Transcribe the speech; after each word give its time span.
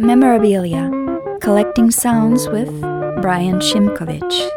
Memorabilia 0.00 0.92
Collecting 1.40 1.90
Sounds 1.90 2.48
with 2.48 2.70
Brian 3.20 3.58
Shimkovitz. 3.58 4.48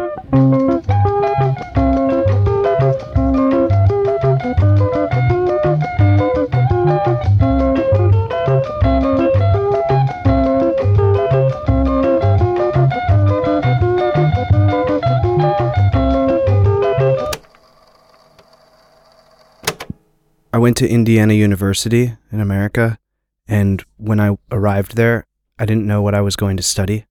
I 20.54 20.60
went 20.60 20.78
to 20.78 20.88
Indiana 20.88 21.34
University 21.34 22.14
in 22.32 22.40
America, 22.40 23.00
and 23.48 23.84
when 23.98 24.20
I 24.20 24.38
arrived 24.52 24.96
there, 24.96 25.26
I 25.62 25.66
didn't 25.66 25.86
know 25.86 26.02
what 26.02 26.16
I 26.16 26.22
was 26.22 26.36
going 26.36 26.58
to 26.58 26.64
study. 26.64 27.06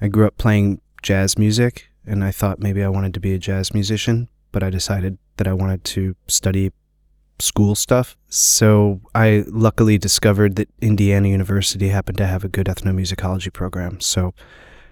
I 0.00 0.08
grew 0.08 0.26
up 0.26 0.36
playing 0.36 0.80
jazz 1.00 1.38
music, 1.38 1.90
and 2.04 2.24
I 2.24 2.32
thought 2.32 2.58
maybe 2.58 2.82
I 2.82 2.88
wanted 2.88 3.14
to 3.14 3.20
be 3.20 3.34
a 3.34 3.38
jazz 3.38 3.72
musician, 3.72 4.28
but 4.50 4.64
I 4.64 4.70
decided 4.70 5.16
that 5.36 5.46
I 5.46 5.52
wanted 5.52 5.84
to 5.84 6.16
study 6.26 6.72
school 7.38 7.76
stuff. 7.76 8.16
So 8.28 9.00
I 9.14 9.44
luckily 9.46 9.96
discovered 9.96 10.56
that 10.56 10.68
Indiana 10.80 11.28
University 11.28 11.90
happened 11.90 12.18
to 12.18 12.26
have 12.26 12.42
a 12.42 12.48
good 12.48 12.66
ethnomusicology 12.66 13.52
program. 13.52 14.00
So 14.00 14.34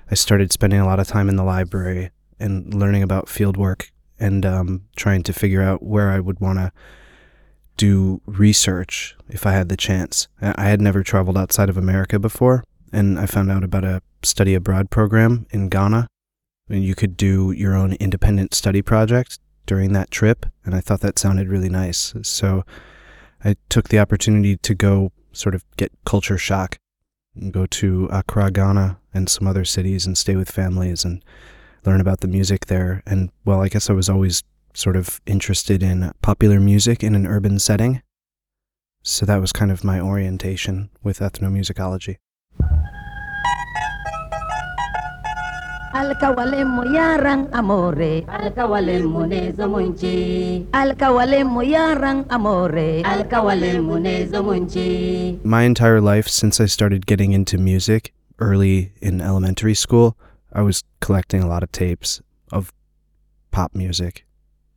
I 0.08 0.14
started 0.14 0.52
spending 0.52 0.78
a 0.78 0.86
lot 0.86 1.00
of 1.00 1.08
time 1.08 1.28
in 1.28 1.34
the 1.34 1.42
library 1.42 2.12
and 2.38 2.72
learning 2.72 3.02
about 3.02 3.28
field 3.28 3.56
work 3.56 3.90
and 4.20 4.46
um, 4.46 4.82
trying 4.94 5.24
to 5.24 5.32
figure 5.32 5.62
out 5.62 5.82
where 5.82 6.10
I 6.10 6.20
would 6.20 6.38
want 6.38 6.60
to 6.60 6.70
do 7.76 8.20
research 8.26 9.16
if 9.28 9.44
I 9.44 9.50
had 9.50 9.68
the 9.68 9.76
chance. 9.76 10.28
I 10.40 10.68
had 10.68 10.80
never 10.80 11.02
traveled 11.02 11.36
outside 11.36 11.68
of 11.68 11.76
America 11.76 12.20
before, 12.20 12.62
and 12.92 13.18
I 13.18 13.26
found 13.26 13.50
out 13.50 13.64
about 13.64 13.84
a 13.84 14.02
study 14.22 14.54
abroad 14.54 14.90
program 14.90 15.46
in 15.50 15.68
Ghana. 15.68 16.06
And 16.68 16.84
you 16.84 16.94
could 16.94 17.16
do 17.16 17.50
your 17.50 17.74
own 17.74 17.94
independent 17.94 18.54
study 18.54 18.82
project 18.82 19.38
during 19.66 19.92
that 19.92 20.10
trip, 20.10 20.46
and 20.64 20.74
I 20.74 20.80
thought 20.80 21.00
that 21.00 21.18
sounded 21.18 21.48
really 21.48 21.68
nice. 21.68 22.14
So 22.22 22.64
I 23.44 23.56
took 23.68 23.88
the 23.88 23.98
opportunity 23.98 24.56
to 24.56 24.74
go 24.74 25.12
sort 25.32 25.54
of 25.54 25.64
get 25.76 25.92
culture 26.04 26.38
shock 26.38 26.78
and 27.34 27.52
go 27.52 27.66
to 27.66 28.08
Accra, 28.12 28.50
Ghana, 28.50 28.98
and 29.14 29.28
some 29.28 29.46
other 29.46 29.64
cities 29.64 30.06
and 30.06 30.16
stay 30.16 30.36
with 30.36 30.50
families 30.50 31.04
and 31.04 31.24
learn 31.84 32.00
about 32.00 32.20
the 32.20 32.28
music 32.28 32.66
there. 32.66 33.02
And 33.06 33.30
well, 33.44 33.60
I 33.60 33.68
guess 33.68 33.90
I 33.90 33.92
was 33.92 34.08
always 34.08 34.42
sort 34.74 34.96
of 34.96 35.20
interested 35.26 35.82
in 35.82 36.12
popular 36.22 36.60
music 36.60 37.02
in 37.02 37.14
an 37.14 37.26
urban 37.26 37.58
setting. 37.58 38.02
So 39.02 39.26
that 39.26 39.40
was 39.40 39.52
kind 39.52 39.70
of 39.70 39.84
my 39.84 40.00
orientation 40.00 40.90
with 41.02 41.18
ethnomusicology. 41.18 42.16
Alkawalemu 45.92 46.84
yaran 46.94 47.48
amore. 47.52 48.24
Alkawalemu 48.28 49.28
ne 49.28 49.52
zumunci 49.52 50.66
alkawalemu 50.72 51.62
yaran 51.62 52.24
amore. 52.30 53.02
Alkawalemu 53.02 54.00
ne 54.00 54.26
zumunci 54.26 55.44
My 55.44 55.62
entire 55.64 56.00
life 56.00 56.28
since 56.28 56.60
I 56.60 56.66
started 56.66 57.06
getting 57.06 57.32
into 57.32 57.58
music 57.58 58.12
early 58.38 58.92
in 59.00 59.20
elementary 59.20 59.74
school, 59.74 60.16
I 60.52 60.62
was 60.62 60.82
collecting 61.00 61.42
a 61.42 61.48
lot 61.48 61.62
of 61.62 61.70
tapes 61.72 62.20
of 62.50 62.72
pop 63.50 63.74
music 63.74 64.24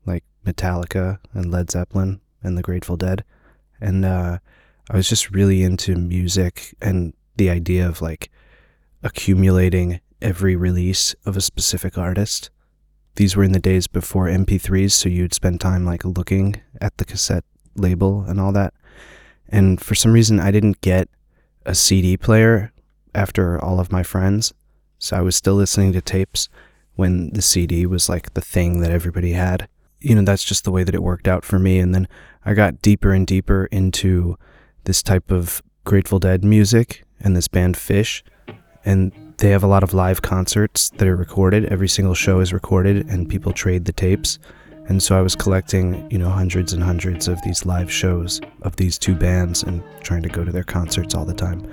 like 0.06 0.24
Metallica 0.46 1.20
and 1.34 1.52
Led 1.52 1.72
Zeppelin 1.72 2.22
and 2.44 2.58
the 2.58 2.62
Grateful 2.62 2.98
Dead. 2.98 3.24
And 3.80 4.06
uh, 4.06 4.40
I 4.90 4.96
was 4.96 5.10
just 5.10 5.32
really 5.32 5.64
into 5.64 5.96
music 5.96 6.76
and 6.82 7.14
the 7.38 7.50
idea 7.50 7.88
of 7.88 8.02
like 8.02 8.30
accumulating 9.04 10.00
every 10.26 10.56
release 10.56 11.16
of 11.24 11.38
a 11.38 11.42
specific 11.42 12.00
artist. 12.00 12.50
These 13.16 13.36
were 13.36 13.44
in 13.44 13.52
the 13.52 13.60
days 13.60 13.86
before 13.86 14.26
MP3s, 14.26 14.92
so 14.92 15.08
you'd 15.08 15.36
spend 15.36 15.62
time 15.62 15.86
like 15.86 16.04
looking 16.04 16.60
at 16.82 16.98
the 16.98 17.06
cassette 17.06 17.46
label 17.76 18.26
and 18.28 18.42
all 18.42 18.52
that. 18.54 18.74
And 19.48 19.80
for 19.80 19.94
some 19.94 20.14
reason, 20.14 20.40
I 20.40 20.50
didn't 20.50 20.82
get 20.82 21.08
a 21.64 21.76
CD 21.76 22.18
player 22.18 22.74
after 23.14 23.64
all 23.64 23.80
of 23.80 23.92
my 23.92 24.02
friends. 24.02 24.52
So 24.98 25.16
I 25.16 25.22
was 25.22 25.36
still 25.36 25.54
listening 25.54 25.94
to 25.94 26.02
tapes 26.02 26.50
when 26.96 27.30
the 27.34 27.44
CD 27.44 27.86
was 27.86 28.10
like 28.10 28.34
the 28.34 28.42
thing 28.42 28.82
that 28.82 28.90
everybody 28.90 29.34
had. 29.34 29.68
You 30.00 30.16
know, 30.16 30.24
that's 30.24 30.44
just 30.44 30.64
the 30.64 30.72
way 30.72 30.84
that 30.84 30.96
it 30.96 31.04
worked 31.04 31.28
out 31.28 31.46
for 31.46 31.60
me. 31.60 31.78
And 31.78 31.94
then 31.94 32.08
I 32.44 32.56
got 32.56 32.82
deeper 32.82 33.12
and 33.12 33.28
deeper 33.28 33.66
into 33.66 34.40
this 34.86 35.04
type 35.04 35.30
of 35.30 35.62
Grateful 35.84 36.18
Dead 36.18 36.44
music 36.44 37.04
and 37.20 37.36
this 37.36 37.48
band 37.48 37.76
Phish. 37.76 38.24
And 38.84 39.12
they 39.38 39.50
have 39.50 39.64
a 39.64 39.68
lot 39.68 39.84
of 39.84 39.94
live 39.94 40.22
concerts 40.22 40.90
that 40.92 41.08
are 41.08 41.16
recorded. 41.16 41.66
Every 41.66 41.90
single 41.90 42.14
show 42.14 42.40
is 42.40 42.54
recorded 42.54 43.08
and 43.10 43.28
people 43.30 43.52
trade 43.52 43.86
the 43.86 43.94
tapes. 43.94 44.40
And 44.88 45.02
so 45.02 45.18
I 45.18 45.22
was 45.22 45.36
collecting, 45.36 46.10
you 46.12 46.18
know, 46.18 46.30
hundreds 46.30 46.72
and 46.72 46.82
hundreds 46.82 47.28
of 47.28 47.42
these 47.42 47.66
live 47.66 47.92
shows 47.92 48.40
of 48.62 48.76
these 48.76 48.98
two 48.98 49.16
bands 49.16 49.64
and 49.64 49.84
trying 50.02 50.22
to 50.22 50.30
go 50.30 50.44
to 50.46 50.52
their 50.52 50.64
concerts 50.64 51.16
all 51.16 51.26
the 51.26 51.34
time. 51.34 51.68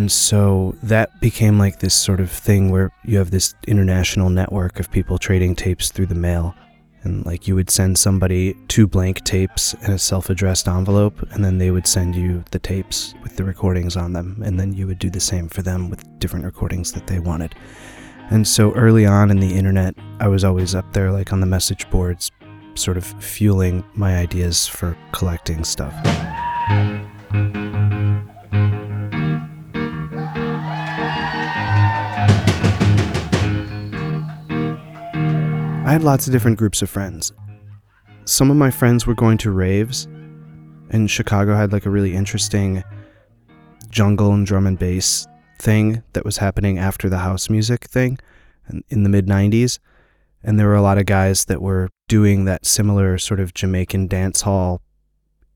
And 0.00 0.10
so 0.10 0.74
that 0.82 1.20
became 1.20 1.58
like 1.58 1.80
this 1.80 1.92
sort 1.92 2.20
of 2.20 2.30
thing 2.30 2.70
where 2.70 2.90
you 3.04 3.18
have 3.18 3.30
this 3.30 3.54
international 3.66 4.30
network 4.30 4.80
of 4.80 4.90
people 4.90 5.18
trading 5.18 5.54
tapes 5.54 5.90
through 5.90 6.06
the 6.06 6.14
mail. 6.14 6.54
And 7.02 7.26
like 7.26 7.46
you 7.46 7.54
would 7.54 7.68
send 7.68 7.98
somebody 7.98 8.56
two 8.68 8.86
blank 8.86 9.22
tapes 9.24 9.74
in 9.74 9.92
a 9.92 9.98
self 9.98 10.30
addressed 10.30 10.68
envelope, 10.68 11.20
and 11.32 11.44
then 11.44 11.58
they 11.58 11.70
would 11.70 11.86
send 11.86 12.16
you 12.16 12.42
the 12.50 12.58
tapes 12.58 13.12
with 13.22 13.36
the 13.36 13.44
recordings 13.44 13.94
on 13.94 14.14
them. 14.14 14.40
And 14.42 14.58
then 14.58 14.72
you 14.72 14.86
would 14.86 14.98
do 14.98 15.10
the 15.10 15.20
same 15.20 15.50
for 15.50 15.60
them 15.60 15.90
with 15.90 16.18
different 16.18 16.46
recordings 16.46 16.92
that 16.92 17.06
they 17.06 17.18
wanted. 17.18 17.54
And 18.30 18.48
so 18.48 18.72
early 18.72 19.04
on 19.04 19.30
in 19.30 19.38
the 19.38 19.54
internet, 19.54 19.94
I 20.18 20.28
was 20.28 20.44
always 20.44 20.74
up 20.74 20.90
there, 20.94 21.12
like 21.12 21.30
on 21.30 21.40
the 21.40 21.46
message 21.46 21.90
boards, 21.90 22.30
sort 22.74 22.96
of 22.96 23.04
fueling 23.04 23.84
my 23.92 24.16
ideas 24.16 24.66
for 24.66 24.96
collecting 25.12 25.62
stuff. 25.62 25.92
I 35.90 35.94
had 35.94 36.04
lots 36.04 36.28
of 36.28 36.32
different 36.32 36.56
groups 36.56 36.82
of 36.82 36.88
friends. 36.88 37.32
Some 38.24 38.48
of 38.48 38.56
my 38.56 38.70
friends 38.70 39.08
were 39.08 39.14
going 39.16 39.38
to 39.38 39.50
raves, 39.50 40.04
and 40.90 41.10
Chicago 41.10 41.56
had 41.56 41.72
like 41.72 41.84
a 41.84 41.90
really 41.90 42.14
interesting 42.14 42.84
jungle 43.88 44.32
and 44.32 44.46
drum 44.46 44.68
and 44.68 44.78
bass 44.78 45.26
thing 45.58 46.04
that 46.12 46.24
was 46.24 46.36
happening 46.36 46.78
after 46.78 47.08
the 47.08 47.18
house 47.18 47.50
music 47.50 47.86
thing 47.86 48.20
in- 48.88 49.02
the 49.02 49.08
mid 49.08 49.26
90s. 49.26 49.80
And 50.44 50.60
there 50.60 50.68
were 50.68 50.76
a 50.76 50.80
lot 50.80 50.96
of 50.96 51.06
guys 51.06 51.46
that 51.46 51.60
were 51.60 51.88
doing 52.06 52.44
that 52.44 52.64
similar 52.64 53.18
sort 53.18 53.40
of 53.40 53.52
Jamaican 53.52 54.06
dance 54.06 54.42
hall 54.42 54.82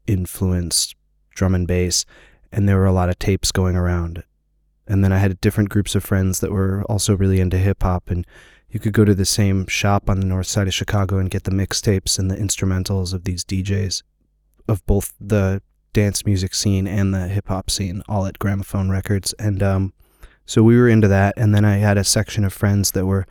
influenced 0.08 0.96
drum 1.36 1.54
and 1.54 1.68
bass. 1.68 2.04
And 2.50 2.68
there 2.68 2.78
were 2.78 2.86
a 2.86 2.92
lot 2.92 3.08
of 3.08 3.20
tapes 3.20 3.52
going 3.52 3.76
around. 3.76 4.24
And 4.88 5.04
then 5.04 5.12
I 5.12 5.18
had 5.18 5.40
different 5.40 5.70
groups 5.70 5.94
of 5.94 6.02
friends 6.02 6.40
that 6.40 6.50
were 6.50 6.82
also 6.88 7.16
really 7.16 7.38
into 7.38 7.56
hip 7.56 7.84
hop. 7.84 8.10
And 8.10 8.26
you 8.74 8.80
could 8.80 8.92
go 8.92 9.04
to 9.04 9.14
the 9.14 9.24
same 9.24 9.68
shop 9.68 10.10
on 10.10 10.18
the 10.18 10.26
north 10.26 10.48
side 10.48 10.66
of 10.66 10.74
Chicago 10.74 11.18
and 11.18 11.30
get 11.30 11.44
the 11.44 11.52
mixtapes 11.52 12.18
and 12.18 12.28
the 12.28 12.34
instrumentals 12.34 13.14
of 13.14 13.22
these 13.22 13.44
DJs 13.44 14.02
of 14.66 14.84
both 14.84 15.14
the 15.20 15.62
dance 15.92 16.26
music 16.26 16.56
scene 16.56 16.88
and 16.88 17.14
the 17.14 17.28
hip 17.28 17.46
hop 17.46 17.70
scene, 17.70 18.02
all 18.08 18.26
at 18.26 18.40
Gramophone 18.40 18.90
Records. 18.90 19.32
And 19.34 19.62
um, 19.62 19.92
so 20.44 20.64
we 20.64 20.76
were 20.76 20.88
into 20.88 21.06
that. 21.06 21.34
And 21.36 21.54
then 21.54 21.64
I 21.64 21.76
had 21.76 21.96
a 21.96 22.02
section 22.02 22.44
of 22.44 22.52
friends 22.52 22.90
that 22.90 23.06
were 23.06 23.28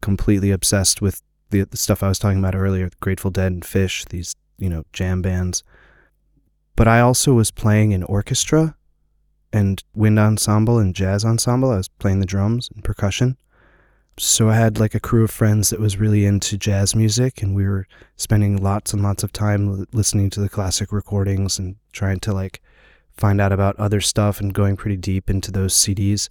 completely 0.00 0.52
obsessed 0.52 1.02
with 1.02 1.22
the, 1.50 1.64
the 1.64 1.76
stuff 1.76 2.04
I 2.04 2.08
was 2.08 2.20
talking 2.20 2.38
about 2.38 2.54
earlier 2.54 2.88
Grateful 3.00 3.32
Dead 3.32 3.50
and 3.50 3.64
Phish, 3.64 4.08
these, 4.10 4.36
you 4.58 4.68
know, 4.68 4.84
jam 4.92 5.22
bands. 5.22 5.64
But 6.76 6.86
I 6.86 7.00
also 7.00 7.34
was 7.34 7.50
playing 7.50 7.90
in 7.90 8.04
orchestra 8.04 8.76
and 9.52 9.82
wind 9.92 10.20
ensemble 10.20 10.78
and 10.78 10.94
jazz 10.94 11.24
ensemble. 11.24 11.72
I 11.72 11.78
was 11.78 11.88
playing 11.88 12.20
the 12.20 12.26
drums 12.26 12.70
and 12.72 12.84
percussion. 12.84 13.38
So 14.18 14.50
I 14.50 14.56
had 14.56 14.80
like 14.80 14.96
a 14.96 15.00
crew 15.00 15.22
of 15.22 15.30
friends 15.30 15.70
that 15.70 15.78
was 15.78 15.98
really 15.98 16.26
into 16.26 16.58
jazz 16.58 16.94
music, 16.96 17.40
and 17.40 17.54
we 17.54 17.66
were 17.66 17.86
spending 18.16 18.56
lots 18.56 18.92
and 18.92 19.02
lots 19.02 19.22
of 19.22 19.32
time 19.32 19.86
listening 19.92 20.28
to 20.30 20.40
the 20.40 20.48
classic 20.48 20.92
recordings 20.92 21.58
and 21.58 21.76
trying 21.92 22.18
to 22.20 22.32
like 22.32 22.60
find 23.16 23.40
out 23.40 23.52
about 23.52 23.76
other 23.76 24.00
stuff 24.00 24.40
and 24.40 24.52
going 24.54 24.76
pretty 24.76 24.96
deep 24.96 25.30
into 25.30 25.52
those 25.52 25.74
CDs 25.74 26.28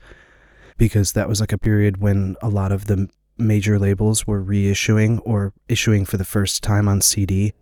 because 0.77 1.13
that 1.13 1.29
was 1.29 1.39
like 1.39 1.51
a 1.51 1.57
period 1.57 1.97
when 1.97 2.35
a 2.41 2.49
lot 2.49 2.71
of 2.71 2.85
the 2.85 3.09
major 3.37 3.79
labels 3.79 4.27
were 4.27 4.43
reissuing 4.43 5.21
or 5.23 5.53
issuing 5.69 6.05
for 6.05 6.17
the 6.17 6.25
first 6.25 6.63
time 6.63 6.87
on 6.87 7.01
CD 7.01 7.53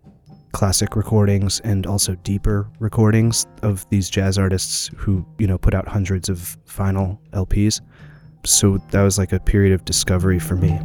classic 0.53 0.95
recordings 0.95 1.59
and 1.61 1.85
also 1.85 2.15
deeper 2.23 2.69
recordings 2.79 3.45
of 3.61 3.87
these 3.89 4.09
jazz 4.09 4.37
artists 4.37 4.89
who, 4.95 5.25
you 5.37 5.45
know, 5.45 5.57
put 5.57 5.73
out 5.73 5.85
hundreds 5.85 6.29
of 6.29 6.57
vinyl 6.65 7.19
LPs. 7.33 7.81
So 8.45 8.77
that 8.91 9.01
was 9.01 9.17
like 9.17 9.33
a 9.33 9.39
period 9.39 9.73
of 9.73 9.83
discovery 9.85 10.39
for 10.39 10.55
me. 10.55 10.79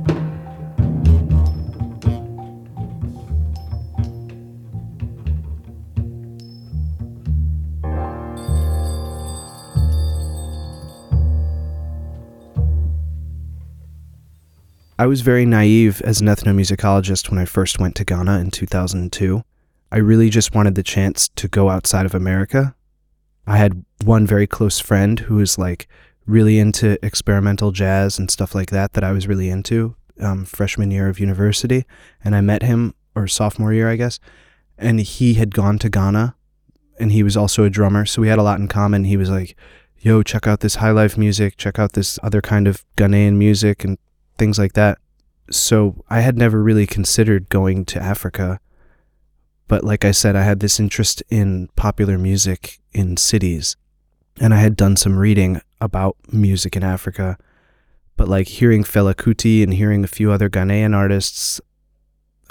I 14.99 15.07
was 15.07 15.23
very 15.23 15.47
naive 15.47 16.03
as 16.03 16.21
an 16.21 16.27
ethnomusicologist 16.27 17.31
when 17.31 17.39
I 17.39 17.47
first 17.47 17.79
went 17.79 17.95
to 17.97 18.05
Ghana 18.05 18.39
in 18.39 18.51
2002. 18.51 19.43
I 19.91 19.97
really 19.97 20.29
just 20.29 20.55
wanted 20.55 20.75
the 20.75 20.83
chance 20.83 21.29
to 21.37 21.49
go 21.49 21.71
outside 21.71 22.05
of 22.05 22.15
America. 22.15 22.75
I 23.47 23.57
had 23.57 23.83
one 24.05 24.27
very 24.27 24.47
close 24.47 24.79
friend 24.79 25.19
who 25.19 25.37
was 25.37 25.57
like 25.57 25.89
really 26.31 26.59
into 26.59 27.05
experimental 27.05 27.73
jazz 27.73 28.19
and 28.19 28.31
stuff 28.31 28.55
like 28.55 28.71
that 28.71 28.93
that 28.93 29.05
I 29.05 29.13
was 29.13 29.27
really 29.27 29.51
into 29.51 29.97
um, 30.21 30.45
freshman 30.45 30.91
year 30.91 31.09
of 31.09 31.19
university. 31.19 31.85
And 32.25 32.35
I 32.35 32.41
met 32.41 32.63
him, 32.63 32.95
or 33.15 33.27
sophomore 33.27 33.73
year, 33.73 33.91
I 33.91 33.97
guess. 33.97 34.19
And 34.79 35.01
he 35.01 35.35
had 35.35 35.55
gone 35.55 35.79
to 35.81 35.89
Ghana 35.89 36.35
and 36.99 37.13
he 37.13 37.23
was 37.23 37.37
also 37.37 37.65
a 37.65 37.71
drummer. 37.71 38.05
So 38.05 38.21
we 38.21 38.29
had 38.29 38.39
a 38.39 38.43
lot 38.43 38.61
in 38.61 38.69
common. 38.69 39.05
He 39.05 39.17
was 39.17 39.31
like, 39.31 39.57
yo, 39.99 40.23
check 40.23 40.47
out 40.47 40.61
this 40.61 40.77
high 40.77 40.91
life 40.91 41.17
music, 41.17 41.57
check 41.57 41.79
out 41.79 41.93
this 41.93 42.19
other 42.23 42.41
kind 42.41 42.69
of 42.69 42.85
Ghanaian 42.97 43.37
music 43.37 43.85
and 43.85 43.99
things 44.39 44.59
like 44.59 44.75
that. 44.75 44.99
So 45.51 46.05
I 46.09 46.21
had 46.21 46.37
never 46.37 46.63
really 46.63 46.87
considered 46.87 47.49
going 47.49 47.85
to 47.87 48.01
Africa. 48.01 48.61
But 49.67 49.83
like 49.83 50.05
I 50.05 50.11
said, 50.11 50.37
I 50.37 50.43
had 50.43 50.61
this 50.61 50.79
interest 50.79 51.23
in 51.31 51.69
popular 51.77 52.19
music 52.19 52.79
in 52.93 53.17
cities. 53.17 53.77
And 54.41 54.53
I 54.55 54.59
had 54.59 54.75
done 54.75 54.97
some 54.97 55.19
reading 55.19 55.61
about 55.81 56.17
music 56.33 56.75
in 56.75 56.83
Africa. 56.83 57.37
But 58.17 58.27
like 58.27 58.49
hearing 58.49 58.83
Fela 58.83 59.15
Kuti 59.15 59.63
and 59.63 59.73
hearing 59.75 60.03
a 60.03 60.09
few 60.09 60.33
other 60.33 60.51
Ghanaian 60.51 60.97
artists, 60.97 61.61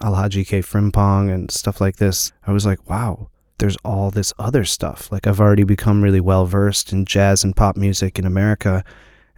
Alhaji 0.01 0.47
K. 0.47 0.61
Frimpong 0.61 1.33
and 1.33 1.51
stuff 1.51 1.81
like 1.81 1.97
this, 1.97 2.31
I 2.47 2.51
was 2.51 2.65
like, 2.65 2.89
wow, 2.89 3.29
there's 3.57 3.77
all 3.83 4.09
this 4.09 4.33
other 4.39 4.63
stuff. 4.63 5.11
Like 5.11 5.27
I've 5.27 5.41
already 5.41 5.63
become 5.63 6.01
really 6.01 6.21
well 6.21 6.45
versed 6.45 6.93
in 6.93 7.05
jazz 7.05 7.43
and 7.43 7.55
pop 7.55 7.75
music 7.75 8.17
in 8.17 8.25
America 8.25 8.83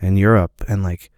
and 0.01 0.19
Europe 0.19 0.63
and 0.67 0.83
like 0.83 1.09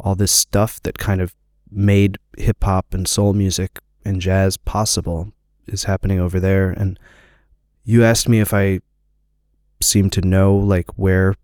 all 0.00 0.14
this 0.14 0.32
stuff 0.32 0.82
that 0.82 0.98
kind 0.98 1.20
of 1.20 1.34
made 1.70 2.18
hip 2.36 2.62
hop 2.62 2.94
and 2.94 3.06
soul 3.06 3.32
music 3.32 3.78
and 4.04 4.20
jazz 4.20 4.56
possible 4.56 5.32
is 5.66 5.84
happening 5.84 6.18
over 6.18 6.40
there. 6.40 6.70
And 6.70 6.98
you 7.84 8.04
asked 8.04 8.28
me 8.28 8.40
if 8.40 8.52
I 8.52 8.80
seemed 9.80 10.12
to 10.12 10.20
know 10.20 10.56
like 10.56 10.90
where 10.96 11.34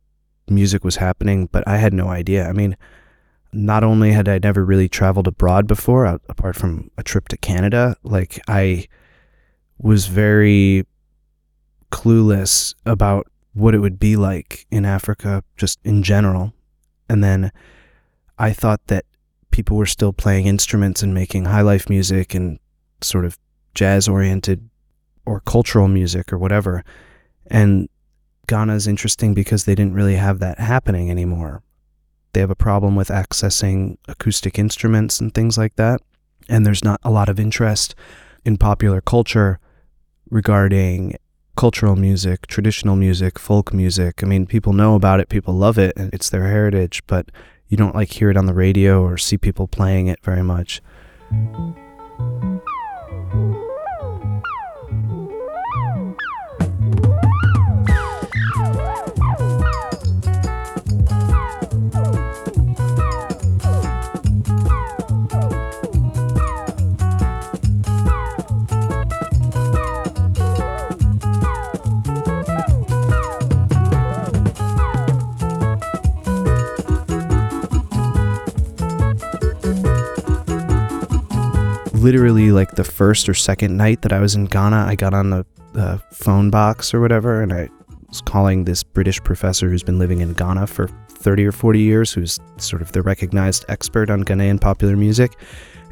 music 0.48 0.84
was 0.84 0.96
happening, 0.96 1.48
but 1.50 1.66
I 1.66 1.78
had 1.78 1.92
no 1.92 2.08
idea. 2.08 2.48
I 2.48 2.52
mean, 2.52 2.76
not 3.52 3.84
only 3.84 4.12
had 4.12 4.28
I 4.28 4.38
never 4.42 4.64
really 4.64 4.88
traveled 4.88 5.28
abroad 5.28 5.66
before, 5.66 6.04
apart 6.04 6.56
from 6.56 6.90
a 6.98 7.02
trip 7.02 7.28
to 7.28 7.36
Canada, 7.36 7.96
like 8.02 8.40
I 8.48 8.88
was 9.78 10.06
very 10.06 10.86
clueless 11.90 12.74
about 12.84 13.26
what 13.52 13.74
it 13.74 13.78
would 13.78 14.00
be 14.00 14.16
like 14.16 14.66
in 14.70 14.84
Africa 14.84 15.44
just 15.56 15.78
in 15.84 16.02
general. 16.02 16.52
And 17.08 17.22
then 17.22 17.52
I 18.38 18.52
thought 18.52 18.84
that 18.88 19.04
people 19.52 19.76
were 19.76 19.86
still 19.86 20.12
playing 20.12 20.46
instruments 20.46 21.02
and 21.02 21.14
making 21.14 21.44
high 21.44 21.60
life 21.60 21.88
music 21.88 22.34
and 22.34 22.58
sort 23.00 23.24
of 23.24 23.38
jazz 23.74 24.08
oriented 24.08 24.68
or 25.26 25.40
cultural 25.40 25.86
music 25.86 26.32
or 26.32 26.38
whatever. 26.38 26.84
And 27.46 27.88
Ghana 28.46 28.74
is 28.74 28.86
interesting 28.86 29.34
because 29.34 29.64
they 29.64 29.74
didn't 29.74 29.94
really 29.94 30.16
have 30.16 30.38
that 30.40 30.58
happening 30.58 31.10
anymore. 31.10 31.62
They 32.32 32.40
have 32.40 32.50
a 32.50 32.56
problem 32.56 32.96
with 32.96 33.08
accessing 33.08 33.96
acoustic 34.08 34.58
instruments 34.58 35.20
and 35.20 35.32
things 35.32 35.56
like 35.56 35.76
that. 35.76 36.00
And 36.48 36.66
there's 36.66 36.84
not 36.84 37.00
a 37.02 37.10
lot 37.10 37.28
of 37.28 37.40
interest 37.40 37.94
in 38.44 38.58
popular 38.58 39.00
culture 39.00 39.58
regarding 40.30 41.16
cultural 41.56 41.96
music, 41.96 42.46
traditional 42.46 42.96
music, 42.96 43.38
folk 43.38 43.72
music. 43.72 44.22
I 44.22 44.26
mean, 44.26 44.46
people 44.46 44.72
know 44.72 44.94
about 44.94 45.20
it, 45.20 45.28
people 45.28 45.54
love 45.54 45.78
it, 45.78 45.92
and 45.96 46.12
it's 46.12 46.28
their 46.28 46.48
heritage, 46.48 47.02
but 47.06 47.30
you 47.68 47.76
don't 47.76 47.94
like 47.94 48.10
hear 48.10 48.30
it 48.30 48.36
on 48.36 48.46
the 48.46 48.54
radio 48.54 49.02
or 49.02 49.16
see 49.16 49.38
people 49.38 49.68
playing 49.68 50.08
it 50.08 50.18
very 50.22 50.42
much. 50.42 50.82
Literally 82.04 82.52
like 82.52 82.72
the 82.72 82.84
first 82.84 83.30
or 83.30 83.34
second 83.34 83.78
night 83.78 84.02
that 84.02 84.12
I 84.12 84.20
was 84.20 84.34
in 84.34 84.44
Ghana, 84.44 84.84
I 84.86 84.94
got 84.94 85.14
on 85.14 85.30
the, 85.30 85.46
phone 86.12 86.50
box 86.50 86.94
or 86.94 87.00
whatever, 87.00 87.42
and 87.42 87.52
I 87.52 87.68
was 88.06 88.20
calling 88.20 88.62
this 88.64 88.84
British 88.84 89.20
professor 89.24 89.68
who's 89.68 89.82
been 89.82 89.98
living 89.98 90.20
in 90.20 90.32
Ghana 90.32 90.68
for 90.68 90.86
30 91.08 91.46
or 91.46 91.50
40 91.50 91.80
years, 91.80 92.12
who's 92.12 92.38
sort 92.58 92.80
of 92.80 92.92
the 92.92 93.02
recognized 93.02 93.64
expert 93.68 94.08
on 94.08 94.22
Ghanaian 94.22 94.60
popular 94.60 94.96
music. 94.96 95.36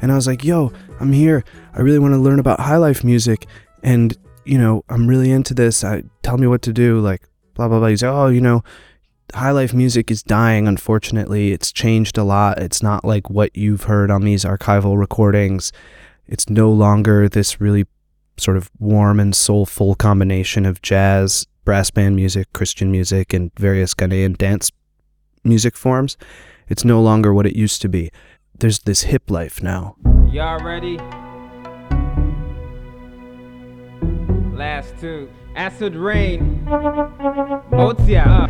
And 0.01 0.09
I 0.09 0.15
was 0.15 0.25
like, 0.25 0.41
yo, 0.41 0.71
I'm 1.01 1.11
here. 1.11 1.43
I 1.73 1.81
really 1.81 1.99
want 1.99 2.13
to 2.13 2.17
learn 2.17 2.39
about 2.39 2.61
high 2.61 2.77
life 2.77 3.03
music. 3.03 3.45
And, 3.83 4.17
you 4.45 4.57
know, 4.57 4.85
I'm 4.87 5.05
really 5.05 5.31
into 5.31 5.53
this. 5.53 5.83
I, 5.83 6.03
tell 6.21 6.37
me 6.37 6.47
what 6.47 6.61
to 6.61 6.71
do. 6.71 7.01
Like, 7.01 7.27
blah, 7.55 7.67
blah, 7.67 7.79
blah. 7.79 7.89
He's 7.89 8.03
like, 8.03 8.13
oh, 8.13 8.27
you 8.27 8.39
know, 8.39 8.63
high 9.33 9.51
life 9.51 9.73
music 9.73 10.09
is 10.09 10.23
dying, 10.23 10.65
unfortunately. 10.65 11.51
It's 11.51 11.73
changed 11.73 12.17
a 12.17 12.23
lot. 12.23 12.59
It's 12.59 12.81
not 12.81 13.03
like 13.03 13.29
what 13.29 13.53
you've 13.53 13.83
heard 13.83 14.09
on 14.09 14.23
these 14.23 14.45
archival 14.45 14.97
recordings. 14.97 15.73
It's 16.27 16.49
no 16.49 16.71
longer 16.71 17.27
this 17.27 17.59
really 17.59 17.85
sort 18.37 18.57
of 18.57 18.71
warm 18.79 19.19
and 19.19 19.35
soulful 19.35 19.95
combination 19.95 20.65
of 20.65 20.81
jazz, 20.81 21.45
brass 21.65 21.91
band 21.91 22.15
music, 22.15 22.51
Christian 22.53 22.91
music, 22.91 23.33
and 23.33 23.51
various 23.57 23.93
Ghanaian 23.93 24.37
dance 24.37 24.71
music 25.43 25.75
forms. 25.75 26.17
It's 26.67 26.85
no 26.85 27.01
longer 27.01 27.33
what 27.33 27.45
it 27.45 27.55
used 27.55 27.81
to 27.81 27.89
be. 27.89 28.09
There's 28.57 28.79
this 28.79 29.03
hip 29.03 29.29
life 29.29 29.61
now. 29.61 29.95
Y'all 30.31 30.63
ready? 30.63 30.97
Last 34.55 34.95
two. 34.99 35.29
Acid 35.55 35.95
Rain. 35.95 36.65
Motia. 37.71 38.47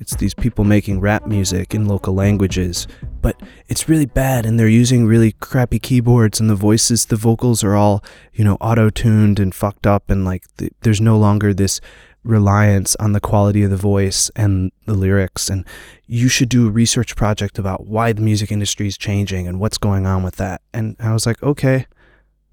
It's 0.00 0.16
these 0.16 0.34
people 0.34 0.64
making 0.64 1.00
rap 1.00 1.26
music 1.26 1.74
in 1.74 1.86
local 1.86 2.14
languages, 2.14 2.88
but 3.20 3.40
it's 3.68 3.88
really 3.88 4.06
bad 4.06 4.46
and 4.46 4.58
they're 4.58 4.66
using 4.66 5.06
really 5.06 5.32
crappy 5.32 5.78
keyboards 5.78 6.40
and 6.40 6.48
the 6.48 6.54
voices, 6.54 7.06
the 7.06 7.16
vocals 7.16 7.62
are 7.62 7.76
all, 7.76 8.02
you 8.32 8.42
know, 8.42 8.56
auto 8.60 8.88
tuned 8.90 9.38
and 9.38 9.54
fucked 9.54 9.86
up 9.86 10.10
and 10.10 10.24
like 10.24 10.44
th- 10.56 10.72
there's 10.80 11.00
no 11.00 11.18
longer 11.18 11.52
this 11.52 11.80
reliance 12.24 12.96
on 12.96 13.12
the 13.12 13.20
quality 13.20 13.62
of 13.62 13.70
the 13.70 13.76
voice 13.76 14.30
and 14.34 14.72
the 14.86 14.94
lyrics 14.94 15.48
and 15.48 15.64
you 16.06 16.28
should 16.28 16.48
do 16.48 16.66
a 16.66 16.70
research 16.70 17.14
project 17.14 17.58
about 17.58 17.86
why 17.86 18.12
the 18.12 18.20
music 18.20 18.50
industry 18.50 18.86
is 18.86 18.98
changing 18.98 19.46
and 19.46 19.60
what's 19.60 19.78
going 19.78 20.06
on 20.06 20.22
with 20.22 20.36
that. 20.36 20.60
And 20.72 20.96
I 20.98 21.12
was 21.12 21.24
like, 21.26 21.42
okay, 21.42 21.86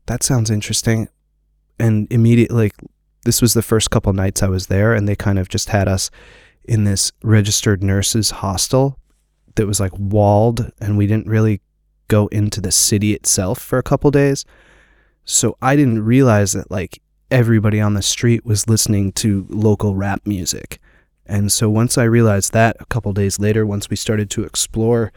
that 0.05 0.21
sounds 0.21 0.51
interesting. 0.51 1.09
And 1.79 2.07
immediately, 2.11 2.55
like, 2.55 2.75
this 3.25 3.41
was 3.41 3.53
the 3.53 3.61
first 3.61 3.89
couple 3.91 4.13
nights 4.13 4.41
I 4.41 4.47
was 4.47 4.67
there, 4.67 4.93
and 4.93 5.07
they 5.07 5.15
kind 5.15 5.37
of 5.37 5.49
just 5.49 5.69
had 5.69 5.87
us 5.87 6.09
in 6.67 6.83
this 6.83 7.11
registered 7.23 7.83
nurses 7.83 8.31
hostel 8.31 8.99
that 9.55 9.67
was 9.67 9.79
like 9.79 9.93
walled 9.97 10.71
and 10.79 10.97
we 10.97 11.07
didn't 11.07 11.27
really 11.27 11.61
go 12.07 12.27
into 12.27 12.61
the 12.61 12.71
city 12.71 13.13
itself 13.13 13.59
for 13.59 13.77
a 13.77 13.83
couple 13.83 14.11
days. 14.11 14.45
So 15.25 15.57
I 15.61 15.75
didn't 15.75 16.05
realize 16.05 16.53
that 16.53 16.71
like 16.71 17.01
everybody 17.29 17.81
on 17.81 17.93
the 17.93 18.01
street 18.01 18.45
was 18.45 18.69
listening 18.69 19.11
to 19.13 19.45
local 19.49 19.95
rap 19.95 20.21
music. 20.25 20.79
And 21.25 21.51
so 21.51 21.69
once 21.69 21.97
I 21.97 22.03
realized 22.03 22.53
that 22.53 22.77
a 22.79 22.85
couple 22.85 23.11
days 23.11 23.39
later, 23.39 23.65
once 23.65 23.89
we 23.89 23.97
started 23.97 24.29
to 24.31 24.43
explore, 24.43 25.11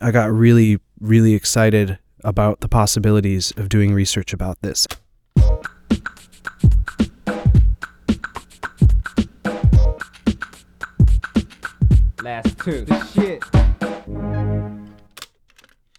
I 0.00 0.10
got 0.10 0.32
really, 0.32 0.78
really 1.00 1.34
excited 1.34 1.98
about 2.22 2.60
the 2.60 2.68
possibilities 2.68 3.52
of 3.58 3.68
doing 3.68 3.92
research 3.92 4.32
about 4.32 4.62
this. 4.62 4.86
Last 12.24 12.58
two. 12.64 12.86
shit. 13.12 13.44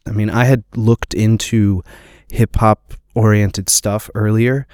I 0.08 0.12
mean, 0.12 0.32
I 0.32 0.46
had 0.46 0.64
looked 0.76 1.14
into 1.14 1.84
hip 2.32 2.56
hop 2.56 2.96
oriented 3.14 3.70
stuff 3.70 4.10
earlier, 4.16 4.66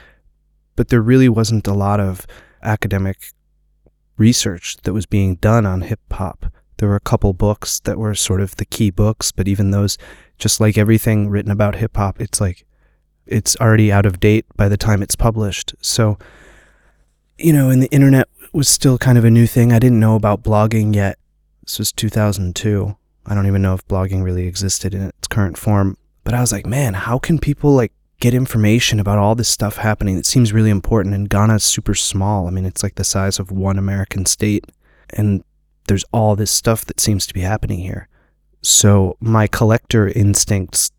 but 0.77 0.87
there 0.87 1.01
really 1.01 1.27
wasn't 1.27 1.67
a 1.67 1.73
lot 1.73 1.99
of 1.99 2.25
academic 2.63 3.17
research 4.17 4.77
that 4.83 4.93
was 4.93 5.05
being 5.05 5.35
done 5.35 5.65
on 5.65 5.81
hip 5.81 5.99
hop. 6.13 6.45
There 6.77 6.87
were 6.87 6.95
a 6.95 7.01
couple 7.01 7.33
books 7.33 7.81
that 7.81 7.97
were 7.97 8.15
sort 8.15 8.39
of 8.39 8.55
the 8.55 8.63
key 8.63 8.89
books, 8.89 9.33
but 9.33 9.49
even 9.49 9.71
those, 9.71 9.97
just 10.37 10.61
like 10.61 10.77
everything 10.77 11.29
written 11.29 11.51
about 11.51 11.75
hip 11.75 11.97
hop, 11.97 12.21
it's 12.21 12.39
like 12.39 12.65
it's 13.25 13.57
already 13.57 13.91
out 13.91 14.05
of 14.05 14.21
date 14.21 14.45
by 14.55 14.69
the 14.69 14.77
time 14.77 15.03
it's 15.03 15.17
published. 15.17 15.75
So, 15.81 16.17
you 17.37 17.51
know, 17.51 17.69
and 17.69 17.83
the 17.83 17.91
internet 17.91 18.29
was 18.53 18.69
still 18.69 18.97
kind 18.97 19.17
of 19.17 19.25
a 19.25 19.29
new 19.29 19.47
thing. 19.47 19.73
I 19.73 19.79
didn't 19.79 19.99
know 19.99 20.15
about 20.15 20.43
blogging 20.43 20.95
yet. 20.95 21.17
This 21.65 21.79
was 21.79 21.91
2002. 21.91 22.95
I 23.25 23.35
don't 23.35 23.47
even 23.47 23.61
know 23.61 23.73
if 23.73 23.87
blogging 23.87 24.23
really 24.23 24.47
existed 24.47 24.93
in 24.93 25.01
its 25.03 25.27
current 25.27 25.57
form. 25.57 25.97
But 26.23 26.33
I 26.33 26.41
was 26.41 26.51
like, 26.51 26.65
man, 26.65 26.93
how 26.93 27.19
can 27.19 27.39
people 27.39 27.73
like 27.73 27.93
get 28.19 28.33
information 28.33 28.99
about 28.99 29.17
all 29.17 29.35
this 29.35 29.49
stuff 29.49 29.77
happening 29.77 30.15
that 30.15 30.25
seems 30.25 30.53
really 30.53 30.69
important? 30.69 31.15
And 31.15 31.29
Ghana 31.29 31.55
is 31.55 31.63
super 31.63 31.95
small. 31.95 32.47
I 32.47 32.51
mean, 32.51 32.65
it's 32.65 32.83
like 32.83 32.95
the 32.95 33.03
size 33.03 33.39
of 33.39 33.51
one 33.51 33.77
American 33.77 34.25
state. 34.25 34.65
And 35.11 35.43
there's 35.87 36.05
all 36.11 36.35
this 36.35 36.51
stuff 36.51 36.85
that 36.85 36.99
seems 36.99 37.27
to 37.27 37.33
be 37.33 37.41
happening 37.41 37.79
here. 37.79 38.07
So 38.61 39.17
my 39.19 39.47
collector 39.47 40.07
instincts 40.07 40.91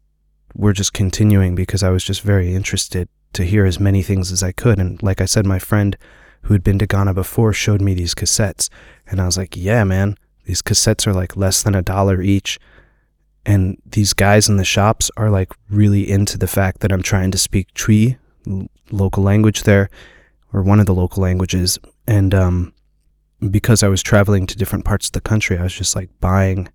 were 0.55 0.73
just 0.73 0.93
continuing 0.93 1.55
because 1.55 1.83
I 1.83 1.91
was 1.91 2.05
just 2.05 2.23
very 2.23 2.55
interested 2.55 3.09
to 3.33 3.45
hear 3.45 3.65
as 3.65 3.81
many 3.81 4.03
things 4.03 4.31
as 4.33 4.43
I 4.43 4.53
could. 4.53 4.79
And 4.79 5.03
like 5.03 5.21
I 5.21 5.25
said, 5.25 5.47
my 5.47 5.59
friend 5.59 5.97
who 6.43 6.55
had 6.55 6.65
been 6.65 6.79
to 6.81 6.87
Ghana 6.87 7.15
before 7.15 7.53
showed 7.53 7.81
me 7.81 7.95
these 7.95 8.15
cassettes. 8.15 8.69
And 9.07 9.21
I 9.21 9.27
was 9.27 9.39
like, 9.39 9.57
yeah, 9.57 9.85
man, 9.85 10.17
these 10.45 10.63
cassettes 10.63 11.07
are 11.07 11.13
like 11.13 11.37
less 11.37 11.63
than 11.63 11.75
a 11.75 11.83
dollar 11.83 12.21
each. 12.21 12.59
And 13.45 13.81
these 13.85 14.13
guys 14.13 14.49
in 14.49 14.57
the 14.57 14.65
shops 14.65 15.11
are 15.17 15.31
like 15.31 15.53
really 15.69 16.09
into 16.09 16.39
the 16.39 16.47
fact 16.47 16.81
that 16.81 16.93
I'm 16.93 17.03
trying 17.03 17.31
to 17.33 17.39
speak 17.39 17.73
Twi, 17.75 18.19
local 18.91 19.23
language 19.23 19.65
there, 19.65 19.89
or 20.53 20.63
one 20.63 20.81
of 20.81 20.87
the 20.87 20.95
local 20.95 21.23
languages. 21.23 21.79
And 22.07 22.35
um, 22.35 22.73
because 23.51 23.83
I 23.83 23.89
was 23.89 24.03
traveling 24.03 24.47
to 24.47 24.57
different 24.57 24.85
parts 24.85 25.07
of 25.07 25.13
the 25.13 25.21
country, 25.21 25.59
I 25.59 25.65
was 25.65 25.75
just 25.75 25.97
like 25.97 26.11
buying 26.21 26.69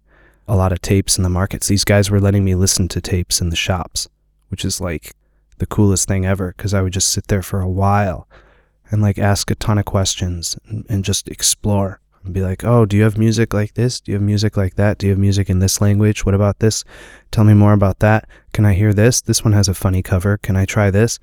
a 0.48 0.56
lot 0.56 0.72
of 0.72 0.82
tapes 0.82 1.18
in 1.18 1.24
the 1.24 1.30
markets. 1.30 1.68
These 1.68 1.84
guys 1.84 2.10
were 2.10 2.20
letting 2.20 2.44
me 2.44 2.56
listen 2.56 2.88
to 2.90 3.02
tapes 3.02 3.42
in 3.42 3.50
the 3.50 3.56
shops, 3.56 4.08
which 4.50 4.66
is 4.66 4.82
like 4.82 5.14
the 5.58 5.66
coolest 5.66 6.08
thing 6.08 6.26
ever 6.26 6.54
because 6.56 6.74
I 6.74 6.82
would 6.82 6.94
just 6.94 7.10
sit 7.10 7.28
there 7.28 7.42
for 7.42 7.62
a 7.62 7.70
while 7.70 8.28
and 8.92 9.02
like 9.02 9.18
ask 9.18 9.52
a 9.52 9.56
ton 9.56 9.78
of 9.78 9.86
questions 9.86 10.58
and, 10.68 10.86
and 10.90 11.04
just 11.04 11.28
explore 11.28 12.00
and 12.28 12.34
be 12.34 12.42
like, 12.42 12.64
oh, 12.64 12.86
do 12.86 12.96
you 12.96 13.04
have 13.04 13.18
music 13.18 13.54
like 13.54 13.74
this? 13.74 14.00
Do 14.00 14.12
you 14.12 14.18
have 14.18 14.22
music 14.22 14.56
like 14.56 14.76
that? 14.76 14.98
Do 14.98 15.08
you 15.08 15.12
have 15.12 15.20
music 15.20 15.50
in 15.50 15.60
this 15.60 15.82
language? 15.82 16.26
What 16.26 16.36
about 16.36 16.60
this? 16.60 16.84
Tell 17.32 17.44
me 17.44 17.54
more 17.54 17.74
about 17.74 18.00
that. 18.00 18.28
Can 18.54 18.66
I 18.66 18.74
hear 18.74 18.94
this? 18.94 19.22
This 19.22 19.44
one 19.44 19.54
has 19.54 19.68
a 19.68 19.74
funny 19.74 20.04
cover. 20.04 20.38
Can 20.38 20.56
I 20.56 20.66
try 20.66 20.92
this? 20.92 21.20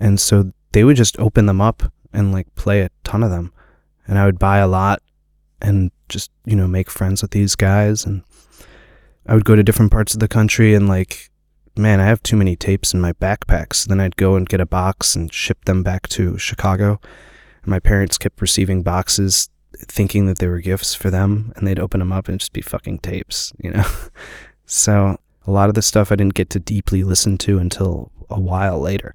And 0.00 0.18
so 0.18 0.52
they 0.72 0.82
would 0.82 0.96
just 0.96 1.18
open 1.18 1.46
them 1.46 1.60
up 1.60 1.82
and 2.12 2.32
like 2.32 2.52
play 2.54 2.80
a 2.80 2.90
ton 3.04 3.22
of 3.22 3.30
them. 3.30 3.52
And 4.08 4.18
I 4.18 4.24
would 4.24 4.38
buy 4.38 4.58
a 4.58 4.66
lot 4.66 5.02
and 5.60 5.90
just, 6.08 6.30
you 6.46 6.56
know, 6.56 6.66
make 6.66 6.90
friends 6.90 7.22
with 7.22 7.32
these 7.32 7.54
guys. 7.54 8.06
And 8.06 8.22
I 9.26 9.34
would 9.34 9.44
go 9.44 9.56
to 9.56 9.62
different 9.62 9.92
parts 9.92 10.14
of 10.14 10.20
the 10.20 10.28
country 10.28 10.74
and 10.74 10.88
like, 10.88 11.30
man, 11.76 12.00
I 12.00 12.06
have 12.06 12.22
too 12.22 12.36
many 12.36 12.56
tapes 12.56 12.94
in 12.94 13.00
my 13.00 13.12
backpack. 13.12 13.74
So 13.74 13.88
then 13.88 14.00
I'd 14.00 14.16
go 14.16 14.36
and 14.36 14.48
get 14.48 14.60
a 14.60 14.66
box 14.66 15.14
and 15.14 15.30
ship 15.30 15.66
them 15.66 15.82
back 15.82 16.08
to 16.08 16.38
Chicago. 16.38 16.98
And 17.62 17.70
my 17.70 17.78
parents 17.78 18.16
kept 18.16 18.40
receiving 18.40 18.82
boxes 18.82 19.50
thinking 19.78 20.26
that 20.26 20.38
they 20.38 20.48
were 20.48 20.60
gifts 20.60 20.94
for 20.94 21.10
them 21.10 21.52
and 21.56 21.66
they'd 21.66 21.78
open 21.78 22.00
them 22.00 22.12
up 22.12 22.28
and 22.28 22.40
just 22.40 22.52
be 22.52 22.60
fucking 22.60 22.98
tapes, 23.00 23.52
you 23.58 23.70
know? 23.70 23.84
so 24.66 25.18
a 25.46 25.50
lot 25.50 25.68
of 25.68 25.74
the 25.74 25.82
stuff 25.82 26.10
I 26.10 26.16
didn't 26.16 26.34
get 26.34 26.50
to 26.50 26.60
deeply 26.60 27.04
listen 27.04 27.38
to 27.38 27.58
until 27.58 28.10
a 28.28 28.40
while 28.40 28.80
later. 28.80 29.14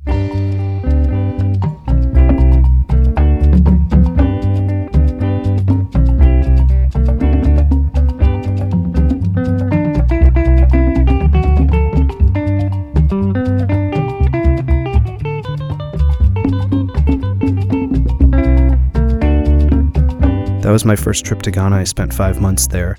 That 20.72 20.76
was 20.76 20.86
my 20.86 20.96
first 20.96 21.26
trip 21.26 21.42
to 21.42 21.52
Ghana. 21.52 21.76
I 21.76 21.84
spent 21.84 22.14
five 22.14 22.40
months 22.40 22.68
there. 22.68 22.96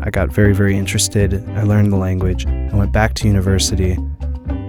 I 0.00 0.08
got 0.08 0.32
very, 0.32 0.54
very 0.54 0.74
interested. 0.74 1.46
I 1.50 1.64
learned 1.64 1.92
the 1.92 1.98
language. 1.98 2.46
I 2.46 2.74
went 2.74 2.92
back 2.92 3.12
to 3.16 3.28
university. 3.28 3.98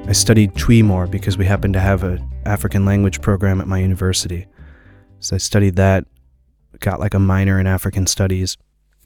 I 0.05 0.11
studied 0.11 0.53
Twi 0.57 0.81
more 0.81 1.07
because 1.07 1.37
we 1.37 1.45
happened 1.45 1.75
to 1.75 1.79
have 1.79 2.03
an 2.03 2.29
African 2.45 2.83
language 2.83 3.21
program 3.21 3.61
at 3.61 3.67
my 3.67 3.79
university. 3.79 4.47
So 5.21 5.35
I 5.35 5.37
studied 5.37 5.77
that, 5.77 6.07
got 6.81 6.99
like 6.99 7.13
a 7.13 7.19
minor 7.19 7.57
in 7.57 7.67
African 7.67 8.05
studies. 8.05 8.57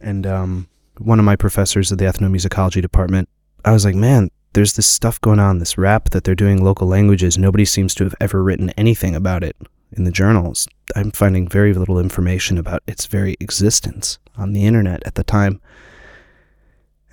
And 0.02 0.26
um, 0.26 0.68
one 0.98 1.20
of 1.20 1.26
my 1.26 1.36
professors 1.36 1.92
of 1.92 2.00
the 2.00 2.06
ethnomusicology 2.06 2.82
department, 2.82 3.30
I 3.64 3.74
was 3.74 3.86
like, 3.86 3.94
man, 3.94 4.32
there's 4.54 4.74
this 4.74 4.88
stuff 4.88 5.22
going 5.22 5.38
on, 5.38 5.60
this 5.60 5.78
rap 5.78 6.10
that 6.10 6.24
they're 6.24 6.34
doing 6.34 6.64
local 6.64 6.88
languages. 6.88 7.38
Nobody 7.38 7.66
seems 7.66 7.94
to 7.94 8.06
have 8.06 8.16
ever 8.20 8.42
written 8.42 8.72
anything 8.72 9.16
about 9.16 9.44
it 9.44 9.56
in 9.98 10.04
the 10.04 10.12
journals, 10.12 10.68
I'm 10.96 11.12
finding 11.12 11.48
very 11.48 11.74
little 11.74 12.00
information 12.00 12.58
about 12.58 12.84
its 12.88 13.06
very 13.06 13.36
existence 13.40 14.20
on 14.38 14.54
the 14.54 14.66
internet 14.66 15.04
at 15.06 15.16
the 15.16 15.24
time. 15.24 15.62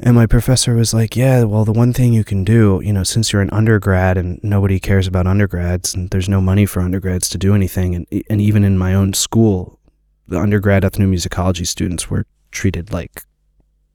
And 0.02 0.16
my 0.16 0.26
professor 0.26 0.74
was 0.74 0.94
like, 0.94 1.14
Yeah, 1.14 1.44
well, 1.44 1.64
the 1.64 1.72
one 1.72 1.92
thing 1.92 2.14
you 2.14 2.24
can 2.24 2.42
do, 2.42 2.80
you 2.82 2.92
know, 2.92 3.02
since 3.02 3.32
you're 3.32 3.42
an 3.42 3.50
undergrad 3.50 4.16
and 4.16 4.40
nobody 4.42 4.80
cares 4.80 5.06
about 5.06 5.26
undergrads 5.26 5.94
and 5.94 6.08
there's 6.10 6.28
no 6.28 6.40
money 6.40 6.64
for 6.64 6.80
undergrads 6.80 7.28
to 7.30 7.38
do 7.38 7.54
anything, 7.54 7.94
and, 7.94 8.06
and 8.30 8.40
even 8.40 8.64
in 8.64 8.78
my 8.78 8.94
own 8.94 9.12
school, 9.12 9.78
the 10.26 10.38
undergrad 10.38 10.84
ethnomusicology 10.84 11.66
students 11.66 12.08
were 12.08 12.24
treated 12.50 12.92
like 12.92 13.22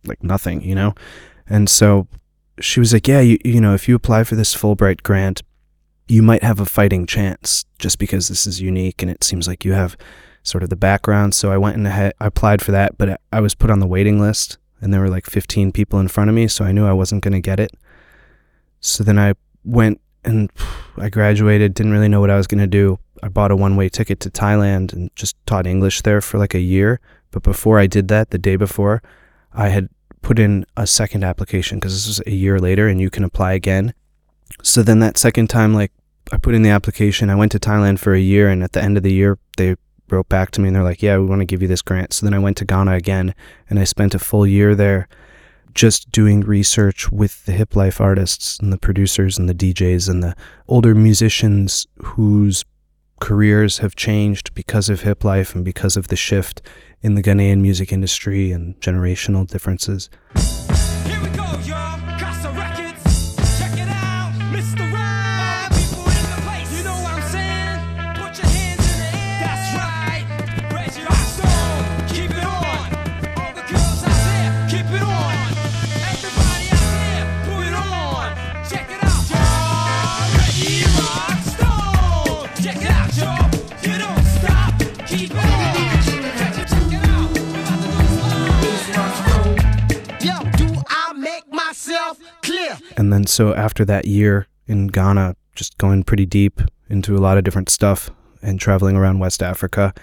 like 0.05 0.23
nothing, 0.23 0.61
you 0.61 0.75
know? 0.75 0.93
And 1.47 1.69
so 1.69 2.07
she 2.59 2.79
was 2.79 2.93
like, 2.93 3.07
Yeah, 3.07 3.21
you, 3.21 3.39
you 3.43 3.59
know, 3.59 3.73
if 3.73 3.87
you 3.87 3.95
apply 3.95 4.25
for 4.25 4.35
this 4.35 4.55
Fulbright 4.55 5.01
grant, 5.01 5.41
you 6.07 6.21
might 6.21 6.43
have 6.43 6.59
a 6.59 6.65
fighting 6.65 7.05
chance 7.05 7.65
just 7.79 7.97
because 7.99 8.27
this 8.27 8.45
is 8.45 8.61
unique 8.61 9.01
and 9.01 9.09
it 9.09 9.23
seems 9.23 9.47
like 9.47 9.65
you 9.65 9.73
have 9.73 9.97
sort 10.43 10.63
of 10.63 10.69
the 10.69 10.75
background. 10.75 11.33
So 11.33 11.51
I 11.51 11.57
went 11.57 11.75
and 11.75 11.87
I 11.87 12.11
applied 12.19 12.61
for 12.61 12.71
that, 12.71 12.97
but 12.97 13.19
I 13.31 13.41
was 13.41 13.55
put 13.55 13.71
on 13.71 13.79
the 13.79 13.87
waiting 13.87 14.19
list 14.19 14.57
and 14.81 14.93
there 14.93 15.01
were 15.01 15.09
like 15.09 15.25
15 15.25 15.71
people 15.71 15.99
in 15.99 16.07
front 16.07 16.29
of 16.29 16.35
me. 16.35 16.47
So 16.47 16.63
I 16.63 16.71
knew 16.71 16.85
I 16.85 16.93
wasn't 16.93 17.23
going 17.23 17.33
to 17.33 17.41
get 17.41 17.59
it. 17.59 17.71
So 18.79 19.03
then 19.03 19.17
I 19.17 19.33
went 19.63 19.99
and 20.23 20.51
I 20.97 21.09
graduated, 21.09 21.73
didn't 21.73 21.91
really 21.91 22.07
know 22.07 22.19
what 22.19 22.29
I 22.29 22.37
was 22.37 22.47
going 22.47 22.61
to 22.61 22.67
do. 22.67 22.99
I 23.23 23.29
bought 23.29 23.51
a 23.51 23.55
one 23.55 23.75
way 23.75 23.89
ticket 23.89 24.19
to 24.21 24.29
Thailand 24.29 24.93
and 24.93 25.09
just 25.15 25.35
taught 25.47 25.65
English 25.65 26.01
there 26.01 26.21
for 26.21 26.37
like 26.37 26.53
a 26.53 26.59
year. 26.59 26.99
But 27.31 27.41
before 27.41 27.79
I 27.79 27.87
did 27.87 28.07
that, 28.09 28.29
the 28.29 28.37
day 28.37 28.55
before, 28.55 29.01
I 29.53 29.69
had 29.69 29.89
put 30.21 30.37
in 30.37 30.65
a 30.77 30.85
second 30.85 31.23
application 31.23 31.79
because 31.79 31.93
this 31.93 32.07
was 32.07 32.21
a 32.27 32.31
year 32.31 32.59
later 32.59 32.87
and 32.87 33.01
you 33.01 33.09
can 33.09 33.23
apply 33.23 33.53
again. 33.53 33.93
So 34.63 34.83
then 34.83 34.99
that 34.99 35.17
second 35.17 35.49
time, 35.49 35.73
like 35.73 35.91
I 36.31 36.37
put 36.37 36.55
in 36.55 36.63
the 36.63 36.69
application, 36.69 37.29
I 37.29 37.35
went 37.35 37.51
to 37.53 37.59
Thailand 37.59 37.99
for 37.99 38.13
a 38.13 38.19
year, 38.19 38.49
and 38.49 38.63
at 38.63 38.73
the 38.73 38.81
end 38.81 38.97
of 38.97 39.03
the 39.03 39.13
year, 39.13 39.37
they 39.57 39.75
wrote 40.09 40.29
back 40.29 40.51
to 40.51 40.61
me 40.61 40.67
and 40.67 40.75
they're 40.75 40.83
like, 40.83 41.01
"Yeah, 41.01 41.17
we 41.17 41.25
want 41.25 41.41
to 41.41 41.45
give 41.45 41.61
you 41.61 41.67
this 41.67 41.81
grant." 41.81 42.13
So 42.13 42.25
then 42.25 42.33
I 42.33 42.39
went 42.39 42.57
to 42.57 42.65
Ghana 42.65 42.93
again, 42.93 43.33
and 43.69 43.79
I 43.79 43.83
spent 43.83 44.15
a 44.15 44.19
full 44.19 44.45
year 44.45 44.75
there, 44.75 45.07
just 45.73 46.11
doing 46.11 46.41
research 46.41 47.11
with 47.11 47.45
the 47.45 47.51
hip 47.51 47.75
life 47.75 47.99
artists 47.99 48.57
and 48.59 48.71
the 48.71 48.77
producers 48.77 49.37
and 49.37 49.49
the 49.49 49.53
DJs 49.53 50.09
and 50.09 50.23
the 50.23 50.35
older 50.67 50.95
musicians 50.95 51.85
whose 52.03 52.63
careers 53.19 53.79
have 53.79 53.95
changed 53.95 54.53
because 54.53 54.89
of 54.89 55.01
hip 55.01 55.23
life 55.23 55.55
and 55.55 55.63
because 55.63 55.97
of 55.97 56.07
the 56.07 56.15
shift 56.15 56.61
in 57.01 57.15
the 57.15 57.21
Ghanaian 57.21 57.61
music 57.61 57.91
industry 57.91 58.51
and 58.51 58.79
generational 58.81 59.47
differences. 59.47 60.09
And 92.97 93.11
then 93.11 93.25
so 93.27 93.53
after 93.53 93.85
that 93.85 94.05
year 94.05 94.47
in 94.67 94.87
Ghana, 94.87 95.35
just 95.55 95.77
going 95.77 96.03
pretty 96.03 96.25
deep 96.25 96.61
into 96.89 97.15
a 97.15 97.19
lot 97.19 97.37
of 97.37 97.43
different 97.43 97.69
stuff 97.69 98.09
and 98.41 98.59
traveling 98.59 98.95
around 98.95 99.19
West 99.19 99.41
Africa, 99.41 99.93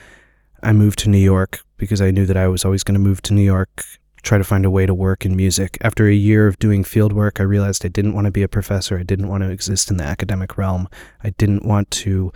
I 0.63 0.73
moved 0.73 0.99
to 1.01 1.11
New 1.11 1.19
York 1.19 1.61
because 1.77 2.01
I 2.01 2.11
knew 2.11 2.27
that 2.27 2.37
I 2.37 2.49
was 2.49 2.65
always 2.65 2.85
going 2.85 2.95
to 2.95 3.01
move 3.01 3.23
to 3.23 3.35
New 3.35 3.43
York 3.43 3.85
try 4.23 4.39
to 4.39 4.45
find 4.45 4.65
a 4.65 4.71
way 4.71 4.87
to 4.87 4.95
work 4.95 5.27
in 5.27 5.37
music. 5.37 5.77
After 5.81 6.07
a 6.07 6.15
year 6.15 6.47
of 6.47 6.59
doing 6.59 6.85
field 6.85 7.13
work, 7.13 7.41
I 7.41 7.45
realized 7.45 7.85
I 7.85 7.89
didn't 7.89 8.15
want 8.15 8.27
to 8.27 8.31
be 8.31 8.43
a 8.43 8.49
professor. 8.49 8.99
I 8.99 9.03
didn't 9.03 9.29
want 9.29 9.43
to 9.43 9.51
exist 9.51 9.91
in 9.91 9.97
the 9.97 10.05
academic 10.05 10.57
realm. 10.57 10.89
I 11.23 11.31
didn't 11.31 11.65
want 11.65 11.91
to 11.91 12.33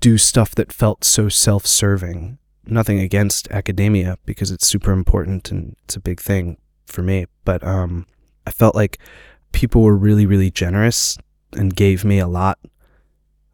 do 0.00 0.18
stuff 0.18 0.54
that 0.54 0.72
felt 0.72 1.04
so 1.04 1.28
self 1.28 1.66
serving. 1.66 2.38
Nothing 2.66 2.98
against 2.98 3.50
academia 3.50 4.18
because 4.24 4.50
it's 4.50 4.66
super 4.66 4.92
important 4.92 5.50
and 5.50 5.76
it's 5.84 5.96
a 5.96 6.00
big 6.00 6.20
thing 6.20 6.58
for 6.86 7.02
me. 7.02 7.26
But 7.44 7.64
um, 7.64 8.06
I 8.46 8.50
felt 8.50 8.74
like 8.74 8.98
people 9.54 9.82
were 9.82 9.96
really, 9.96 10.26
really 10.26 10.50
generous 10.50 11.16
and 11.52 11.74
gave 11.74 12.04
me 12.04 12.18
a 12.18 12.26
lot 12.26 12.58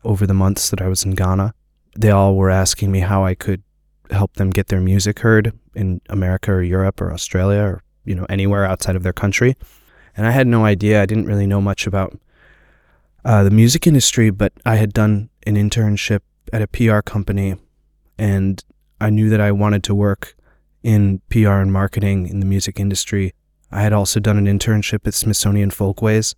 over 0.02 0.26
the 0.26 0.34
months 0.34 0.70
that 0.70 0.80
I 0.82 0.88
was 0.88 1.04
in 1.04 1.14
Ghana. 1.14 1.54
They 1.96 2.10
all 2.10 2.34
were 2.34 2.50
asking 2.50 2.90
me 2.90 3.00
how 3.00 3.24
I 3.24 3.34
could 3.34 3.62
help 4.10 4.34
them 4.34 4.50
get 4.50 4.68
their 4.68 4.80
music 4.80 5.20
heard 5.20 5.52
in 5.74 6.00
America 6.08 6.50
or 6.52 6.62
Europe 6.62 7.00
or 7.00 7.12
Australia 7.12 7.60
or 7.60 7.82
you 8.04 8.14
know 8.14 8.26
anywhere 8.28 8.64
outside 8.64 8.96
of 8.96 9.02
their 9.02 9.12
country. 9.12 9.56
And 10.16 10.26
I 10.26 10.32
had 10.32 10.46
no 10.46 10.64
idea. 10.64 11.02
I 11.02 11.06
didn't 11.06 11.26
really 11.26 11.46
know 11.46 11.60
much 11.60 11.86
about 11.86 12.18
uh, 13.24 13.44
the 13.44 13.50
music 13.50 13.86
industry, 13.86 14.30
but 14.30 14.52
I 14.64 14.76
had 14.76 14.92
done 14.92 15.28
an 15.46 15.54
internship 15.54 16.20
at 16.52 16.62
a 16.62 16.66
PR 16.66 17.00
company, 17.00 17.54
and 18.18 18.64
I 19.00 19.10
knew 19.10 19.28
that 19.28 19.40
I 19.40 19.52
wanted 19.52 19.84
to 19.84 19.94
work 19.94 20.34
in 20.82 21.20
PR 21.30 21.60
and 21.60 21.72
marketing 21.72 22.26
in 22.26 22.40
the 22.40 22.46
music 22.46 22.80
industry. 22.80 23.34
I 23.70 23.82
had 23.82 23.92
also 23.92 24.20
done 24.20 24.36
an 24.36 24.46
internship 24.46 25.06
at 25.06 25.14
Smithsonian 25.14 25.70
Folkways 25.70 26.34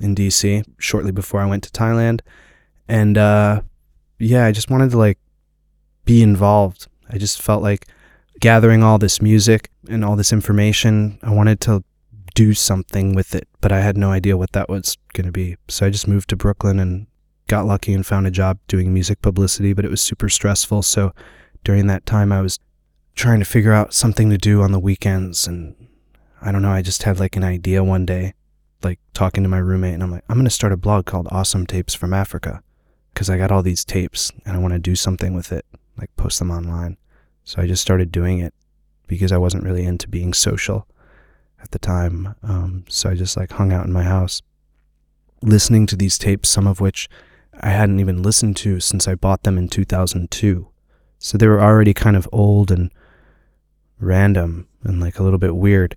in 0.00 0.14
DC 0.14 0.64
shortly 0.78 1.12
before 1.12 1.40
I 1.40 1.46
went 1.46 1.62
to 1.64 1.70
Thailand, 1.70 2.20
and 2.88 3.16
uh, 3.16 3.62
yeah, 4.18 4.44
I 4.44 4.52
just 4.52 4.70
wanted 4.70 4.90
to 4.90 4.98
like 4.98 5.18
be 6.04 6.22
involved. 6.22 6.88
I 7.10 7.18
just 7.18 7.40
felt 7.40 7.62
like 7.62 7.86
gathering 8.40 8.82
all 8.82 8.98
this 8.98 9.22
music 9.22 9.70
and 9.88 10.04
all 10.04 10.16
this 10.16 10.32
information, 10.32 11.18
I 11.22 11.30
wanted 11.30 11.60
to 11.62 11.84
do 12.34 12.54
something 12.54 13.14
with 13.14 13.34
it, 13.34 13.48
but 13.60 13.72
I 13.72 13.80
had 13.80 13.96
no 13.96 14.10
idea 14.10 14.36
what 14.36 14.52
that 14.52 14.68
was 14.68 14.96
going 15.12 15.26
to 15.26 15.32
be. 15.32 15.56
So 15.68 15.86
I 15.86 15.90
just 15.90 16.08
moved 16.08 16.28
to 16.30 16.36
Brooklyn 16.36 16.78
and 16.78 17.06
got 17.46 17.66
lucky 17.66 17.92
and 17.92 18.04
found 18.04 18.26
a 18.26 18.30
job 18.30 18.58
doing 18.66 18.92
music 18.92 19.20
publicity, 19.22 19.72
but 19.72 19.84
it 19.84 19.90
was 19.90 20.00
super 20.00 20.28
stressful. 20.28 20.82
So 20.82 21.12
during 21.64 21.86
that 21.86 22.06
time, 22.06 22.32
I 22.32 22.40
was 22.40 22.58
trying 23.14 23.38
to 23.40 23.44
figure 23.44 23.72
out 23.72 23.92
something 23.92 24.30
to 24.30 24.38
do 24.38 24.62
on 24.62 24.72
the 24.72 24.80
weekends. 24.80 25.46
And 25.46 25.74
I 26.42 26.52
don't 26.52 26.62
know, 26.62 26.72
I 26.72 26.82
just 26.82 27.04
had 27.04 27.20
like 27.20 27.36
an 27.36 27.44
idea 27.44 27.84
one 27.84 28.04
day, 28.04 28.34
like 28.82 28.98
talking 29.14 29.42
to 29.42 29.48
my 29.48 29.58
roommate, 29.58 29.94
and 29.94 30.02
I'm 30.02 30.10
like, 30.10 30.24
I'm 30.28 30.36
going 30.36 30.44
to 30.44 30.50
start 30.50 30.72
a 30.72 30.76
blog 30.76 31.06
called 31.06 31.28
Awesome 31.30 31.66
Tapes 31.66 31.94
from 31.94 32.12
Africa 32.12 32.62
because 33.14 33.30
I 33.30 33.38
got 33.38 33.52
all 33.52 33.62
these 33.62 33.84
tapes 33.84 34.32
and 34.44 34.56
I 34.56 34.60
want 34.60 34.72
to 34.72 34.78
do 34.78 34.96
something 34.96 35.34
with 35.34 35.52
it, 35.52 35.64
like 35.96 36.14
post 36.16 36.38
them 36.38 36.50
online. 36.50 36.96
So 37.44 37.62
I 37.62 37.66
just 37.66 37.82
started 37.82 38.10
doing 38.10 38.38
it 38.38 38.54
because 39.06 39.32
I 39.32 39.36
wasn't 39.36 39.64
really 39.64 39.84
into 39.84 40.08
being 40.08 40.32
social 40.32 40.86
at 41.62 41.70
the 41.70 41.78
time. 41.78 42.34
Um, 42.42 42.84
so 42.88 43.10
I 43.10 43.14
just 43.14 43.36
like 43.36 43.52
hung 43.52 43.72
out 43.72 43.86
in 43.86 43.92
my 43.92 44.02
house, 44.02 44.42
listening 45.42 45.86
to 45.86 45.96
these 45.96 46.18
tapes, 46.18 46.48
some 46.48 46.66
of 46.66 46.80
which 46.80 47.08
I 47.60 47.70
hadn't 47.70 48.00
even 48.00 48.22
listened 48.22 48.56
to 48.58 48.80
since 48.80 49.06
I 49.06 49.14
bought 49.14 49.42
them 49.42 49.58
in 49.58 49.68
2002. 49.68 50.68
So 51.18 51.38
they 51.38 51.46
were 51.46 51.62
already 51.62 51.94
kind 51.94 52.16
of 52.16 52.28
old 52.32 52.70
and 52.70 52.90
random 54.00 54.68
and 54.82 55.00
like 55.00 55.18
a 55.18 55.22
little 55.22 55.38
bit 55.38 55.54
weird. 55.54 55.94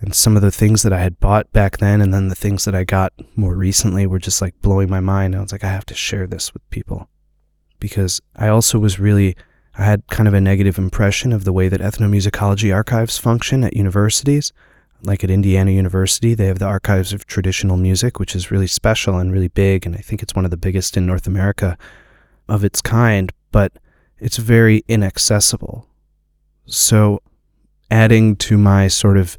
And 0.00 0.14
some 0.14 0.34
of 0.34 0.42
the 0.42 0.50
things 0.50 0.82
that 0.82 0.92
I 0.92 1.00
had 1.00 1.20
bought 1.20 1.52
back 1.52 1.78
then 1.78 2.00
and 2.00 2.12
then 2.12 2.28
the 2.28 2.34
things 2.34 2.64
that 2.64 2.74
I 2.74 2.84
got 2.84 3.12
more 3.36 3.54
recently 3.54 4.06
were 4.06 4.18
just 4.18 4.40
like 4.40 4.60
blowing 4.62 4.88
my 4.88 5.00
mind. 5.00 5.36
I 5.36 5.40
was 5.40 5.52
like, 5.52 5.64
I 5.64 5.68
have 5.68 5.86
to 5.86 5.94
share 5.94 6.26
this 6.26 6.54
with 6.54 6.68
people. 6.70 7.08
Because 7.78 8.20
I 8.34 8.48
also 8.48 8.78
was 8.78 8.98
really 8.98 9.36
I 9.80 9.84
had 9.84 10.06
kind 10.08 10.28
of 10.28 10.34
a 10.34 10.40
negative 10.40 10.78
impression 10.78 11.32
of 11.32 11.44
the 11.44 11.52
way 11.52 11.68
that 11.68 11.80
ethnomusicology 11.80 12.74
archives 12.74 13.18
function 13.18 13.64
at 13.64 13.76
universities. 13.76 14.52
Like 15.02 15.24
at 15.24 15.30
Indiana 15.30 15.70
University, 15.70 16.34
they 16.34 16.46
have 16.46 16.58
the 16.58 16.66
Archives 16.66 17.14
of 17.14 17.26
Traditional 17.26 17.78
Music, 17.78 18.18
which 18.18 18.36
is 18.36 18.50
really 18.50 18.66
special 18.66 19.16
and 19.16 19.32
really 19.32 19.48
big, 19.48 19.86
and 19.86 19.94
I 19.94 20.00
think 20.00 20.22
it's 20.22 20.34
one 20.34 20.44
of 20.44 20.50
the 20.50 20.58
biggest 20.58 20.96
in 20.96 21.06
North 21.06 21.26
America 21.26 21.78
of 22.48 22.64
its 22.64 22.82
kind, 22.82 23.32
but 23.52 23.72
it's 24.18 24.36
very 24.36 24.84
inaccessible. 24.88 25.86
So, 26.66 27.22
adding 27.90 28.36
to 28.36 28.58
my 28.58 28.88
sort 28.88 29.16
of 29.16 29.38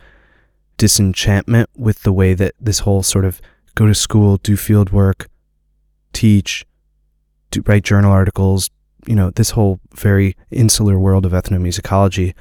disenchantment 0.82 1.70
with 1.78 2.02
the 2.02 2.12
way 2.12 2.34
that 2.34 2.56
this 2.60 2.80
whole 2.80 3.04
sort 3.04 3.24
of 3.24 3.40
go 3.76 3.86
to 3.86 3.94
school, 3.94 4.38
do 4.38 4.58
field 4.58 4.90
work, 4.90 5.30
teach, 6.12 6.66
do, 7.52 7.62
write 7.68 7.84
journal 7.84 8.12
articles, 8.12 8.72
you 9.06 9.16
know, 9.16 9.30
this 9.30 9.52
whole 9.52 9.80
very 9.94 10.36
insular 10.50 10.98
world 10.98 11.24
of 11.24 11.34
ethnomusicology, 11.34 12.34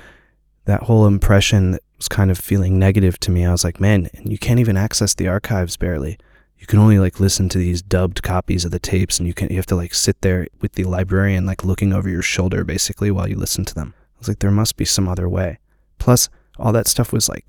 that 0.65 0.85
whole 0.85 1.07
impression 1.07 1.73
that 1.73 1.83
was 1.99 2.09
kind 2.09 2.31
of 2.31 2.39
feeling 2.39 2.79
negative 2.79 3.21
to 3.21 3.31
me. 3.31 3.45
I 3.45 3.53
was 3.53 3.63
like, 3.63 3.79
man, 3.79 4.09
you 4.25 4.39
can't 4.39 4.59
even 4.59 4.79
access 4.79 5.13
the 5.13 5.29
archives 5.29 5.77
barely. 5.77 6.19
You 6.57 6.67
can 6.67 6.79
only 6.79 6.99
like 6.99 7.21
listen 7.21 7.51
to 7.51 7.59
these 7.59 7.83
dubbed 7.83 8.23
copies 8.23 8.65
of 8.65 8.71
the 8.71 8.79
tapes 8.79 9.19
and 9.19 9.29
you 9.29 9.35
can 9.35 9.51
you 9.51 9.57
have 9.57 9.67
to 9.67 9.77
like 9.77 9.93
sit 9.93 10.19
there 10.23 10.47
with 10.63 10.73
the 10.77 10.85
librarian 10.85 11.45
like 11.45 11.63
looking 11.63 11.93
over 11.93 12.09
your 12.09 12.23
shoulder 12.23 12.65
basically 12.65 13.11
while 13.11 13.29
you 13.29 13.37
listen 13.37 13.67
to 13.67 13.75
them. 13.75 13.93
I 13.99 14.19
was 14.19 14.29
like, 14.29 14.39
there 14.39 14.51
must 14.51 14.79
be 14.79 14.87
some 14.87 15.09
other 15.09 15.29
way. 15.29 15.59
Plus, 15.99 16.31
all 16.59 16.73
that 16.73 16.87
stuff 16.87 17.13
was 17.13 17.29
like 17.29 17.45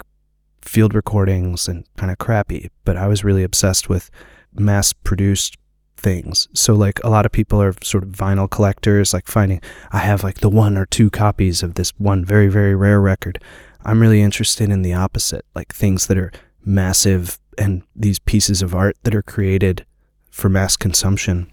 field 0.62 0.94
recordings 0.94 1.68
and 1.68 1.86
kind 1.98 2.12
of 2.12 2.18
crappy, 2.18 2.70
but 2.86 2.98
I 2.98 3.08
was 3.08 3.24
really 3.24 3.44
obsessed 3.44 3.90
with 3.90 4.10
mass 4.54 4.94
produced 4.94 5.58
things. 5.98 6.48
So 6.54 6.74
like 6.74 7.00
a 7.04 7.10
lot 7.10 7.26
of 7.26 7.32
people 7.32 7.62
are 7.62 7.74
sort 7.84 8.04
of 8.04 8.10
vinyl 8.10 8.50
collectors, 8.50 9.14
like 9.14 9.28
finding 9.28 9.62
I 9.92 10.00
have 10.00 10.24
like 10.24 10.40
the 10.40 10.50
one 10.50 10.78
or 10.78 10.86
two 10.86 11.10
copies 11.10 11.64
of 11.64 11.76
this 11.76 11.92
one 11.98 12.26
very 12.26 12.48
very 12.48 12.76
rare 12.76 13.00
record. 13.00 13.42
I'm 13.84 14.02
really 14.02 14.22
interested 14.22 14.70
in 14.70 14.82
the 14.82 14.94
opposite, 14.94 15.46
like 15.56 15.74
things 15.74 16.08
that 16.08 16.18
are 16.18 16.32
massive 16.64 17.40
and 17.58 17.84
these 17.96 18.20
pieces 18.20 18.62
of 18.62 18.76
art 18.76 18.98
that 19.04 19.16
are 19.16 19.24
created 19.24 19.86
for 20.30 20.50
mass 20.50 20.78
consumption. 20.78 21.52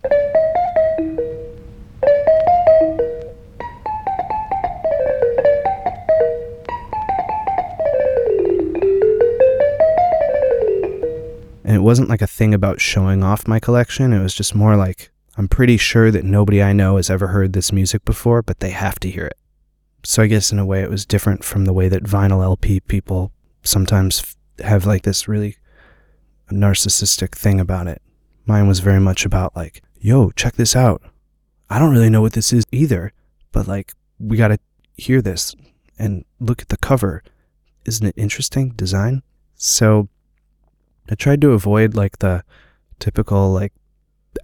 Wasn't 11.88 12.10
like 12.10 12.20
a 12.20 12.26
thing 12.26 12.52
about 12.52 12.82
showing 12.82 13.24
off 13.24 13.48
my 13.48 13.58
collection. 13.58 14.12
It 14.12 14.22
was 14.22 14.34
just 14.34 14.54
more 14.54 14.76
like, 14.76 15.10
I'm 15.38 15.48
pretty 15.48 15.78
sure 15.78 16.10
that 16.10 16.22
nobody 16.22 16.62
I 16.62 16.74
know 16.74 16.96
has 16.96 17.08
ever 17.08 17.28
heard 17.28 17.54
this 17.54 17.72
music 17.72 18.04
before, 18.04 18.42
but 18.42 18.60
they 18.60 18.72
have 18.72 19.00
to 19.00 19.10
hear 19.10 19.24
it. 19.24 19.38
So 20.04 20.22
I 20.22 20.26
guess 20.26 20.52
in 20.52 20.58
a 20.58 20.66
way 20.66 20.82
it 20.82 20.90
was 20.90 21.06
different 21.06 21.44
from 21.44 21.64
the 21.64 21.72
way 21.72 21.88
that 21.88 22.02
vinyl 22.02 22.44
LP 22.44 22.80
people 22.80 23.32
sometimes 23.62 24.36
have 24.62 24.84
like 24.84 25.04
this 25.04 25.28
really 25.28 25.56
narcissistic 26.52 27.34
thing 27.34 27.58
about 27.58 27.86
it. 27.86 28.02
Mine 28.44 28.68
was 28.68 28.80
very 28.80 29.00
much 29.00 29.24
about 29.24 29.56
like, 29.56 29.82
yo, 29.98 30.30
check 30.32 30.56
this 30.56 30.76
out. 30.76 31.00
I 31.70 31.78
don't 31.78 31.94
really 31.94 32.10
know 32.10 32.20
what 32.20 32.34
this 32.34 32.52
is 32.52 32.64
either, 32.70 33.14
but 33.50 33.66
like, 33.66 33.94
we 34.18 34.36
got 34.36 34.48
to 34.48 34.58
hear 34.98 35.22
this 35.22 35.56
and 35.98 36.26
look 36.38 36.60
at 36.60 36.68
the 36.68 36.76
cover. 36.76 37.22
Isn't 37.86 38.06
it 38.08 38.14
interesting 38.18 38.72
design? 38.72 39.22
So 39.54 40.10
I 41.10 41.14
tried 41.14 41.40
to 41.40 41.52
avoid 41.52 41.94
like 41.94 42.18
the 42.18 42.44
typical 42.98 43.52
like 43.52 43.72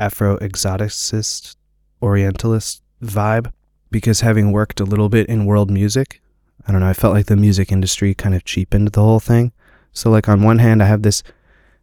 Afro 0.00 0.38
exoticist 0.38 1.56
Orientalist 2.02 2.82
vibe 3.02 3.52
because 3.90 4.20
having 4.20 4.52
worked 4.52 4.80
a 4.80 4.84
little 4.84 5.08
bit 5.08 5.26
in 5.28 5.46
world 5.46 5.70
music, 5.70 6.20
I 6.66 6.72
don't 6.72 6.80
know, 6.80 6.88
I 6.88 6.94
felt 6.94 7.14
like 7.14 7.26
the 7.26 7.36
music 7.36 7.70
industry 7.70 8.14
kind 8.14 8.34
of 8.34 8.44
cheapened 8.44 8.88
the 8.88 9.02
whole 9.02 9.20
thing. 9.20 9.52
So, 9.92 10.10
like, 10.10 10.28
on 10.28 10.42
one 10.42 10.58
hand, 10.58 10.82
I 10.82 10.86
have 10.86 11.02
this 11.02 11.22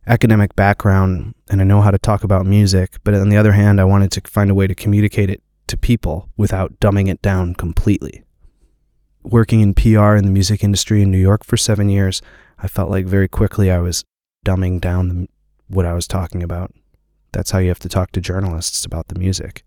academic 0.08 0.56
background 0.56 1.36
and 1.50 1.62
I 1.62 1.64
know 1.64 1.82
how 1.82 1.92
to 1.92 2.00
talk 2.00 2.24
about 2.24 2.46
music, 2.46 2.98
but 3.04 3.14
on 3.14 3.30
the 3.30 3.38
other 3.38 3.54
hand, 3.54 3.80
I 3.80 3.86
wanted 3.86 4.12
to 4.12 4.22
find 4.30 4.50
a 4.50 4.56
way 4.56 4.68
to 4.68 4.76
communicate 4.76 5.30
it 5.30 5.42
to 5.68 5.78
people 5.78 6.28
without 6.36 6.80
dumbing 6.80 7.08
it 7.08 7.22
down 7.22 7.54
completely. 7.54 8.24
Working 9.24 9.62
in 9.62 9.74
PR 9.74 10.16
in 10.16 10.26
the 10.26 10.32
music 10.32 10.64
industry 10.64 11.02
in 11.02 11.12
New 11.12 11.20
York 11.20 11.46
for 11.46 11.56
seven 11.56 11.88
years, 11.90 12.22
I 12.60 12.68
felt 12.68 12.90
like 12.90 13.06
very 13.06 13.28
quickly 13.28 13.72
I 13.72 13.80
was 13.80 14.04
dumbing 14.46 14.82
down 14.82 15.10
the, 15.10 15.28
what 15.68 15.86
I 15.86 15.94
was 15.94 16.08
talking 16.08 16.44
about. 16.44 16.74
That's 17.32 17.52
how 17.52 17.60
you 17.60 17.70
have 17.70 17.80
to 17.80 17.90
talk 17.90 18.12
to 18.12 18.22
journalists 18.22 18.86
about 18.86 19.08
the 19.08 19.20
music. 19.20 19.64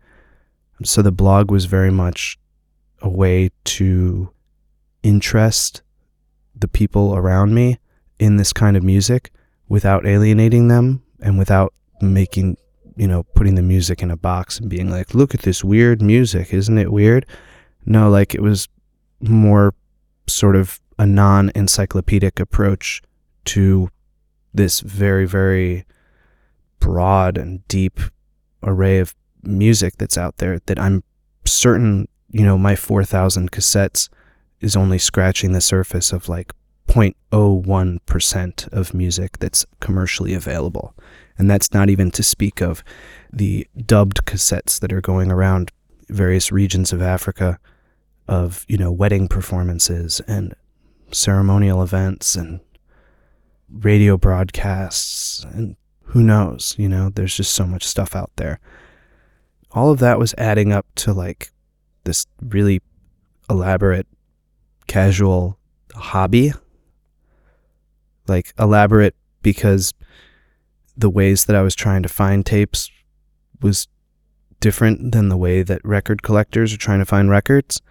So 0.82 1.02
the 1.02 1.12
blog 1.12 1.50
was 1.50 1.66
very 1.66 1.90
much 1.90 2.38
a 3.00 3.08
way 3.08 3.50
to 3.64 4.30
interest 5.02 5.82
the 6.54 6.68
people 6.68 7.14
around 7.14 7.54
me 7.54 7.78
in 8.18 8.36
this 8.36 8.52
kind 8.52 8.76
of 8.76 8.82
music 8.82 9.30
without 9.68 10.06
alienating 10.06 10.68
them 10.68 11.02
and 11.20 11.38
without 11.38 11.72
making, 12.00 12.56
you 12.96 13.06
know, 13.06 13.22
putting 13.34 13.54
the 13.54 13.62
music 13.62 14.02
in 14.02 14.10
a 14.10 14.16
box 14.16 14.58
and 14.58 14.68
being 14.68 14.90
like, 14.90 15.14
look 15.14 15.34
at 15.34 15.42
this 15.42 15.64
weird 15.64 16.02
music. 16.02 16.52
Isn't 16.52 16.78
it 16.78 16.92
weird? 16.92 17.26
No, 17.86 18.10
like 18.10 18.34
it 18.34 18.42
was 18.42 18.68
more 19.20 19.74
sort 20.26 20.56
of 20.56 20.80
a 20.98 21.06
non 21.06 21.50
encyclopedic 21.54 22.40
approach 22.40 23.02
to 23.46 23.90
this 24.54 24.80
very, 24.80 25.26
very 25.26 25.84
broad 26.78 27.36
and 27.36 27.66
deep 27.68 28.00
array 28.62 28.98
of 29.00 29.14
music 29.42 29.94
that's 29.98 30.16
out 30.16 30.38
there 30.38 30.60
that 30.66 30.78
I'm 30.78 31.02
certain, 31.44 32.08
you 32.30 32.44
know, 32.44 32.56
my 32.56 32.76
4,000 32.76 33.50
cassettes 33.50 34.08
is 34.60 34.76
only 34.76 34.98
scratching 34.98 35.52
the 35.52 35.60
surface 35.60 36.12
of 36.12 36.28
like 36.28 36.52
0.01% 36.88 38.72
of 38.72 38.94
music 38.94 39.38
that's 39.38 39.66
commercially 39.80 40.34
available. 40.34 40.94
And 41.36 41.50
that's 41.50 41.72
not 41.72 41.90
even 41.90 42.10
to 42.12 42.22
speak 42.22 42.60
of 42.60 42.84
the 43.32 43.66
dubbed 43.84 44.24
cassettes 44.24 44.78
that 44.80 44.92
are 44.92 45.00
going 45.00 45.30
around 45.30 45.72
various 46.08 46.52
regions 46.52 46.92
of 46.92 47.02
Africa 47.02 47.58
of, 48.28 48.64
you 48.68 48.78
know, 48.78 48.92
wedding 48.92 49.26
performances 49.28 50.20
and 50.28 50.54
ceremonial 51.10 51.82
events 51.82 52.36
and 52.36 52.60
radio 53.70 54.16
broadcasts 54.16 55.44
and 55.52 55.76
who 56.02 56.22
knows, 56.22 56.74
you 56.78 56.88
know, 56.88 57.10
there's 57.10 57.36
just 57.36 57.52
so 57.52 57.66
much 57.66 57.84
stuff 57.84 58.14
out 58.14 58.30
there. 58.36 58.60
All 59.72 59.90
of 59.90 59.98
that 59.98 60.18
was 60.18 60.34
adding 60.38 60.72
up 60.72 60.86
to 60.96 61.12
like 61.12 61.50
this 62.04 62.26
really 62.40 62.80
elaborate 63.50 64.06
casual 64.86 65.58
hobby. 65.94 66.52
Like 68.28 68.54
elaborate 68.58 69.16
because 69.42 69.92
the 70.96 71.10
ways 71.10 71.46
that 71.46 71.56
I 71.56 71.62
was 71.62 71.74
trying 71.74 72.02
to 72.04 72.08
find 72.08 72.46
tapes 72.46 72.90
was 73.60 73.88
different 74.60 75.12
than 75.12 75.28
the 75.28 75.36
way 75.36 75.62
that 75.62 75.84
record 75.84 76.22
collectors 76.22 76.72
are 76.72 76.78
trying 76.78 77.00
to 77.00 77.04
find 77.04 77.28
records 77.28 77.82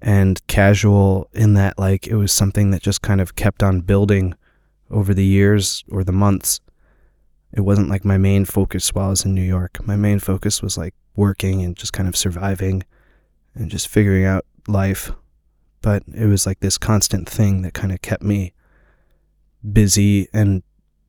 and 0.00 0.46
casual 0.46 1.28
in 1.32 1.54
that 1.54 1.78
like 1.78 2.06
it 2.06 2.14
was 2.14 2.32
something 2.32 2.70
that 2.70 2.82
just 2.82 3.02
kind 3.02 3.20
of 3.20 3.34
kept 3.34 3.62
on 3.62 3.80
building 3.80 4.34
over 4.90 5.14
the 5.14 5.24
years 5.24 5.84
or 5.90 6.04
the 6.04 6.12
months. 6.12 6.60
It 7.52 7.60
wasn't 7.60 7.88
like 7.88 8.04
my 8.04 8.18
main 8.18 8.44
focus 8.44 8.94
while 8.94 9.06
I 9.06 9.10
was 9.10 9.24
in 9.24 9.34
New 9.34 9.42
York. 9.42 9.86
My 9.86 9.96
main 9.96 10.18
focus 10.18 10.62
was 10.62 10.76
like 10.76 10.94
working 11.16 11.62
and 11.62 11.76
just 11.76 11.92
kind 11.92 12.08
of 12.08 12.16
surviving 12.16 12.82
and 13.54 13.70
just 13.70 13.88
figuring 13.88 14.24
out 14.24 14.44
life. 14.66 15.12
But 15.80 16.02
it 16.12 16.26
was 16.26 16.46
like 16.46 16.60
this 16.60 16.78
constant 16.78 17.28
thing 17.28 17.62
that 17.62 17.74
kind 17.74 17.92
of 17.92 18.02
kept 18.02 18.22
me 18.22 18.54
busy 19.72 20.28
and 20.32 20.62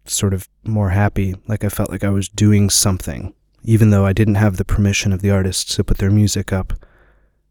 sort 0.06 0.34
of 0.34 0.48
more 0.64 0.90
happy. 0.90 1.36
Like 1.48 1.64
I 1.64 1.70
felt 1.70 1.90
like 1.90 2.04
I 2.04 2.10
was 2.10 2.30
doing 2.30 2.70
something, 2.70 3.34
even 3.64 3.90
though 3.90 4.06
I 4.06 4.14
didn't 4.14 4.36
have 4.36 4.58
the 4.58 4.66
permission 4.66 5.12
of 5.12 5.22
the 5.22 5.32
artists 5.32 5.76
to 5.76 5.84
put 5.84 5.98
their 5.98 6.12
music 6.12 6.54
up, 6.54 6.74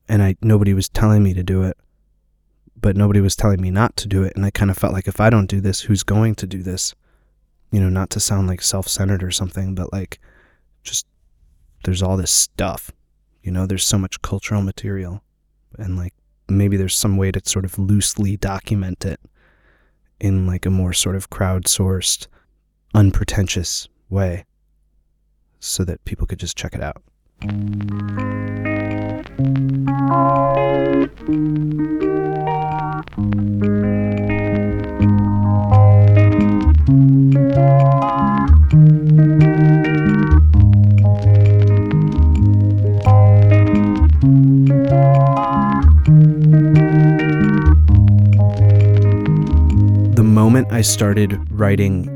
and 0.08 0.22
I 0.22 0.36
nobody 0.40 0.74
was 0.74 0.88
telling 0.88 1.22
me 1.22 1.34
to 1.34 1.42
do 1.42 1.62
it. 1.62 1.76
But 2.84 2.98
nobody 2.98 3.22
was 3.22 3.34
telling 3.34 3.62
me 3.62 3.70
not 3.70 3.96
to 3.96 4.06
do 4.06 4.24
it, 4.24 4.34
and 4.36 4.44
I 4.44 4.50
kind 4.50 4.70
of 4.70 4.76
felt 4.76 4.92
like 4.92 5.08
if 5.08 5.18
I 5.18 5.30
don't 5.30 5.46
do 5.46 5.58
this, 5.58 5.80
who's 5.80 6.02
going 6.02 6.34
to 6.34 6.46
do 6.46 6.62
this? 6.62 6.94
You 7.72 7.80
know, 7.80 7.88
not 7.88 8.10
to 8.10 8.20
sound 8.20 8.46
like 8.46 8.60
self-centered 8.60 9.24
or 9.24 9.30
something, 9.30 9.74
but 9.74 9.90
like 9.90 10.18
just 10.82 11.06
there's 11.84 12.02
all 12.02 12.18
this 12.18 12.30
stuff. 12.30 12.90
You 13.42 13.52
know, 13.52 13.64
there's 13.64 13.86
so 13.86 13.96
much 13.96 14.20
cultural 14.20 14.60
material, 14.60 15.22
and 15.78 15.96
like 15.96 16.12
maybe 16.46 16.76
there's 16.76 16.94
some 16.94 17.16
way 17.16 17.32
to 17.32 17.40
sort 17.46 17.64
of 17.64 17.78
loosely 17.78 18.36
document 18.36 19.06
it 19.06 19.18
in 20.20 20.46
like 20.46 20.66
a 20.66 20.70
more 20.70 20.92
sort 20.92 21.16
of 21.16 21.30
crowdsourced, 21.30 22.26
unpretentious 22.92 23.88
way 24.10 24.44
so 25.58 25.84
that 25.84 26.04
people 26.04 26.26
could 26.26 26.38
just 26.38 26.54
check 26.54 26.74
it 26.74 26.82
out. 26.82 27.02
Moment 50.54 50.72
I 50.72 50.82
started 50.82 51.50
writing 51.50 52.08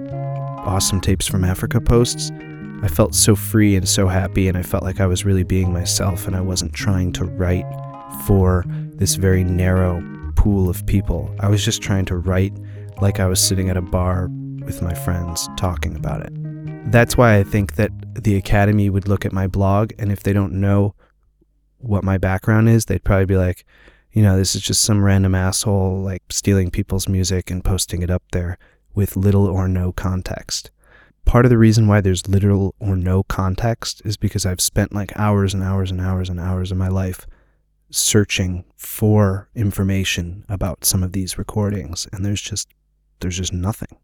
awesome 0.65 1.01
tapes 1.01 1.27
from 1.27 1.43
Africa 1.43 1.81
posts, 1.81 2.31
I 2.83 2.87
felt 2.87 3.17
so 3.17 3.35
free 3.35 3.75
and 3.75 3.89
so 3.89 4.07
happy, 4.07 4.47
and 4.47 4.57
I 4.57 4.63
felt 4.63 4.85
like 4.85 5.01
I 5.01 5.07
was 5.07 5.25
really 5.25 5.43
being 5.43 5.73
myself, 5.73 6.25
and 6.25 6.37
I 6.37 6.41
wasn't 6.41 6.73
trying 6.73 7.13
to 7.15 7.25
write 7.25 7.67
for 8.27 8.65
this 8.95 9.17
very 9.17 9.43
narrow 9.43 10.01
pool 10.37 10.71
of 10.71 10.87
people. 10.87 11.35
I 11.41 11.49
was 11.49 11.65
just 11.65 11.83
trying 11.83 12.05
to 12.05 12.17
write 12.17 12.53
like 13.03 13.19
I 13.19 13.27
was 13.27 13.41
sitting 13.41 13.71
at 13.71 13.77
a 13.77 13.83
bar 13.83 14.29
with 14.65 14.83
my 14.83 14.95
friends 14.95 15.49
talking 15.57 15.97
about 15.97 16.25
it. 16.25 16.33
That's 16.93 17.17
why 17.17 17.39
I 17.39 17.43
think 17.43 17.75
that 17.75 17.91
the 18.23 18.37
Academy 18.37 18.89
would 18.89 19.09
look 19.09 19.27
at 19.27 19.33
my 19.33 19.49
blog, 19.49 19.91
and 19.99 20.13
if 20.13 20.23
they 20.23 20.33
don't 20.33 20.53
know 20.53 20.95
what 21.79 22.05
my 22.05 22.19
background 22.19 22.69
is, 22.69 22.85
they'd 22.85 23.03
probably 23.03 23.27
be 23.27 23.37
like, 23.37 23.65
you 24.13 24.23
know, 24.23 24.37
this 24.37 24.55
is 24.55 24.63
just 24.63 24.81
some 24.81 25.05
random 25.05 25.35
asshole 25.35 26.01
like 26.03 26.23
stealing 26.31 26.71
people's 26.71 27.09
music 27.09 27.51
and 27.51 27.65
posting 27.65 28.03
it 28.03 28.11
up 28.11 28.23
there 28.33 28.59
with 28.95 29.17
little 29.17 29.47
or 29.47 29.69
no 29.69 29.93
context. 29.93 30.71
Part 31.25 31.45
of 31.45 31.51
the 31.51 31.59
reason 31.59 31.87
why 31.87 32.01
there's 32.01 32.27
little 32.27 32.75
or 32.79 32.97
no 32.97 33.23
context 33.23 34.01
is 34.05 34.17
because 34.17 34.47
I've 34.47 34.61
spent 34.61 34.95
like 34.95 35.17
hours 35.17 35.53
and 35.53 35.63
hours 35.63 35.91
and 35.91 36.01
hours 36.01 36.31
and 36.31 36.41
hours 36.41 36.73
of 36.73 36.79
my 36.79 36.89
life 36.89 37.27
searching 37.91 38.65
for 38.77 39.49
information 39.55 40.45
about 40.49 40.85
some 40.85 41.03
of 41.03 41.13
these 41.13 41.39
recordings 41.39 42.07
and 42.13 42.25
there's 42.25 42.43
just 42.43 42.69
there's 43.21 43.37
just 43.37 43.53
nothing. 43.53 43.99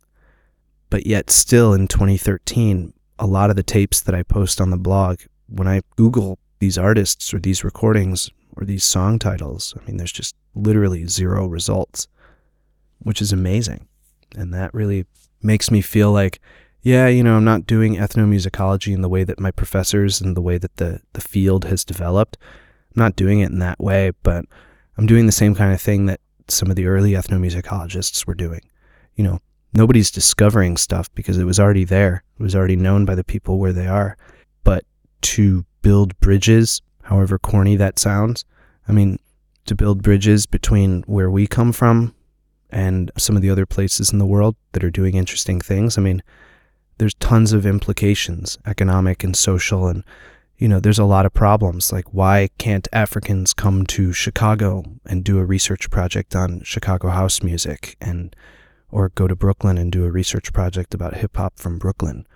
But 0.91 1.07
yet 1.07 1.31
still 1.31 1.73
in 1.73 1.89
2013, 1.89 2.93
a 3.19 3.27
lot 3.27 3.51
of 3.51 3.57
the 3.57 3.63
tapes 3.63 4.01
that 4.03 4.15
I 4.15 4.23
post 4.23 4.61
on 4.61 4.71
the 4.71 4.77
blog, 4.77 5.21
when 5.49 5.69
I 5.69 5.83
Google 5.97 6.39
these 6.59 6.79
artists 6.79 7.33
or 7.35 7.39
these 7.39 7.65
recordings 7.65 8.31
or 8.57 8.65
these 8.65 8.85
song 8.85 9.19
titles, 9.19 9.75
I 9.81 9.87
mean 9.87 9.97
there's 9.97 10.13
just 10.13 10.35
literally 10.55 11.07
zero 11.07 11.47
results, 11.47 12.09
which 12.99 13.21
is 13.21 13.33
amazing. 13.33 13.89
And 14.37 14.53
that 14.55 14.75
really 14.75 15.07
makes 15.43 15.71
me 15.71 15.81
feel 15.81 16.13
like 16.13 16.41
yeah, 16.85 17.09
you 17.09 17.25
know, 17.25 17.37
I'm 17.39 17.45
not 17.45 17.67
doing 17.67 17.97
ethnomusicology 17.97 18.93
in 18.93 19.01
the 19.01 19.09
way 19.09 19.25
that 19.25 19.41
my 19.41 19.51
professors 19.51 20.21
and 20.21 20.37
the 20.37 20.43
way 20.43 20.59
that 20.59 20.77
the, 20.77 21.01
the 21.15 21.23
field 21.23 21.65
has 21.65 21.83
developed. 21.83 22.37
I'm 22.95 23.01
not 23.01 23.17
doing 23.17 23.41
it 23.41 23.51
in 23.51 23.59
that 23.61 23.81
way, 23.81 24.13
but 24.23 24.45
I'm 24.99 25.07
doing 25.07 25.25
the 25.25 25.33
same 25.33 25.55
kind 25.55 25.73
of 25.73 25.81
thing 25.81 26.05
that 26.07 26.21
some 26.47 26.69
of 26.69 26.77
the 26.77 26.87
early 26.87 27.13
ethnomusicologists 27.13 28.27
were 28.27 28.35
doing. 28.35 28.61
You 29.15 29.25
know, 29.25 29.41
nobody's 29.73 30.11
discovering 30.11 30.77
stuff 30.77 31.13
because 31.15 31.39
it 31.39 31.45
was 31.45 31.59
already 31.59 31.85
there. 31.85 32.23
It 32.39 32.43
was 32.43 32.55
already 32.55 32.77
known 32.77 33.07
by 33.07 33.15
the 33.15 33.25
people 33.25 33.59
where 33.59 33.73
they 33.73 33.87
are. 33.87 34.19
But 34.63 34.85
to 35.23 35.65
build 35.85 36.19
bridges, 36.19 36.81
however 37.03 37.39
corny 37.39 37.77
that 37.77 37.99
sounds, 37.99 38.47
I 38.89 38.93
mean, 38.93 39.19
to 39.67 39.75
build 39.75 40.03
bridges 40.03 40.47
between 40.47 41.03
where 41.03 41.31
we 41.31 41.47
come 41.47 41.73
from 41.73 42.15
and 42.71 43.13
some 43.19 43.37
of 43.37 43.43
the 43.43 43.51
other 43.51 43.67
places 43.67 44.11
in 44.11 44.19
the 44.19 44.27
world 44.27 44.57
that 44.73 44.83
are 44.83 44.91
doing 44.91 45.15
interesting 45.15 45.61
things. 45.61 45.99
I 45.99 46.01
mean, 46.01 46.23
there's 46.97 47.15
tons 47.15 47.53
of 47.53 47.67
implications, 47.67 48.59
economic 48.67 49.23
and 49.23 49.37
social, 49.37 49.87
and 49.87 50.03
you 50.57 50.69
know, 50.69 50.81
there's 50.81 50.99
a 50.99 51.05
lot 51.05 51.27
of 51.27 51.35
problems. 51.35 51.93
Like, 51.93 52.15
why 52.15 52.49
can't 52.57 52.89
Africans 52.93 53.53
come 53.53 53.85
to 53.87 54.13
Chicago 54.13 54.85
and 55.05 55.23
do 55.23 55.39
a 55.39 55.45
research 55.45 55.91
project 55.91 56.35
on 56.35 56.63
Chicago 56.63 57.09
house 57.09 57.43
music, 57.43 57.97
and 58.01 58.35
or 58.91 59.11
go 59.11 59.27
to 59.29 59.37
Brooklyn 59.37 59.77
and 59.77 59.93
do 59.93 60.05
a 60.05 60.11
research 60.11 60.53
project 60.53 60.95
about 60.95 61.17
hip 61.17 61.37
hop 61.37 61.59
from 61.59 61.79
Brooklyn? 61.79 62.27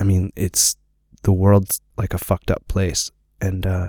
I 0.00 0.04
mean, 0.04 0.32
it's 0.36 0.76
the 1.22 1.32
world's 1.32 1.80
like 1.96 2.14
a 2.14 2.18
fucked 2.18 2.50
up 2.50 2.66
place, 2.68 3.10
and 3.40 3.66
uh, 3.66 3.88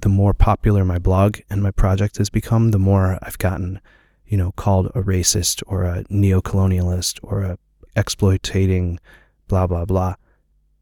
the 0.00 0.08
more 0.08 0.34
popular 0.34 0.84
my 0.84 0.98
blog 0.98 1.38
and 1.48 1.62
my 1.62 1.70
project 1.70 2.18
has 2.18 2.30
become, 2.30 2.70
the 2.70 2.78
more 2.78 3.18
I've 3.22 3.38
gotten, 3.38 3.80
you 4.26 4.36
know, 4.36 4.52
called 4.52 4.86
a 4.94 5.02
racist 5.02 5.62
or 5.66 5.84
a 5.84 6.04
neo-colonialist 6.08 7.20
or 7.22 7.42
a 7.42 7.58
exploitating 7.96 8.98
blah, 9.48 9.66
blah, 9.66 9.84
blah. 9.84 10.14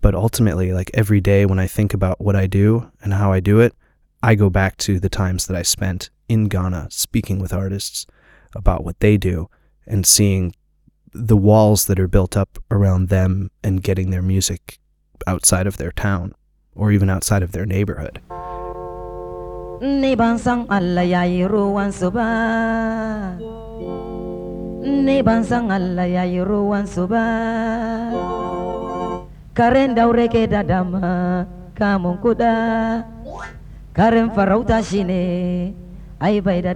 But 0.01 0.15
ultimately, 0.15 0.73
like 0.73 0.91
every 0.95 1.21
day 1.21 1.45
when 1.45 1.59
I 1.59 1.67
think 1.67 1.93
about 1.93 2.21
what 2.21 2.37
I 2.37 2.47
do 2.47 2.91
and 3.03 3.13
how 3.13 3.33
I 3.33 3.41
do 3.41 3.61
it, 3.61 3.75
I 4.23 4.35
go 4.35 4.51
back 4.51 4.77
to 4.79 5.01
the 5.01 5.09
times 5.09 5.47
that 5.47 5.57
I 5.57 5.63
spent 5.63 6.11
in 6.29 6.49
Ghana 6.49 6.89
speaking 6.91 7.39
with 7.39 7.53
artists 7.53 8.07
about 8.55 8.85
what 8.85 9.01
they 9.01 9.17
do 9.17 9.49
and 9.87 10.07
seeing 10.07 10.55
the 11.13 11.37
walls 11.37 11.87
that 11.87 11.99
are 11.99 12.09
built 12.09 12.37
up 12.37 12.59
around 12.71 13.09
them 13.09 13.51
and 13.65 13.83
getting 13.83 14.11
their 14.11 14.23
music 14.23 14.79
outside 15.27 15.67
of 15.67 15.77
their 15.77 15.93
town 15.93 16.35
or 16.75 16.93
even 16.93 17.11
outside 17.11 17.43
of 17.43 17.53
their 17.53 17.67
neighborhood. 17.67 18.21
Ni 19.81 20.15
ban 20.15 20.37
san 20.39 20.67
Allah 20.69 21.05
ya 21.05 21.23
yi 21.25 21.49
ruwan 21.49 21.93
su 21.93 22.11
ba. 22.13 22.29
Ni 24.85 25.23
ban 25.23 25.45
san 25.45 25.71
Allah 25.73 26.05
ya 26.09 26.25
yi 26.29 26.45
ruwan 26.45 26.85
su 26.89 27.07
ba. 27.09 27.25
Karen 29.57 29.95
daure 29.97 30.29
ke 30.29 30.45
kamun 31.75 32.21
kuda. 32.21 32.53
Karen 33.97 34.29
farauta 34.37 34.85
shi 34.85 35.01
ai 36.21 36.41
bai 36.41 36.61
da. 36.61 36.73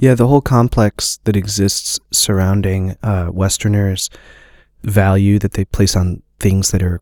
Yeah, 0.00 0.14
the 0.14 0.26
whole 0.28 0.42
complex 0.42 1.18
that 1.24 1.36
exists 1.36 1.98
surrounding 2.12 2.96
uh, 3.02 3.30
Westerners' 3.32 4.10
value 4.82 5.38
that 5.38 5.52
they 5.52 5.64
place 5.64 5.96
on 5.96 6.20
things 6.44 6.72
that 6.72 6.82
are 6.82 7.00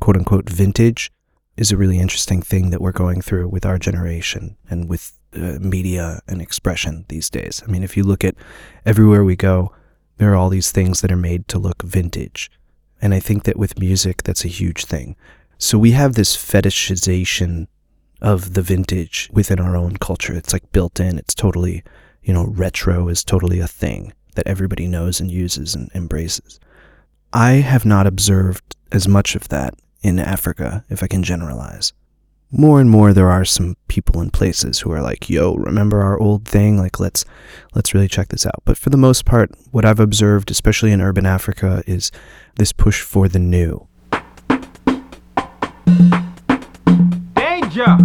quote 0.00 0.18
unquote 0.18 0.50
vintage 0.50 1.10
is 1.56 1.72
a 1.72 1.78
really 1.78 1.98
interesting 1.98 2.42
thing 2.42 2.68
that 2.68 2.82
we're 2.82 2.92
going 3.04 3.22
through 3.22 3.48
with 3.48 3.64
our 3.64 3.78
generation 3.78 4.54
and 4.68 4.86
with 4.86 5.18
uh, 5.34 5.56
media 5.60 6.20
and 6.28 6.42
expression 6.42 7.06
these 7.08 7.30
days. 7.30 7.62
I 7.66 7.70
mean, 7.70 7.82
if 7.82 7.96
you 7.96 8.04
look 8.04 8.22
at 8.22 8.34
everywhere 8.84 9.24
we 9.24 9.34
go, 9.34 9.72
there 10.18 10.30
are 10.30 10.36
all 10.36 10.50
these 10.50 10.70
things 10.70 11.00
that 11.00 11.10
are 11.10 11.16
made 11.30 11.48
to 11.48 11.58
look 11.58 11.82
vintage. 11.82 12.50
And 13.00 13.14
I 13.14 13.20
think 13.20 13.44
that 13.44 13.56
with 13.56 13.78
music, 13.78 14.24
that's 14.24 14.44
a 14.44 14.58
huge 14.60 14.84
thing. 14.84 15.16
So 15.56 15.78
we 15.78 15.92
have 15.92 16.12
this 16.12 16.36
fetishization 16.36 17.68
of 18.20 18.52
the 18.52 18.62
vintage 18.62 19.30
within 19.32 19.58
our 19.58 19.74
own 19.74 19.96
culture. 19.96 20.34
It's 20.34 20.52
like 20.52 20.70
built 20.70 21.00
in. 21.00 21.16
It's 21.16 21.34
totally, 21.34 21.82
you 22.22 22.34
know, 22.34 22.44
retro 22.44 23.08
is 23.08 23.24
totally 23.24 23.58
a 23.58 23.66
thing 23.66 24.12
that 24.34 24.46
everybody 24.46 24.86
knows 24.86 25.18
and 25.18 25.30
uses 25.30 25.74
and 25.74 25.90
embraces. 25.94 26.60
I 27.32 27.52
have 27.72 27.86
not 27.86 28.06
observed 28.06 28.76
as 28.92 29.08
much 29.08 29.34
of 29.34 29.48
that 29.48 29.74
in 30.02 30.18
Africa, 30.18 30.84
if 30.90 31.02
I 31.02 31.06
can 31.06 31.22
generalize. 31.22 31.92
More 32.50 32.80
and 32.80 32.90
more 32.90 33.14
there 33.14 33.30
are 33.30 33.46
some 33.46 33.76
people 33.88 34.20
and 34.20 34.30
places 34.30 34.80
who 34.80 34.92
are 34.92 35.00
like, 35.00 35.30
"Yo, 35.30 35.54
remember 35.54 36.02
our 36.02 36.20
old 36.20 36.46
thing? 36.46 36.76
Like 36.76 37.00
let's 37.00 37.24
let's 37.74 37.94
really 37.94 38.08
check 38.08 38.28
this 38.28 38.44
out." 38.44 38.62
But 38.66 38.76
for 38.76 38.90
the 38.90 38.98
most 38.98 39.24
part, 39.24 39.50
what 39.70 39.86
I've 39.86 40.00
observed, 40.00 40.50
especially 40.50 40.92
in 40.92 41.00
urban 41.00 41.24
Africa, 41.24 41.82
is 41.86 42.10
this 42.56 42.72
push 42.72 43.00
for 43.00 43.26
the 43.26 43.38
new. 43.38 43.88
Danger! 47.34 47.96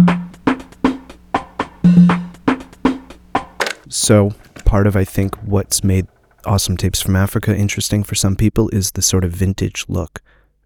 So, 3.90 4.32
part 4.64 4.86
of 4.86 4.96
I 4.96 5.04
think 5.04 5.36
what's 5.42 5.84
made 5.84 6.06
Awesome 6.46 6.78
Tapes 6.78 7.02
from 7.02 7.16
Africa 7.16 7.54
interesting 7.54 8.02
for 8.02 8.14
some 8.14 8.34
people 8.34 8.70
is 8.70 8.92
the 8.92 9.02
sort 9.02 9.24
of 9.24 9.32
vintage 9.32 9.84
look 9.88 10.22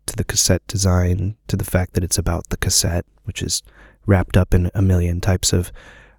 to 0.07 0.17
the 0.17 0.25
cassette 0.25 0.67
design, 0.67 1.37
to 1.49 1.57
the 1.57 1.65
fact 1.65 1.95
that 1.95 2.05
it's 2.05 2.19
about 2.19 2.49
the 2.49 2.57
cassette, 2.57 3.05
which 3.25 3.43
is 3.43 3.63
wrapped 4.07 4.37
up 4.37 4.55
in 4.55 4.71
a 4.75 4.83
million 4.83 5.21
types 5.21 5.53
of 5.53 5.73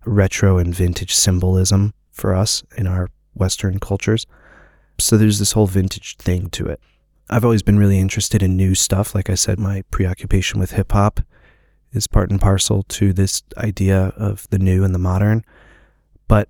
retro 0.05 0.57
and 0.57 0.73
vintage 0.73 1.13
symbolism 1.13 1.93
for 2.11 2.33
us 2.33 2.63
in 2.77 2.87
our 2.87 3.09
Western 3.33 3.79
cultures. 3.79 4.25
So 4.99 5.17
there's 5.17 5.39
this 5.39 5.53
whole 5.53 5.67
vintage 5.67 6.17
thing 6.17 6.49
to 6.51 6.67
it. 6.67 6.79
I've 7.29 7.43
always 7.43 7.63
been 7.63 7.79
really 7.79 7.99
interested 7.99 8.43
in 8.43 8.55
new 8.55 8.75
stuff. 8.75 9.15
Like 9.15 9.29
I 9.29 9.35
said, 9.35 9.59
my 9.59 9.83
preoccupation 9.91 10.59
with 10.59 10.71
hip 10.71 10.91
hop 10.91 11.21
is 11.91 12.07
part 12.07 12.31
and 12.31 12.39
parcel 12.39 12.83
to 12.83 13.13
this 13.13 13.43
idea 13.57 14.13
of 14.17 14.47
the 14.49 14.59
new 14.59 14.83
and 14.83 14.93
the 14.93 14.99
modern. 14.99 15.43
But 16.27 16.49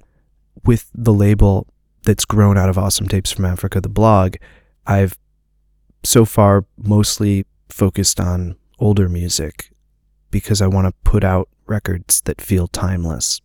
with 0.66 0.90
the 0.94 1.14
label 1.14 1.68
that's 2.04 2.26
grown 2.26 2.58
out 2.58 2.70
of 2.70 2.78
Awesome 2.78 3.08
Tapes 3.08 3.32
from 3.32 3.46
Africa, 3.46 3.82
the 3.82 3.90
blog, 3.90 4.36
I've 4.86 5.18
so 6.04 6.26
far 6.26 6.66
mostly 6.78 7.46
focused 7.70 8.20
on 8.20 8.56
older 8.80 9.08
music 9.08 9.72
because 10.32 10.62
I 10.62 10.68
want 10.68 10.88
to 10.88 10.94
put 11.10 11.24
out 11.24 11.50
records 11.66 12.22
that 12.22 12.42
feel 12.42 12.68
timeless. 12.68 13.40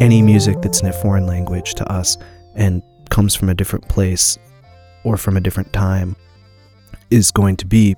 Any 0.00 0.22
music 0.22 0.60
that's 0.62 0.80
in 0.80 0.88
a 0.88 0.92
foreign 0.92 1.26
language 1.26 1.74
to 1.74 1.92
us 1.92 2.16
and 2.56 2.82
comes 3.10 3.34
from 3.34 3.48
a 3.48 3.54
different 3.54 3.86
place 3.88 4.38
or 5.04 5.16
from 5.16 5.36
a 5.36 5.40
different 5.40 5.72
time 5.72 6.16
is 7.10 7.30
going 7.30 7.56
to 7.56 7.66
be, 7.66 7.96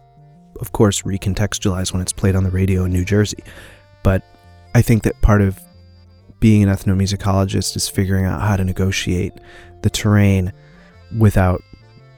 of 0.61 0.73
course, 0.73 1.03
recontextualized 1.03 1.93
when 1.93 2.03
it's 2.03 2.13
played 2.13 2.35
on 2.35 2.45
the 2.45 2.51
radio 2.51 2.85
in 2.85 2.93
New 2.93 3.05
Jersey. 3.05 3.43
But 4.03 4.23
I 4.75 4.83
think 4.83 5.03
that 5.05 5.21
part 5.21 5.43
of 5.43 5.61
being 6.41 6.63
an 6.63 6.69
ethnomusicologist 6.69 7.77
is 7.77 7.89
figuring 7.89 8.25
out 8.25 8.41
how 8.41 8.57
to 8.57 8.65
negotiate 8.65 9.35
the 9.83 9.91
terrain 9.91 10.53
without 11.19 11.63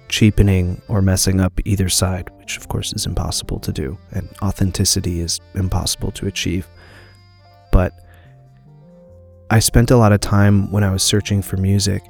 cheapening 0.09 0.81
or 0.89 1.03
messing 1.03 1.41
up 1.41 1.53
either 1.65 1.89
side, 1.89 2.31
which 2.39 2.57
of 2.57 2.69
course 2.69 2.93
is 2.93 3.07
impossible 3.07 3.59
to 3.59 3.73
do, 3.73 3.99
and 4.13 4.29
authenticity 4.43 5.21
is 5.21 5.41
impossible 5.55 6.13
to 6.13 6.27
achieve. 6.27 6.69
But 7.73 7.93
I 9.51 9.59
spent 9.59 9.91
a 9.91 9.97
lot 9.97 10.13
of 10.13 10.21
time 10.21 10.71
when 10.71 10.85
I 10.85 10.91
was 10.91 11.03
searching 11.03 11.43
for 11.43 11.57
music 11.57 12.03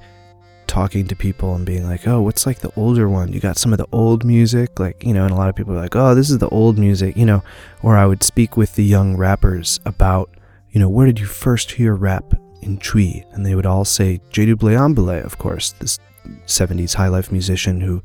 talking 0.74 1.06
to 1.06 1.14
people 1.14 1.54
and 1.54 1.64
being 1.64 1.84
like, 1.84 2.08
oh, 2.08 2.20
what's 2.20 2.46
like 2.46 2.58
the 2.58 2.72
older 2.74 3.08
one? 3.08 3.32
You 3.32 3.38
got 3.38 3.56
some 3.56 3.72
of 3.72 3.78
the 3.78 3.86
old 3.92 4.24
music? 4.24 4.80
Like, 4.80 5.04
you 5.04 5.14
know, 5.14 5.22
and 5.22 5.30
a 5.30 5.36
lot 5.36 5.48
of 5.48 5.54
people 5.54 5.72
are 5.72 5.80
like, 5.80 5.94
oh, 5.94 6.16
this 6.16 6.30
is 6.30 6.38
the 6.38 6.48
old 6.48 6.76
music, 6.78 7.16
you 7.16 7.24
know. 7.24 7.44
Or 7.84 7.96
I 7.96 8.06
would 8.06 8.24
speak 8.24 8.56
with 8.56 8.74
the 8.74 8.82
young 8.82 9.16
rappers 9.16 9.78
about, 9.84 10.30
you 10.70 10.80
know, 10.80 10.88
where 10.88 11.06
did 11.06 11.20
you 11.20 11.26
first 11.26 11.70
hear 11.70 11.94
rap 11.94 12.34
in 12.60 12.78
Twi? 12.78 13.24
And 13.30 13.46
they 13.46 13.54
would 13.54 13.66
all 13.66 13.84
say, 13.84 14.20
Gyedu-Blay 14.32 14.74
Ambolley, 14.74 15.24
of 15.24 15.38
course, 15.38 15.70
this 15.78 16.00
70s 16.46 16.94
high 16.94 17.06
life 17.06 17.30
musician 17.30 17.80
who 17.80 18.02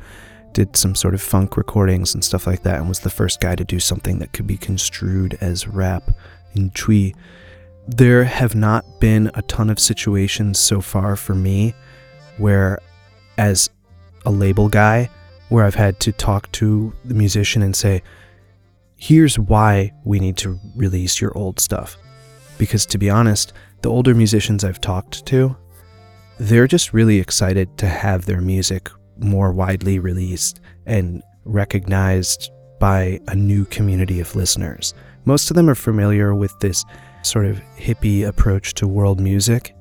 did 0.54 0.78
some 0.78 0.94
sort 0.94 1.16
of 1.16 1.24
funk 1.24 1.58
recordings 1.58 2.14
and 2.14 2.24
stuff 2.24 2.46
like 2.46 2.62
that 2.62 2.76
and 2.76 2.88
was 2.88 3.00
the 3.00 3.10
first 3.10 3.42
guy 3.42 3.56
to 3.56 3.66
do 3.66 3.80
something 3.80 4.20
that 4.20 4.32
could 4.32 4.46
be 4.46 4.58
construed 4.58 5.40
as 5.42 5.68
rap 5.68 6.12
in 6.54 6.70
Twi. 6.70 7.16
There 7.88 8.26
have 8.26 8.54
not 8.54 9.00
been 9.00 9.32
a 9.34 9.42
ton 9.42 9.72
of 9.72 9.80
situations 9.80 10.60
so 10.60 10.82
far 10.82 11.16
for 11.16 11.34
me 11.34 11.74
where, 12.40 12.80
as 13.38 13.70
a 14.26 14.32
label 14.32 14.70
guy, 14.70 15.10
where 15.50 15.66
I've 15.66 15.76
had 15.76 16.00
to 16.02 16.12
talk 16.12 16.52
to 16.54 16.94
the 17.06 17.14
musician 17.14 17.62
and 17.62 17.76
say, 17.76 18.02
here's 18.98 19.40
why 19.40 19.92
we 20.04 20.20
need 20.20 20.38
to 20.38 20.60
release 20.76 21.22
your 21.22 21.36
old 21.38 21.60
stuff. 21.60 21.98
Because 22.58 22.86
to 22.88 22.98
be 22.98 23.10
honest, 23.10 23.54
the 23.82 23.90
older 23.90 24.14
musicians 24.14 24.64
I've 24.64 24.82
talked 24.82 25.26
to, 25.28 25.56
they're 26.40 26.68
just 26.68 26.94
really 26.94 27.20
excited 27.20 27.78
to 27.78 27.88
have 27.88 28.26
their 28.26 28.42
music 28.42 28.90
more 29.18 29.52
widely 29.52 30.00
released 30.00 30.62
and 30.86 31.24
recognized 31.46 32.52
by 32.80 33.20
a 33.28 33.36
new 33.36 33.66
community 33.66 34.20
of 34.20 34.36
listeners. 34.36 34.94
Most 35.26 35.50
of 35.50 35.56
them 35.56 35.70
are 35.70 35.76
familiar 35.76 36.34
with 36.34 36.58
this 36.60 36.86
sort 37.22 37.46
of 37.46 37.62
hippie 37.78 38.26
approach 38.26 38.74
to 38.76 38.88
world 38.88 39.20
music 39.20 39.76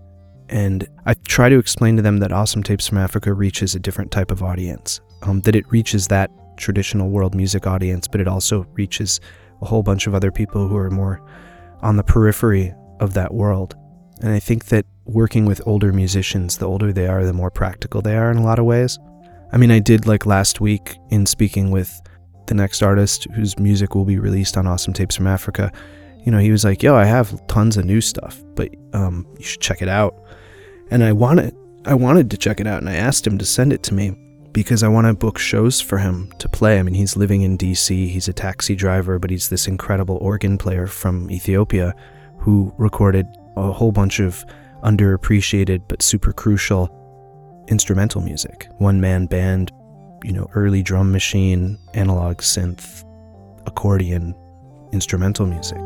and 0.48 0.86
I 1.06 1.14
try 1.14 1.48
to 1.48 1.58
explain 1.58 1.96
to 1.96 2.02
them 2.02 2.18
that 2.18 2.32
Awesome 2.32 2.62
Tapes 2.62 2.88
from 2.88 2.98
Africa 2.98 3.32
reaches 3.32 3.74
a 3.74 3.80
different 3.80 4.10
type 4.10 4.30
of 4.30 4.42
audience, 4.42 5.00
um, 5.22 5.40
that 5.42 5.56
it 5.56 5.70
reaches 5.70 6.08
that 6.08 6.30
traditional 6.56 7.10
world 7.10 7.34
music 7.34 7.66
audience, 7.66 8.08
but 8.08 8.20
it 8.20 8.28
also 8.28 8.66
reaches 8.74 9.20
a 9.62 9.66
whole 9.66 9.82
bunch 9.82 10.06
of 10.06 10.14
other 10.14 10.30
people 10.30 10.68
who 10.68 10.76
are 10.76 10.90
more 10.90 11.22
on 11.82 11.96
the 11.96 12.02
periphery 12.02 12.74
of 13.00 13.14
that 13.14 13.32
world. 13.32 13.74
And 14.20 14.32
I 14.32 14.40
think 14.40 14.66
that 14.66 14.84
working 15.04 15.46
with 15.46 15.66
older 15.66 15.92
musicians, 15.92 16.58
the 16.58 16.66
older 16.66 16.92
they 16.92 17.06
are, 17.06 17.24
the 17.24 17.32
more 17.32 17.50
practical 17.50 18.02
they 18.02 18.16
are 18.16 18.30
in 18.30 18.36
a 18.36 18.44
lot 18.44 18.58
of 18.58 18.64
ways. 18.64 18.98
I 19.52 19.56
mean, 19.56 19.70
I 19.70 19.78
did 19.78 20.06
like 20.06 20.26
last 20.26 20.60
week 20.60 20.96
in 21.10 21.24
speaking 21.24 21.70
with 21.70 22.00
the 22.46 22.54
next 22.54 22.82
artist 22.82 23.26
whose 23.34 23.58
music 23.58 23.94
will 23.94 24.04
be 24.04 24.18
released 24.18 24.56
on 24.56 24.66
Awesome 24.66 24.92
Tapes 24.92 25.16
from 25.16 25.26
Africa. 25.26 25.72
You 26.24 26.32
know, 26.32 26.38
he 26.38 26.50
was 26.50 26.64
like, 26.64 26.82
"Yo, 26.82 26.94
I 26.94 27.04
have 27.04 27.46
tons 27.46 27.76
of 27.76 27.84
new 27.84 28.00
stuff, 28.00 28.42
but 28.54 28.68
um, 28.92 29.26
you 29.38 29.44
should 29.44 29.60
check 29.60 29.80
it 29.80 29.88
out." 29.88 30.14
And 30.90 31.02
I 31.04 31.12
wanted 31.12 31.54
I 31.84 31.94
wanted 31.94 32.30
to 32.30 32.36
check 32.36 32.60
it 32.60 32.66
out 32.66 32.80
and 32.80 32.88
I 32.88 32.96
asked 32.96 33.26
him 33.26 33.38
to 33.38 33.46
send 33.46 33.72
it 33.72 33.82
to 33.84 33.94
me 33.94 34.16
because 34.52 34.82
I 34.82 34.88
want 34.88 35.06
to 35.06 35.14
book 35.14 35.38
shows 35.38 35.80
for 35.80 35.98
him 35.98 36.32
to 36.38 36.48
play. 36.48 36.78
I 36.78 36.82
mean, 36.82 36.94
he's 36.94 37.16
living 37.16 37.42
in 37.42 37.56
DC, 37.56 38.08
he's 38.08 38.28
a 38.28 38.32
taxi 38.32 38.74
driver, 38.74 39.18
but 39.18 39.30
he's 39.30 39.48
this 39.48 39.68
incredible 39.68 40.16
organ 40.16 40.58
player 40.58 40.86
from 40.86 41.30
Ethiopia 41.30 41.94
who 42.38 42.74
recorded 42.78 43.26
a 43.56 43.72
whole 43.72 43.92
bunch 43.92 44.20
of 44.20 44.44
underappreciated 44.82 45.82
but 45.88 46.02
super 46.02 46.32
crucial 46.32 46.94
instrumental 47.68 48.20
music. 48.20 48.68
One 48.78 49.00
man 49.00 49.26
band, 49.26 49.72
you 50.24 50.32
know, 50.32 50.48
early 50.54 50.82
drum 50.82 51.12
machine, 51.12 51.78
analog 51.94 52.38
synth, 52.38 53.04
accordion, 53.66 54.34
instrumental 54.92 55.46
music. 55.46 55.80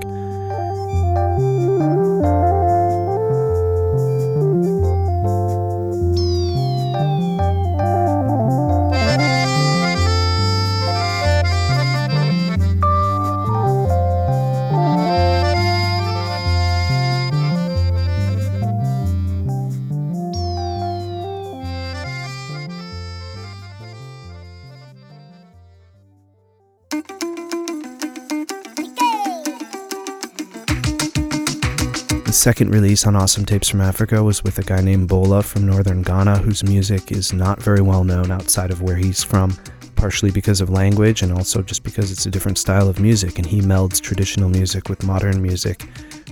Second 32.42 32.70
release 32.70 33.06
on 33.06 33.14
Awesome 33.14 33.44
Tapes 33.44 33.68
from 33.68 33.80
Africa 33.80 34.20
was 34.20 34.42
with 34.42 34.58
a 34.58 34.64
guy 34.64 34.80
named 34.80 35.06
Bola 35.06 35.44
from 35.44 35.64
northern 35.64 36.02
Ghana, 36.02 36.38
whose 36.38 36.64
music 36.64 37.12
is 37.12 37.32
not 37.32 37.62
very 37.62 37.80
well 37.80 38.02
known 38.02 38.32
outside 38.32 38.72
of 38.72 38.82
where 38.82 38.96
he's 38.96 39.22
from. 39.22 39.56
partially 39.94 40.32
because 40.32 40.60
of 40.60 40.68
language 40.68 41.22
and 41.22 41.30
also 41.30 41.62
just 41.62 41.84
because 41.84 42.10
it's 42.10 42.26
a 42.26 42.30
different 42.30 42.58
style 42.58 42.88
of 42.88 42.98
music. 42.98 43.38
And 43.38 43.46
he 43.46 43.60
melds 43.60 44.00
traditional 44.00 44.48
music 44.48 44.88
with 44.88 45.04
modern 45.04 45.40
music 45.40 45.84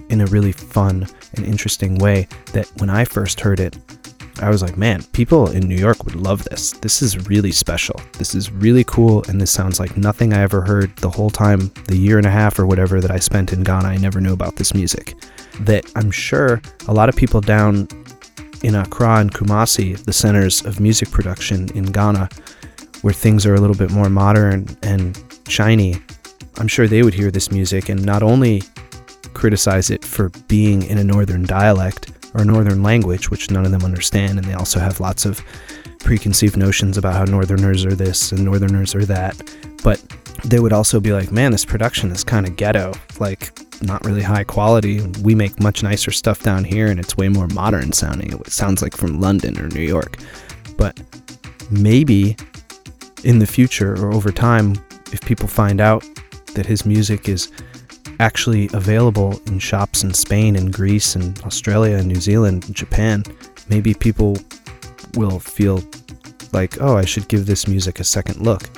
in 0.08 0.20
a 0.20 0.26
really 0.26 0.50
fun 0.50 1.06
and 1.36 1.46
interesting 1.46 1.94
way 1.98 2.26
that 2.52 2.68
when 2.78 2.90
I 2.90 3.04
first 3.04 3.38
heard 3.38 3.60
it, 3.60 3.78
I 4.42 4.50
was 4.50 4.60
like, 4.60 4.76
man, 4.76 5.04
people 5.12 5.48
in 5.52 5.68
New 5.68 5.76
York 5.76 6.04
would 6.04 6.16
love 6.16 6.42
this. 6.46 6.72
This 6.72 7.00
is 7.00 7.28
really 7.28 7.52
special. 7.52 8.00
This 8.18 8.34
is 8.34 8.50
really 8.50 8.82
cool. 8.82 9.22
And 9.28 9.40
this 9.40 9.52
sounds 9.52 9.78
like 9.78 9.96
nothing 9.96 10.32
I 10.32 10.42
ever 10.42 10.62
heard 10.62 10.96
the 10.96 11.10
whole 11.10 11.30
time, 11.30 11.70
the 11.86 11.96
year 11.96 12.18
and 12.18 12.26
a 12.26 12.30
half 12.30 12.58
or 12.58 12.66
whatever 12.66 13.00
that 13.00 13.12
I 13.12 13.20
spent 13.20 13.52
in 13.52 13.62
Ghana. 13.62 13.86
I 13.86 13.98
never 13.98 14.20
knew 14.20 14.32
about 14.32 14.56
this 14.56 14.74
music. 14.74 15.14
That 15.60 15.90
I'm 15.96 16.10
sure 16.10 16.62
a 16.88 16.92
lot 16.92 17.08
of 17.08 17.16
people 17.16 17.40
down 17.40 17.88
in 18.62 18.74
Accra 18.74 19.16
and 19.16 19.32
Kumasi, 19.32 20.02
the 20.04 20.12
centers 20.12 20.64
of 20.64 20.80
music 20.80 21.10
production 21.10 21.68
in 21.76 21.84
Ghana, 21.84 22.28
where 23.02 23.14
things 23.14 23.46
are 23.46 23.54
a 23.54 23.60
little 23.60 23.76
bit 23.76 23.90
more 23.90 24.08
modern 24.08 24.66
and 24.82 25.18
shiny, 25.48 25.96
I'm 26.58 26.68
sure 26.68 26.86
they 26.86 27.02
would 27.02 27.14
hear 27.14 27.30
this 27.30 27.50
music 27.50 27.88
and 27.88 28.04
not 28.04 28.22
only 28.22 28.62
criticize 29.32 29.90
it 29.90 30.04
for 30.04 30.28
being 30.48 30.82
in 30.82 30.98
a 30.98 31.04
northern 31.04 31.44
dialect 31.44 32.10
or 32.34 32.44
northern 32.44 32.82
language, 32.82 33.30
which 33.30 33.50
none 33.50 33.64
of 33.64 33.70
them 33.70 33.82
understand, 33.82 34.38
and 34.38 34.46
they 34.46 34.54
also 34.54 34.78
have 34.78 35.00
lots 35.00 35.24
of 35.24 35.40
preconceived 36.00 36.56
notions 36.56 36.98
about 36.98 37.14
how 37.14 37.24
northerners 37.24 37.84
are 37.84 37.94
this 37.94 38.32
and 38.32 38.44
northerners 38.44 38.94
are 38.94 39.04
that. 39.06 39.36
But 39.82 40.02
they 40.44 40.60
would 40.60 40.72
also 40.72 41.00
be 41.00 41.12
like, 41.12 41.32
man, 41.32 41.52
this 41.52 41.64
production 41.64 42.10
is 42.10 42.24
kind 42.24 42.46
of 42.46 42.56
ghetto, 42.56 42.92
like 43.18 43.52
not 43.82 44.04
really 44.04 44.22
high 44.22 44.44
quality. 44.44 45.00
We 45.22 45.34
make 45.34 45.60
much 45.60 45.82
nicer 45.82 46.10
stuff 46.10 46.42
down 46.42 46.64
here 46.64 46.86
and 46.86 47.00
it's 47.00 47.16
way 47.16 47.28
more 47.28 47.46
modern 47.48 47.92
sounding. 47.92 48.32
It 48.32 48.52
sounds 48.52 48.82
like 48.82 48.96
from 48.96 49.20
London 49.20 49.58
or 49.58 49.68
New 49.68 49.80
York. 49.80 50.18
But 50.76 51.00
maybe 51.70 52.36
in 53.24 53.38
the 53.38 53.46
future 53.46 53.94
or 53.94 54.12
over 54.12 54.30
time, 54.32 54.74
if 55.12 55.20
people 55.20 55.48
find 55.48 55.80
out 55.80 56.04
that 56.54 56.66
his 56.66 56.84
music 56.84 57.28
is 57.28 57.50
actually 58.18 58.68
available 58.74 59.40
in 59.46 59.58
shops 59.58 60.04
in 60.04 60.12
Spain 60.12 60.56
and 60.56 60.72
Greece 60.72 61.16
and 61.16 61.38
Australia 61.42 61.96
and 61.96 62.06
New 62.06 62.20
Zealand 62.20 62.66
and 62.66 62.74
Japan, 62.74 63.24
maybe 63.68 63.94
people 63.94 64.36
will 65.14 65.38
feel 65.38 65.82
like, 66.52 66.80
oh, 66.80 66.96
I 66.96 67.04
should 67.04 67.28
give 67.28 67.46
this 67.46 67.66
music 67.66 68.00
a 68.00 68.04
second 68.04 68.40
look. 68.40 68.68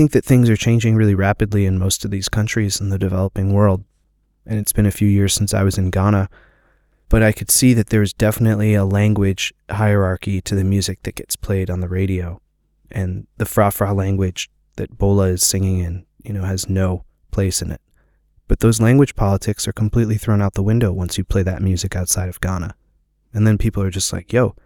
Think 0.00 0.12
that 0.12 0.24
things 0.24 0.48
are 0.48 0.56
changing 0.56 0.96
really 0.96 1.14
rapidly 1.14 1.66
in 1.66 1.78
most 1.78 2.06
of 2.06 2.10
these 2.10 2.30
countries 2.30 2.80
in 2.80 2.88
the 2.88 2.98
developing 2.98 3.52
world. 3.52 3.84
And 4.46 4.58
it's 4.58 4.72
been 4.72 4.86
a 4.86 4.90
few 4.90 5.06
years 5.06 5.34
since 5.34 5.52
I 5.52 5.62
was 5.62 5.76
in 5.76 5.90
Ghana, 5.90 6.30
but 7.10 7.22
I 7.22 7.32
could 7.32 7.50
see 7.50 7.74
that 7.74 7.90
there's 7.90 8.14
definitely 8.14 8.72
a 8.72 8.86
language 8.86 9.52
hierarchy 9.68 10.40
to 10.40 10.54
the 10.54 10.64
music 10.64 11.02
that 11.02 11.16
gets 11.16 11.36
played 11.36 11.68
on 11.68 11.80
the 11.80 11.88
radio. 11.88 12.40
And 12.90 13.26
the 13.36 13.44
Fra 13.44 13.70
Fra 13.70 13.92
language 13.92 14.48
that 14.76 14.96
Bola 14.96 15.26
is 15.26 15.42
singing 15.42 15.80
in, 15.80 16.06
you 16.24 16.32
know, 16.32 16.44
has 16.44 16.66
no 16.66 17.04
place 17.30 17.60
in 17.60 17.70
it. 17.70 17.82
But 18.48 18.60
those 18.60 18.80
language 18.80 19.14
politics 19.16 19.68
are 19.68 19.72
completely 19.74 20.16
thrown 20.16 20.40
out 20.40 20.54
the 20.54 20.62
window 20.62 20.92
once 20.92 21.18
you 21.18 21.24
play 21.24 21.42
that 21.42 21.60
music 21.60 21.94
outside 21.94 22.30
of 22.30 22.40
Ghana. 22.40 22.74
And 23.34 23.46
then 23.46 23.58
people 23.58 23.82
are 23.82 23.90
just 23.90 24.14
like, 24.14 24.32
yo, 24.32 24.56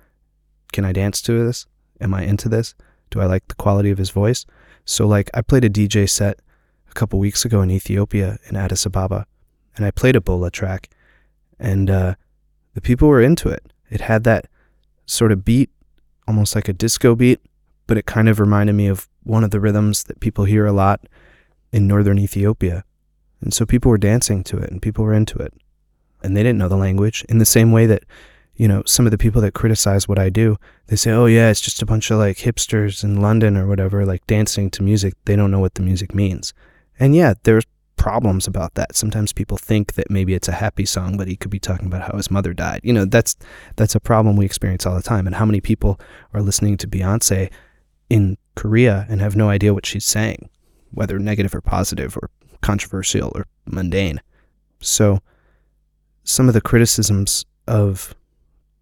can 0.71 0.85
I 0.85 0.93
dance 0.93 1.21
to 1.23 1.45
this? 1.45 1.67
Am 2.01 2.15
I 2.15 2.23
into 2.23 2.49
this? 2.49 2.77
Do 3.11 3.21
I 3.21 3.27
like 3.27 3.49
the 3.49 3.57
quality 3.57 3.91
of 3.91 3.99
his 3.99 4.11
voice? 4.11 4.47
So, 4.85 5.07
like, 5.07 5.31
I 5.33 5.41
played 5.41 5.65
a 5.65 5.71
DJ 5.71 6.09
set 6.09 6.41
a 6.91 6.95
couple 6.95 7.19
weeks 7.19 7.45
ago 7.45 7.63
in 7.63 7.71
Ethiopia, 7.71 8.39
in 8.49 8.57
Addis 8.57 8.87
Ababa, 8.87 9.27
and 9.77 9.85
I 9.85 9.91
played 9.91 10.17
a 10.17 10.21
Bola 10.21 10.51
track, 10.51 10.91
and 11.59 11.91
uh, 11.91 12.15
the 12.75 12.81
people 12.81 13.09
were 13.09 13.23
into 13.23 13.49
it. 13.49 13.73
It 13.91 14.03
had 14.03 14.25
that 14.25 14.47
sort 15.07 15.33
of 15.33 15.45
beat, 15.45 15.71
almost 16.27 16.55
like 16.55 16.69
a 16.69 16.73
disco 16.73 17.15
beat, 17.15 17.41
but 17.87 17.97
it 17.97 18.07
kind 18.07 18.29
of 18.29 18.41
reminded 18.41 18.75
me 18.75 18.87
of 18.87 19.09
one 19.23 19.45
of 19.45 19.51
the 19.51 19.61
rhythms 19.61 20.05
that 20.05 20.21
people 20.21 20.45
hear 20.45 20.67
a 20.67 20.73
lot 20.73 21.01
in 21.73 21.87
northern 21.87 22.19
Ethiopia. 22.19 22.85
And 23.41 23.53
so 23.53 23.67
people 23.67 23.91
were 23.91 23.99
dancing 23.99 24.45
to 24.45 24.59
it 24.59 24.71
and 24.71 24.81
people 24.81 25.05
were 25.05 25.15
into 25.15 25.39
it. 25.39 25.53
And 26.23 26.37
they 26.37 26.43
didn't 26.43 26.59
know 26.59 26.69
the 26.69 26.77
language 26.77 27.25
in 27.29 27.39
the 27.39 27.45
same 27.45 27.73
way 27.73 27.87
that 27.87 28.05
you 28.57 28.69
know, 28.69 28.83
some 28.87 29.07
of 29.07 29.11
the 29.11 29.19
people 29.19 29.41
that 29.43 29.55
criticize 29.55 30.07
what 30.09 30.19
I 30.19 30.29
do, 30.31 30.57
they 30.87 30.97
say, 30.97 31.11
oh, 31.11 31.27
yeah, 31.27 31.51
it's 31.51 31.61
just 31.61 31.83
a 31.83 31.87
bunch 31.87 32.11
of 32.11 32.19
like 32.19 32.39
hipsters 32.39 33.03
in 33.03 33.21
London 33.21 33.57
or 33.57 33.67
whatever, 33.67 34.07
like 34.07 34.27
dancing 34.27 34.71
to 34.71 34.83
music. 34.83 35.15
They 35.25 35.37
don't 35.37 35.51
know 35.51 35.61
what 35.61 35.75
the 35.75 35.83
music 35.83 36.15
means. 36.15 36.55
And 36.99 37.15
yeah, 37.15 37.35
there's 37.43 37.65
problems 37.97 38.47
about 38.47 38.75
that. 38.75 38.95
Sometimes 38.95 39.33
people 39.33 39.57
think 39.57 39.95
that 39.95 40.11
maybe 40.11 40.35
it's 40.35 40.49
a 40.49 40.53
happy 40.53 40.85
song, 40.85 41.17
but 41.17 41.27
he 41.27 41.37
could 41.37 41.51
be 41.51 41.59
talking 41.59 41.87
about 41.87 42.03
how 42.03 42.17
his 42.17 42.31
mother 42.31 42.53
died. 42.53 42.81
You 42.85 42.93
know, 42.93 43.05
that's 43.05 43.37
that's 43.77 43.95
a 43.95 44.01
problem 44.01 44.37
we 44.37 44.45
experience 44.45 44.87
all 44.87 44.95
the 44.95 45.03
time. 45.03 45.27
And 45.27 45.37
how 45.37 45.47
many 45.47 45.61
people 45.61 45.99
are 46.33 46.43
listening 46.43 46.77
to 46.79 46.87
Beyonce 46.87 47.51
in 48.11 48.37
Korea 48.55 49.07
and 49.09 49.21
have 49.21 49.37
no 49.37 49.49
idea 49.49 49.75
what 49.75 49.87
she's 49.87 50.05
saying, 50.05 50.49
whether 50.91 51.19
negative 51.19 51.55
or 51.55 51.61
positive 51.61 52.17
or 52.17 52.31
controversial 52.61 53.33
or 53.35 53.47
mundane. 53.67 54.21
So 54.81 55.21
some 56.23 56.49
of 56.49 56.55
the 56.55 56.61
criticisms 56.61 57.45
of 57.67 58.15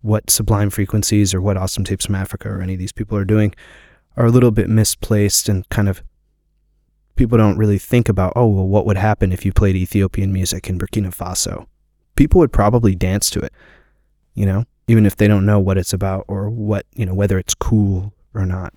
what 0.03 0.31
Sublime 0.31 0.71
Frequencies 0.71 1.33
or 1.33 1.41
what 1.41 1.57
Awesome 1.57 1.85
Tapes 1.85 2.07
from 2.07 2.15
Africa 2.15 2.49
or 2.49 2.61
any 2.61 2.75
of 2.75 2.79
these 2.79 2.93
people 2.93 3.17
are 3.17 3.25
doing 3.25 3.55
are 4.17 4.27
a 4.27 4.31
little 4.31 4.51
bit 4.51 4.69
misplaced 4.69 5.49
and 5.49 5.69
kind 5.71 5.88
of 5.88 6.03
people 7.15 7.38
don't 7.38 7.57
really 7.57 7.79
think 7.79 8.09
about, 8.09 8.33
oh, 8.37 8.47
well, 8.47 8.67
what 8.67 8.85
would 8.87 8.97
happen 8.97 9.33
if 9.33 9.45
you 9.45 9.53
played 9.53 9.77
Ethiopian 9.77 10.33
music 10.33 10.69
in 10.69 10.79
Burkina 10.79 11.15
Faso? 11.15 11.67
People 12.17 12.38
would 12.41 12.53
probably 12.53 12.95
dance 12.95 13.31
to 13.31 13.41
it, 13.41 13.53
you 14.35 14.45
know, 14.45 14.65
even 14.88 15.07
if 15.07 15.17
they 15.17 15.29
don't 15.29 15.47
know 15.47 15.59
what 15.59 15.79
it's 15.79 15.93
about 15.93 16.25
or 16.29 16.51
what, 16.51 16.85
you 16.95 17.07
know, 17.07 17.15
whether 17.15 17.38
it's 17.38 17.55
cool 17.55 18.12
or 18.35 18.45
not. 18.45 18.75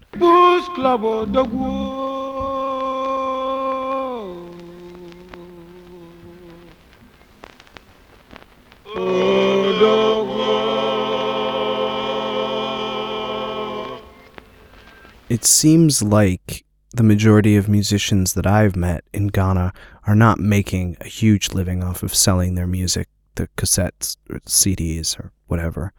It 15.27 15.43
seems 15.43 16.03
like 16.03 16.63
the 16.93 17.03
majority 17.03 17.55
of 17.55 17.67
musicians 17.67 18.35
that 18.35 18.45
I've 18.45 18.75
met 18.75 19.03
in 19.11 19.27
Ghana 19.27 19.73
are 20.05 20.15
not 20.15 20.39
making 20.39 20.97
a 21.01 21.07
huge 21.07 21.51
living 21.51 21.83
off 21.83 22.03
of 22.03 22.13
selling 22.13 22.53
their 22.53 22.67
music, 22.67 23.07
the 23.33 23.47
cassettes 23.57 24.17
or 24.29 24.39
CDs 24.41 25.19
or 25.19 25.31
whatever, 25.47 25.93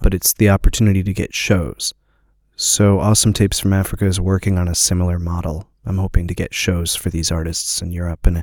but 0.00 0.14
it's 0.14 0.32
the 0.32 0.48
opportunity 0.48 1.02
to 1.02 1.12
get 1.12 1.34
shows. 1.34 1.92
So 2.56 2.98
Awesome 2.98 3.34
Tapes 3.34 3.60
from 3.60 3.74
Africa 3.74 4.06
is 4.06 4.18
working 4.18 4.56
on 4.56 4.68
a 4.68 4.74
similar 4.74 5.18
model. 5.18 5.68
I'm 5.84 5.98
hoping 5.98 6.26
to 6.28 6.34
get 6.34 6.54
shows 6.54 6.96
for 6.96 7.10
these 7.10 7.30
artists 7.30 7.82
in 7.82 7.92
Europe 7.92 8.26
and 8.26 8.38
I 8.38 8.42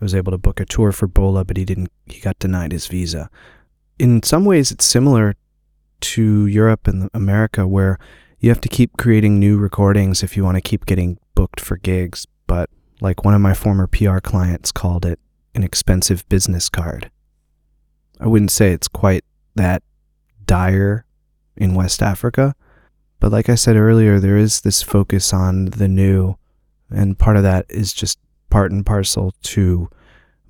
was 0.00 0.14
able 0.14 0.32
to 0.32 0.38
book 0.38 0.60
a 0.60 0.64
tour 0.64 0.92
for 0.92 1.06
Bola, 1.06 1.44
but 1.44 1.58
he 1.58 1.64
didn't 1.66 1.92
he 2.06 2.20
got 2.20 2.38
denied 2.38 2.72
his 2.72 2.86
visa. 2.86 3.28
In 3.98 4.22
some 4.22 4.46
ways 4.46 4.70
it's 4.70 4.86
similar 4.86 5.34
to 6.00 6.46
Europe 6.46 6.88
and 6.88 7.10
America 7.12 7.66
where 7.66 7.98
you 8.40 8.50
have 8.50 8.60
to 8.60 8.68
keep 8.68 8.96
creating 8.96 9.38
new 9.38 9.58
recordings 9.58 10.22
if 10.22 10.36
you 10.36 10.44
want 10.44 10.56
to 10.56 10.60
keep 10.60 10.86
getting 10.86 11.18
booked 11.34 11.60
for 11.60 11.76
gigs, 11.76 12.26
but 12.46 12.70
like 13.00 13.24
one 13.24 13.34
of 13.34 13.40
my 13.40 13.54
former 13.54 13.86
PR 13.86 14.18
clients 14.18 14.70
called 14.70 15.04
it, 15.04 15.18
an 15.54 15.64
expensive 15.64 16.28
business 16.28 16.68
card. 16.68 17.10
I 18.20 18.26
wouldn't 18.26 18.50
say 18.50 18.72
it's 18.72 18.88
quite 18.88 19.24
that 19.54 19.82
dire 20.46 21.04
in 21.56 21.74
West 21.74 22.02
Africa, 22.02 22.54
but 23.20 23.32
like 23.32 23.48
I 23.48 23.56
said 23.56 23.76
earlier, 23.76 24.20
there 24.20 24.36
is 24.36 24.60
this 24.60 24.82
focus 24.82 25.32
on 25.32 25.66
the 25.66 25.88
new, 25.88 26.36
and 26.90 27.18
part 27.18 27.36
of 27.36 27.42
that 27.42 27.66
is 27.68 27.92
just 27.92 28.18
part 28.50 28.70
and 28.70 28.86
parcel 28.86 29.34
to 29.42 29.90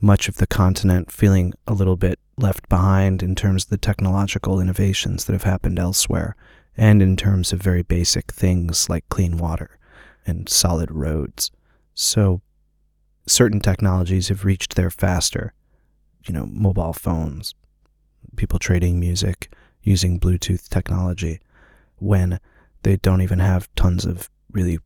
much 0.00 0.28
of 0.28 0.36
the 0.36 0.46
continent 0.46 1.10
feeling 1.10 1.52
a 1.66 1.72
little 1.72 1.96
bit 1.96 2.18
left 2.36 2.68
behind 2.68 3.22
in 3.22 3.34
terms 3.34 3.64
of 3.64 3.70
the 3.70 3.78
technological 3.78 4.60
innovations 4.60 5.24
that 5.24 5.32
have 5.32 5.42
happened 5.42 5.78
elsewhere 5.78 6.36
and 6.78 7.02
in 7.02 7.16
terms 7.16 7.52
of 7.52 7.60
very 7.60 7.82
basic 7.82 8.32
things 8.32 8.88
like 8.88 9.08
clean 9.08 9.36
water 9.36 9.76
and 10.24 10.48
solid 10.48 10.90
roads. 10.92 11.50
So 11.92 12.40
certain 13.26 13.58
technologies 13.58 14.28
have 14.28 14.44
reached 14.44 14.76
there 14.76 14.90
faster. 14.90 15.52
You 16.26 16.34
know, 16.34 16.46
mobile 16.46 16.92
phones, 16.92 17.54
people 18.36 18.60
trading 18.60 19.00
music 19.00 19.52
using 19.82 20.20
Bluetooth 20.20 20.68
technology 20.68 21.40
when 21.96 22.38
they 22.82 22.96
don't 22.96 23.22
even 23.22 23.40
have 23.40 23.68
tons 23.74 24.04
of 24.04 24.30
really 24.52 24.78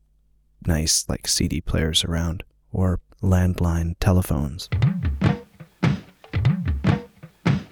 nice 0.65 1.07
like 1.07 1.27
CD 1.27 1.61
players 1.61 2.03
around 2.03 2.43
or 2.71 2.99
landline 3.21 3.95
telephones. 3.99 4.67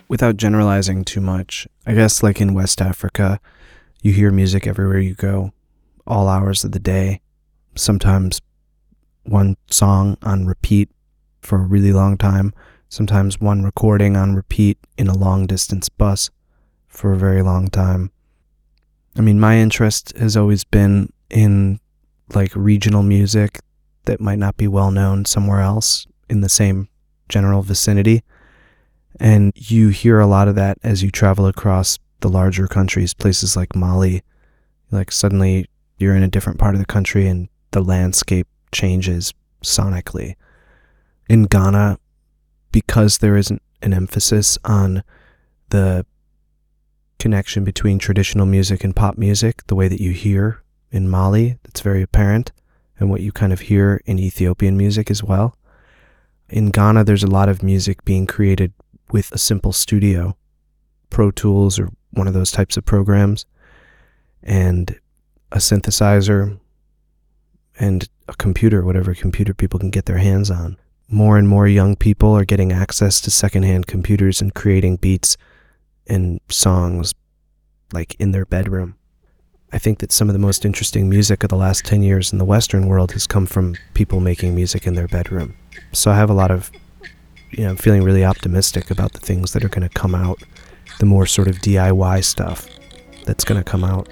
Without 0.07 0.38
generalizing 0.38 1.05
too 1.05 1.22
much, 1.22 1.67
I 1.88 1.93
guess 1.93 2.22
like 2.22 2.39
in 2.39 2.53
West 2.53 2.82
Africa, 2.82 3.39
you 4.02 4.14
hear 4.14 4.32
music 4.32 4.66
everywhere 4.66 4.99
you 4.99 5.14
go, 5.14 5.54
all 6.08 6.28
hours 6.28 6.64
of 6.64 6.72
the 6.72 6.80
day, 6.80 7.22
sometimes 7.76 8.41
one 9.24 9.56
song 9.70 10.18
on 10.24 10.45
repeat 10.45 10.89
for 11.41 11.58
a 11.58 11.66
really 11.66 11.93
long 11.93 12.18
time, 12.18 12.54
sometimes 12.89 13.39
one 13.39 13.64
recording 13.64 14.18
on 14.18 14.36
repeat 14.36 14.78
in 14.97 15.08
a 15.08 15.18
long 15.18 15.45
distance 15.45 15.88
bus 15.88 16.30
for 16.88 17.14
a 17.14 17.18
very 17.18 17.41
long 17.41 17.68
time. 17.68 18.12
I 19.16 19.22
mean, 19.22 19.39
my 19.39 19.58
interest 19.58 20.18
has 20.18 20.36
always 20.36 20.64
been 20.64 21.14
in 21.30 21.80
like 22.34 22.56
regional 22.56 23.04
music 23.04 23.60
that 24.06 24.20
might 24.20 24.39
not 24.39 24.58
be 24.58 24.68
well 24.68 24.89
known 24.89 25.26
somewhere 25.26 25.62
else 25.62 26.08
in 26.30 26.41
the 26.41 26.49
same 26.49 26.89
general 27.30 27.62
vicinity. 27.62 28.24
And 29.20 29.54
you 29.56 29.89
hear 29.89 30.20
a 30.20 30.28
lot 30.28 30.47
of 30.47 30.56
that 30.56 30.78
as 30.84 31.04
you 31.04 31.12
travel 31.12 31.45
across 31.45 31.99
the 32.22 32.30
larger 32.30 32.67
countries, 32.67 33.13
places 33.13 33.55
like 33.55 33.76
Mali. 33.76 34.24
Like 34.89 35.11
suddenly 35.11 35.67
you're 35.97 36.15
in 36.15 36.24
a 36.24 36.28
different 36.28 36.59
part 36.59 36.76
of 36.76 36.80
the 36.80 36.86
country 36.86 37.28
and 37.28 37.47
the 37.72 37.82
landscape 37.82 38.47
changes 38.72 39.34
sonically. 39.63 40.36
In 41.30 41.43
Ghana, 41.43 41.99
because 42.72 43.19
there 43.19 43.38
isn't 43.38 43.61
an 43.82 43.93
emphasis 43.93 44.57
on 44.63 45.03
the 45.69 46.05
connection 47.19 47.63
between 47.63 47.99
traditional 47.99 48.45
music 48.45 48.84
and 48.84 48.95
pop 48.95 49.17
music, 49.17 49.65
the 49.67 49.76
way 49.76 49.88
that 49.88 50.01
you 50.01 50.11
hear 50.11 50.63
in 50.91 51.09
Mali, 51.09 51.57
that's 51.63 51.82
very 51.82 52.01
apparent, 52.01 52.51
and 52.99 53.09
what 53.09 53.22
you 53.22 53.32
kind 53.32 53.53
of 53.53 53.61
hear 53.61 54.01
in 54.05 54.19
Ethiopian 54.19 54.78
music 54.78 55.09
as 55.09 55.24
well. 55.24 55.55
In 56.49 56.69
Ghana, 56.69 57.05
there's 57.05 57.24
a 57.24 57.28
lot 57.28 57.47
of 57.47 57.63
music 57.63 58.03
being 58.03 58.28
created 58.28 58.74
with 59.11 59.32
a 59.32 59.38
simple 59.38 59.72
studio, 59.72 60.36
Pro 61.09 61.32
Tools 61.32 61.80
or 61.80 61.89
one 62.12 62.28
of 62.28 62.34
those 62.34 62.51
types 62.51 62.78
of 62.78 62.86
programs, 62.86 63.45
and 64.43 64.99
a 65.51 65.57
synthesizer 65.57 66.59
and 67.80 68.07
a 68.28 68.34
computer, 68.36 68.84
whatever 68.84 69.14
computer 69.14 69.53
people 69.53 69.80
can 69.80 69.89
get 69.89 70.05
their 70.05 70.18
hands 70.18 70.49
on. 70.49 70.78
More 71.09 71.38
and 71.38 71.47
more 71.47 71.68
young 71.68 71.95
people 71.95 72.36
are 72.38 72.45
getting 72.45 72.72
access 72.72 73.20
to 73.22 73.32
secondhand 73.32 73.88
computers 73.88 74.41
and 74.41 74.53
creating 74.53 74.97
beats 74.97 75.36
and 76.07 76.39
songs 76.49 77.14
like 77.91 78.16
in 78.20 78.32
their 78.32 78.45
bedroom. 78.45 78.95
I 79.74 79.78
think 79.78 79.99
that 79.99 80.12
some 80.12 80.30
of 80.30 80.34
the 80.34 80.39
most 80.39 80.66
interesting 80.66 81.09
music 81.09 81.43
of 81.43 81.49
the 81.49 81.55
last 81.55 81.86
10 81.86 82.03
years 82.03 82.32
in 82.32 82.39
the 82.39 82.45
Western 82.45 82.88
world 82.88 83.14
has 83.14 83.26
come 83.26 83.45
from 83.45 83.76
people 83.93 84.20
making 84.20 84.53
music 84.53 84.86
in 84.86 84.95
their 84.95 85.07
bedroom. 85.07 85.55
So 85.93 86.12
I 86.12 86.16
have 86.16 86.30
a 86.30 86.34
lot 86.34 86.51
of, 86.51 86.72
you 87.51 87.64
know, 87.64 87.72
I'm 87.72 87.78
feeling 87.78 88.03
really 88.03 88.26
optimistic 88.26 88.91
about 88.91 89.14
the 89.14 89.20
things 89.20 89.53
that 89.53 89.64
are 89.64 89.70
going 89.70 89.88
to 89.88 89.93
come 89.93 90.14
out, 90.14 90.43
the 90.99 91.05
more 91.05 91.25
sort 91.25 91.47
of 91.47 91.57
DIY 91.57 92.23
stuff 92.23 92.67
that's 93.25 93.43
going 93.43 93.61
to 93.61 93.63
come 93.63 93.83
out. 93.83 94.07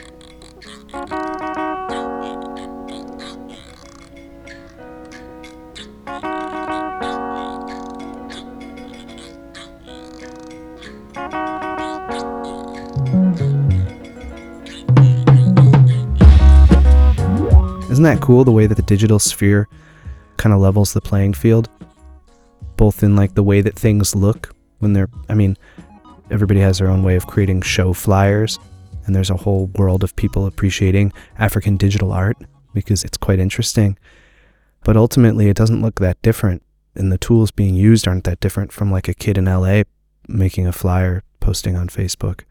Isn't 17.99 18.05
that 18.05 18.21
cool 18.21 18.45
the 18.45 18.51
way 18.53 18.65
that 18.65 18.75
the 18.75 18.81
digital 18.81 19.19
sphere 19.19 19.67
kind 20.37 20.53
of 20.53 20.61
levels 20.61 20.93
the 20.93 21.01
playing 21.01 21.33
field? 21.33 21.69
Both 22.77 23.03
in 23.03 23.17
like 23.17 23.35
the 23.35 23.43
way 23.43 23.59
that 23.59 23.75
things 23.75 24.15
look 24.15 24.55
when 24.77 24.93
they're, 24.93 25.09
I 25.27 25.33
mean, 25.33 25.57
everybody 26.31 26.59
has 26.59 26.79
their 26.79 26.89
own 26.89 27.03
way 27.03 27.15
of 27.15 27.27
creating 27.27 27.61
show 27.61 27.93
flyers, 27.93 28.59
and 29.05 29.15
there's 29.15 29.29
a 29.29 29.37
whole 29.37 29.67
world 29.75 30.03
of 30.03 30.15
people 30.15 30.45
appreciating 30.45 31.13
African 31.37 31.77
digital 31.77 32.11
art 32.11 32.37
because 32.73 33.03
it's 33.03 33.17
quite 33.17 33.39
interesting. 33.39 33.97
But 34.83 34.97
ultimately, 34.97 35.49
it 35.49 35.57
doesn't 35.57 35.81
look 35.81 35.99
that 35.99 36.21
different, 36.21 36.63
and 36.95 37.11
the 37.11 37.17
tools 37.17 37.51
being 37.51 37.75
used 37.75 38.07
aren't 38.07 38.23
that 38.25 38.39
different 38.39 38.71
from 38.71 38.91
like 38.91 39.07
a 39.07 39.13
kid 39.13 39.37
in 39.37 39.45
LA 39.45 39.83
making 40.27 40.67
a 40.67 40.71
flyer, 40.71 41.23
posting 41.39 41.75
on 41.75 41.89
Facebook. 41.89 42.41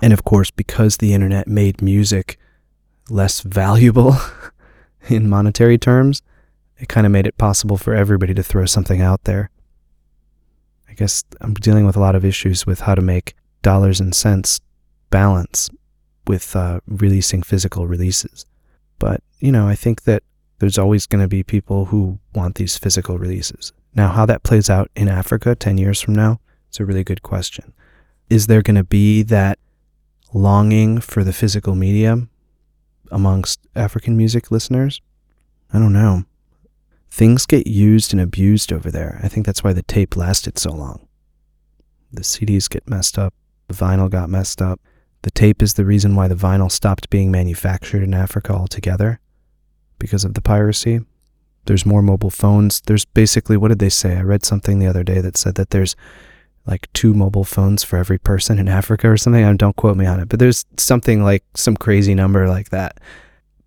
And 0.00 0.12
of 0.12 0.24
course, 0.24 0.50
because 0.50 0.96
the 0.96 1.12
internet 1.12 1.46
made 1.46 1.82
music 1.82 2.38
less 3.08 3.40
valuable 3.42 4.16
in 5.08 5.28
monetary 5.28 5.78
terms, 5.78 6.22
it 6.78 6.88
kind 6.88 7.06
of 7.06 7.12
made 7.12 7.26
it 7.26 7.38
possible 7.38 7.76
for 7.76 7.94
everybody 7.94 8.34
to 8.34 8.42
throw 8.42 8.66
something 8.66 9.00
out 9.00 9.24
there. 9.24 9.50
I 10.94 10.96
guess 10.96 11.24
I'm 11.40 11.54
dealing 11.54 11.86
with 11.86 11.96
a 11.96 12.00
lot 12.00 12.14
of 12.14 12.24
issues 12.24 12.66
with 12.66 12.82
how 12.82 12.94
to 12.94 13.02
make 13.02 13.34
dollars 13.62 13.98
and 13.98 14.14
cents 14.14 14.60
balance 15.10 15.68
with 16.28 16.54
uh, 16.54 16.78
releasing 16.86 17.42
physical 17.42 17.88
releases. 17.88 18.46
But, 19.00 19.20
you 19.40 19.50
know, 19.50 19.66
I 19.66 19.74
think 19.74 20.04
that 20.04 20.22
there's 20.60 20.78
always 20.78 21.08
going 21.08 21.20
to 21.20 21.26
be 21.26 21.42
people 21.42 21.86
who 21.86 22.20
want 22.32 22.54
these 22.54 22.78
physical 22.78 23.18
releases. 23.18 23.72
Now, 23.96 24.10
how 24.10 24.24
that 24.26 24.44
plays 24.44 24.70
out 24.70 24.88
in 24.94 25.08
Africa 25.08 25.56
10 25.56 25.78
years 25.78 26.00
from 26.00 26.14
now, 26.14 26.38
it's 26.68 26.78
a 26.78 26.84
really 26.84 27.02
good 27.02 27.22
question. 27.22 27.72
Is 28.30 28.46
there 28.46 28.62
going 28.62 28.76
to 28.76 28.84
be 28.84 29.24
that 29.24 29.58
longing 30.32 31.00
for 31.00 31.24
the 31.24 31.32
physical 31.32 31.74
medium 31.74 32.30
amongst 33.10 33.58
African 33.74 34.16
music 34.16 34.52
listeners? 34.52 35.00
I 35.72 35.80
don't 35.80 35.92
know. 35.92 36.24
Things 37.14 37.46
get 37.46 37.68
used 37.68 38.12
and 38.12 38.20
abused 38.20 38.72
over 38.72 38.90
there. 38.90 39.20
I 39.22 39.28
think 39.28 39.46
that's 39.46 39.62
why 39.62 39.72
the 39.72 39.84
tape 39.84 40.16
lasted 40.16 40.58
so 40.58 40.72
long. 40.72 41.06
The 42.12 42.22
CDs 42.22 42.68
get 42.68 42.90
messed 42.90 43.20
up, 43.20 43.32
the 43.68 43.74
vinyl 43.74 44.10
got 44.10 44.28
messed 44.28 44.60
up. 44.60 44.80
The 45.22 45.30
tape 45.30 45.62
is 45.62 45.74
the 45.74 45.84
reason 45.84 46.16
why 46.16 46.26
the 46.26 46.34
vinyl 46.34 46.68
stopped 46.68 47.10
being 47.10 47.30
manufactured 47.30 48.02
in 48.02 48.14
Africa 48.14 48.52
altogether 48.52 49.20
because 50.00 50.24
of 50.24 50.34
the 50.34 50.40
piracy. 50.40 51.02
There's 51.66 51.86
more 51.86 52.02
mobile 52.02 52.30
phones. 52.30 52.80
There's 52.80 53.04
basically, 53.04 53.56
what 53.56 53.68
did 53.68 53.78
they 53.78 53.90
say? 53.90 54.16
I 54.16 54.22
read 54.22 54.44
something 54.44 54.80
the 54.80 54.88
other 54.88 55.04
day 55.04 55.20
that 55.20 55.36
said 55.36 55.54
that 55.54 55.70
there's 55.70 55.94
like 56.66 56.92
two 56.94 57.14
mobile 57.14 57.44
phones 57.44 57.84
for 57.84 57.96
every 57.96 58.18
person 58.18 58.58
in 58.58 58.66
Africa 58.66 59.08
or 59.08 59.16
something. 59.18 59.44
I 59.44 59.54
don't 59.54 59.76
quote 59.76 59.96
me 59.96 60.06
on 60.06 60.18
it, 60.18 60.28
but 60.28 60.40
there's 60.40 60.66
something 60.78 61.22
like 61.22 61.44
some 61.54 61.76
crazy 61.76 62.16
number 62.16 62.48
like 62.48 62.70
that. 62.70 62.98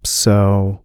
So 0.04 0.82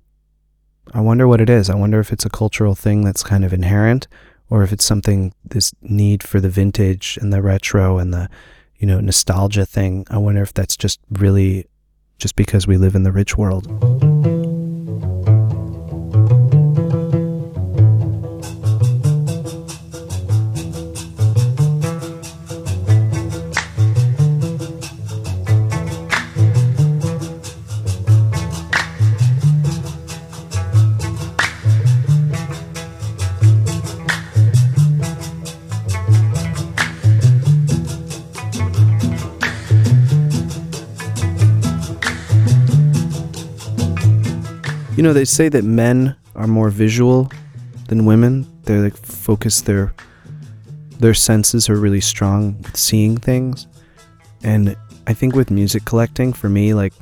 I 0.95 1.01
wonder 1.01 1.27
what 1.27 1.41
it 1.41 1.49
is. 1.49 1.71
I 1.71 1.75
wonder 1.75 2.01
if 2.01 2.13
it's 2.13 2.27
a 2.27 2.31
cultural 2.31 2.75
thing 2.75 3.03
that's 3.03 3.23
kind 3.23 3.45
of 3.45 3.53
inherent 3.53 4.09
or 4.51 4.63
if 4.63 4.73
it's 4.73 4.85
something 4.85 5.33
this 5.45 5.73
need 5.81 6.23
for 6.23 6.41
the 6.41 6.51
vintage 6.51 7.19
and 7.23 7.33
the 7.33 7.41
retro 7.41 7.99
and 7.99 8.13
the 8.13 8.29
you 8.77 8.87
know 8.87 9.01
nostalgia 9.01 9.65
thing. 9.65 10.07
I 10.11 10.19
wonder 10.19 10.43
if 10.43 10.53
that's 10.53 10.77
just 10.77 11.01
really 11.11 11.67
just 12.19 12.37
because 12.37 12.67
we 12.67 12.77
live 12.77 12.95
in 12.95 13.05
the 13.05 13.13
rich 13.13 13.39
world. 13.39 14.42
You 45.03 45.09
know, 45.09 45.15
they 45.15 45.25
say 45.25 45.49
that 45.49 45.65
men 45.65 46.15
are 46.37 46.47
more 46.47 46.71
visual 46.71 47.29
than 47.89 48.05
women. 48.05 48.47
They're 48.63 48.83
like 48.83 48.97
focus 48.97 49.61
their 49.61 49.93
their 51.01 51.13
senses 51.13 51.69
are 51.69 51.75
really 51.75 52.01
strong 52.01 52.57
with 52.63 52.77
seeing 52.77 53.17
things. 53.17 53.67
And 54.45 54.77
I 55.09 55.13
think 55.13 55.35
with 55.35 55.51
music 55.51 55.87
collecting, 55.87 56.33
for 56.33 56.49
me, 56.49 56.73
like 56.73 56.93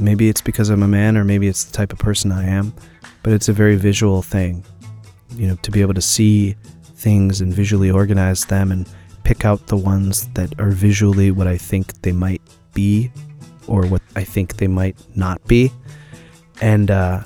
maybe 0.00 0.28
it's 0.28 0.40
because 0.40 0.68
I'm 0.68 0.82
a 0.82 0.88
man 0.88 1.16
or 1.16 1.22
maybe 1.22 1.46
it's 1.46 1.62
the 1.62 1.70
type 1.70 1.92
of 1.92 2.00
person 2.00 2.32
I 2.32 2.44
am, 2.44 2.74
but 3.22 3.32
it's 3.32 3.48
a 3.48 3.52
very 3.52 3.76
visual 3.76 4.20
thing. 4.20 4.64
You 5.36 5.46
know, 5.46 5.56
to 5.62 5.70
be 5.70 5.80
able 5.80 5.94
to 5.94 6.02
see 6.02 6.56
things 6.82 7.40
and 7.40 7.54
visually 7.54 7.88
organize 7.88 8.46
them 8.46 8.72
and 8.72 8.90
pick 9.22 9.44
out 9.44 9.64
the 9.68 9.76
ones 9.76 10.26
that 10.30 10.58
are 10.58 10.72
visually 10.72 11.30
what 11.30 11.46
I 11.46 11.56
think 11.56 12.02
they 12.02 12.10
might 12.10 12.42
be 12.74 13.12
or 13.68 13.86
what 13.86 14.02
I 14.16 14.24
think 14.24 14.56
they 14.56 14.66
might 14.66 14.96
not 15.14 15.40
be 15.46 15.70
and 16.60 16.90
uh, 16.90 17.22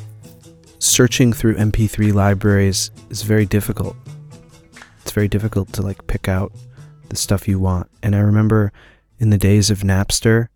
searching 0.78 1.33
through 1.33 1.57
MP3 1.57 2.12
libraries 2.12 2.91
is 3.11 3.22
very 3.22 3.47
difficult. 3.47 3.97
It's 5.03 5.12
very 5.12 5.28
difficult 5.28 5.72
to 5.74 5.83
like 5.83 6.07
pick 6.07 6.28
out 6.28 6.53
the 7.09 7.16
stuff 7.16 7.49
you 7.49 7.59
want. 7.59 7.91
And 8.03 8.14
I 8.14 8.20
remember 8.20 8.72
in 9.18 9.30
the 9.30 9.39
days 9.39 9.70
of 9.70 9.80
Napster, 9.80 10.49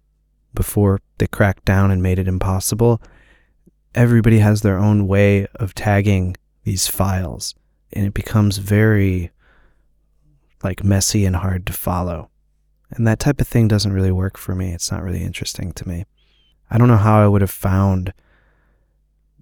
before 0.55 1.01
they 1.19 1.27
cracked 1.27 1.65
down 1.65 1.91
and 1.91 2.03
made 2.03 2.19
it 2.19 2.29
impossible, 2.29 3.01
everybody 3.95 4.39
has 4.39 4.63
their 4.63 4.79
own 4.79 5.07
way 5.07 5.47
of 5.55 5.75
tagging 5.75 6.37
these 6.65 6.89
files 6.89 7.55
and 7.93 8.07
it 8.07 8.15
becomes 8.15 8.59
very 8.59 9.31
like 10.63 10.83
messy 10.83 11.25
and 11.25 11.37
hard 11.37 11.67
to 11.67 11.73
follow. 11.73 12.31
And 12.91 13.07
that 13.07 13.19
type 13.19 13.41
of 13.41 13.49
thing 13.49 13.69
doesn't 13.69 13.93
really 13.93 14.13
work 14.13 14.37
for 14.39 14.55
me. 14.55 14.73
It's 14.73 14.91
not 14.91 15.03
really 15.03 15.23
interesting 15.23 15.73
to 15.73 15.89
me. 15.89 16.05
I 16.71 16.79
don't 16.79 16.89
know 16.89 16.97
how 16.97 17.23
I 17.23 17.29
would 17.29 17.41
have 17.41 17.51
found 17.51 18.13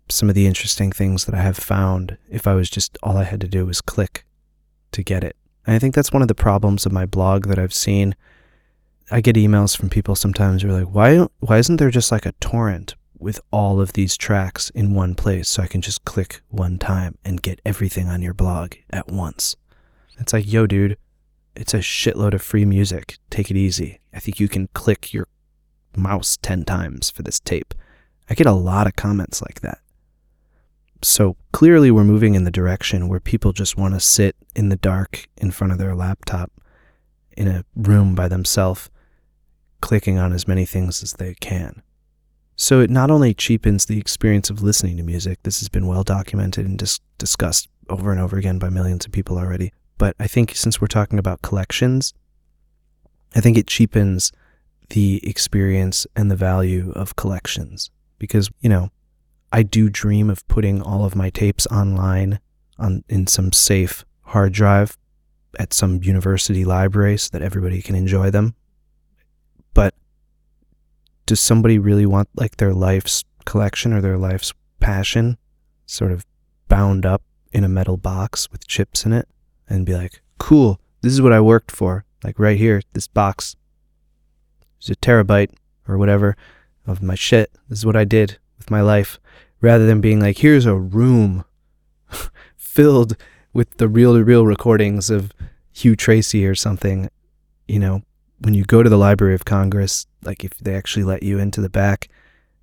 some 0.09 0.29
of 0.29 0.35
the 0.35 0.47
interesting 0.47 0.93
things 0.93 1.25
that 1.25 1.35
I 1.35 1.41
have 1.41 1.57
found 1.57 2.19
if 2.31 2.47
I 2.47 2.55
was 2.55 2.69
just 2.69 2.99
all 3.03 3.17
I 3.17 3.25
had 3.25 3.41
to 3.41 3.49
do 3.49 3.67
was 3.67 3.81
click 3.81 4.25
to 4.93 5.03
get 5.03 5.25
it. 5.25 5.37
And 5.67 5.75
I 5.75 5.79
think 5.79 5.95
that's 5.95 6.13
one 6.13 6.23
of 6.23 6.29
the 6.29 6.35
problems 6.35 6.85
of 6.85 6.93
my 6.93 7.07
blog 7.07 7.47
that 7.49 7.59
I've 7.59 7.75
seen. 7.75 8.15
I 9.11 9.21
get 9.21 9.37
emails 9.37 9.77
from 9.77 9.89
people 9.89 10.15
sometimes 10.15 10.63
who 10.63 10.71
are 10.71 10.85
like, 10.85 10.95
why, 10.95 11.27
why 11.41 11.59
isn't 11.59 11.77
there 11.77 11.91
just 11.91 12.13
like 12.13 12.27
a 12.27 12.33
torrent 12.33 12.95
with 13.19 13.41
all 13.51 13.81
of 13.81 13.95
these 13.95 14.17
tracks 14.17 14.71
in 14.71 14.95
one 14.95 15.15
place 15.15 15.49
so 15.49 15.63
I 15.63 15.67
can 15.67 15.81
just 15.81 16.05
click 16.05 16.43
one 16.49 16.79
time 16.79 17.17
and 17.25 17.43
get 17.43 17.61
everything 17.65 18.09
on 18.09 18.23
your 18.23 18.35
blog 18.35 18.75
at 18.91 19.09
once? 19.09 19.57
It's 20.19 20.33
like, 20.33 20.51
yo, 20.51 20.67
dude, 20.67 20.97
it's 21.57 21.75
a 21.75 21.79
shitload 21.79 22.35
of 22.35 22.43
free 22.43 22.65
music. 22.65 23.19
Take 23.31 23.51
it 23.51 23.57
easy. 23.57 24.01
I 24.13 24.21
think 24.21 24.41
you 24.41 24.49
can 24.49 24.69
click 24.75 25.13
your 25.13 25.27
mouse 25.97 26.37
10 26.43 26.65
times 26.65 27.11
for 27.11 27.23
this 27.23 27.41
tape. 27.41 27.75
I 28.29 28.35
get 28.35 28.47
a 28.47 28.53
lot 28.53 28.87
of 28.87 28.97
comments 28.97 29.43
like 29.43 29.61
that. 29.61 29.79
So 31.05 31.37
clearly, 31.53 31.91
we're 31.91 32.05
moving 32.05 32.35
in 32.35 32.45
the 32.45 32.51
direction 32.51 33.09
where 33.09 33.21
people 33.21 33.53
just 33.53 33.77
want 33.77 33.95
to 33.95 34.01
sit 34.01 34.37
in 34.57 34.71
the 34.71 34.77
dark 34.77 35.29
in 35.37 35.51
front 35.51 35.73
of 35.73 35.79
their 35.79 35.95
laptop 35.95 36.51
in 37.37 37.47
a 37.47 37.65
room 37.77 38.15
by 38.15 38.29
themselves, 38.29 38.91
clicking 39.81 40.19
on 40.19 40.33
as 40.33 40.49
many 40.49 40.65
things 40.65 41.03
as 41.03 41.13
they 41.15 41.35
can. 41.35 41.83
So 42.57 42.81
it 42.81 42.89
not 42.89 43.11
only 43.11 43.35
cheapens 43.35 43.85
the 43.85 43.99
experience 43.99 44.49
of 44.49 44.63
listening 44.63 44.97
to 44.97 45.03
music, 45.03 45.41
this 45.43 45.61
has 45.61 45.69
been 45.69 45.87
well 45.87 46.05
documented 46.05 46.65
and 46.65 46.79
dis- 46.79 47.01
discussed 47.19 47.69
over 47.89 48.11
and 48.11 48.21
over 48.21 48.39
again 48.39 48.59
by 48.59 48.71
millions 48.71 49.05
of 49.05 49.13
people 49.13 49.37
already, 49.37 49.73
but 49.99 50.17
I 50.19 50.27
think 50.27 50.55
since 50.55 50.81
we're 50.81 50.87
talking 50.87 51.19
about 51.19 51.43
collections, 51.43 52.15
I 53.35 53.41
think 53.41 53.59
it 53.59 53.67
cheapens 53.67 54.33
the 54.91 55.21
experience 55.29 56.07
and 56.15 56.31
the 56.31 56.37
value 56.37 56.93
of 56.95 57.17
collections 57.17 57.91
because, 58.19 58.51
you 58.61 58.69
know, 58.69 58.91
I 59.55 59.63
do 59.63 59.89
dream 59.89 60.31
of 60.31 60.45
putting 60.49 60.83
all 60.83 61.05
of 61.05 61.15
my 61.15 61.31
tapes 61.31 61.65
online 61.69 62.41
on 62.77 63.05
in 63.09 63.29
some 63.29 63.53
safe 63.53 64.05
hard 64.23 64.53
drive 64.53 64.99
at 65.61 65.73
some 65.73 66.03
university 66.03 66.65
library 66.65 67.17
so 67.19 67.29
that 67.31 67.41
everybody 67.41 67.81
can 67.81 67.95
enjoy 67.95 68.31
them. 68.31 68.57
But 69.73 69.95
does 71.25 71.39
somebody 71.41 71.79
really 71.79 72.05
want 72.05 72.31
like 72.35 72.57
their 72.57 72.75
life's 72.75 73.23
collection 73.45 73.93
or 73.93 74.01
their 74.01 74.19
life's 74.19 74.53
passion 74.81 75.39
sort 75.87 76.11
of 76.11 76.27
bound 76.67 77.07
up 77.07 77.23
in 77.53 77.63
a 77.63 77.69
metal 77.69 77.97
box 77.97 78.51
with 78.51 78.67
chips 78.67 79.07
in 79.07 79.13
it 79.13 79.29
and 79.69 79.87
be 79.87 79.95
like, 79.95 80.21
cool, 80.39 80.81
this 81.01 81.13
is 81.13 81.23
what 81.23 81.33
I 81.33 81.41
worked 81.41 81.71
for. 81.71 82.05
Like 82.25 82.41
right 82.41 82.59
here, 82.59 82.83
this 82.93 83.07
box 83.07 83.55
is 84.83 84.91
a 84.91 84.97
terabyte 84.97 85.53
or 85.87 85.97
whatever 85.97 86.37
of 86.89 87.05
my 87.05 87.15
shit. 87.15 87.53
This 87.69 87.79
is 87.79 87.87
what 87.87 87.95
I 87.95 88.05
did 88.05 88.39
with 88.65 88.71
my 88.71 88.81
life 88.81 89.19
rather 89.61 89.87
than 89.87 90.01
being 90.01 90.21
like, 90.21 90.39
here's 90.39 90.67
a 90.67 90.75
room 90.75 91.45
filled 92.57 93.17
with 93.53 93.77
the 93.77 93.89
reel 93.89 94.15
to 94.15 94.25
recordings 94.25 95.11
of 95.11 95.33
Hugh 95.73 95.97
Tracey 95.97 96.47
or 96.47 96.55
something. 96.55 97.11
You 97.69 97.79
know, 97.79 98.03
when 98.41 98.55
you 98.55 98.65
go 98.65 98.83
to 98.83 98.91
the 98.91 98.97
Library 98.97 99.35
of 99.35 99.45
Congress, 99.45 100.07
like 100.23 100.45
if 100.45 100.57
they 100.59 100.75
actually 100.75 101.05
let 101.05 101.23
you 101.23 101.39
into 101.39 101.61
the 101.61 101.69
back 101.69 102.09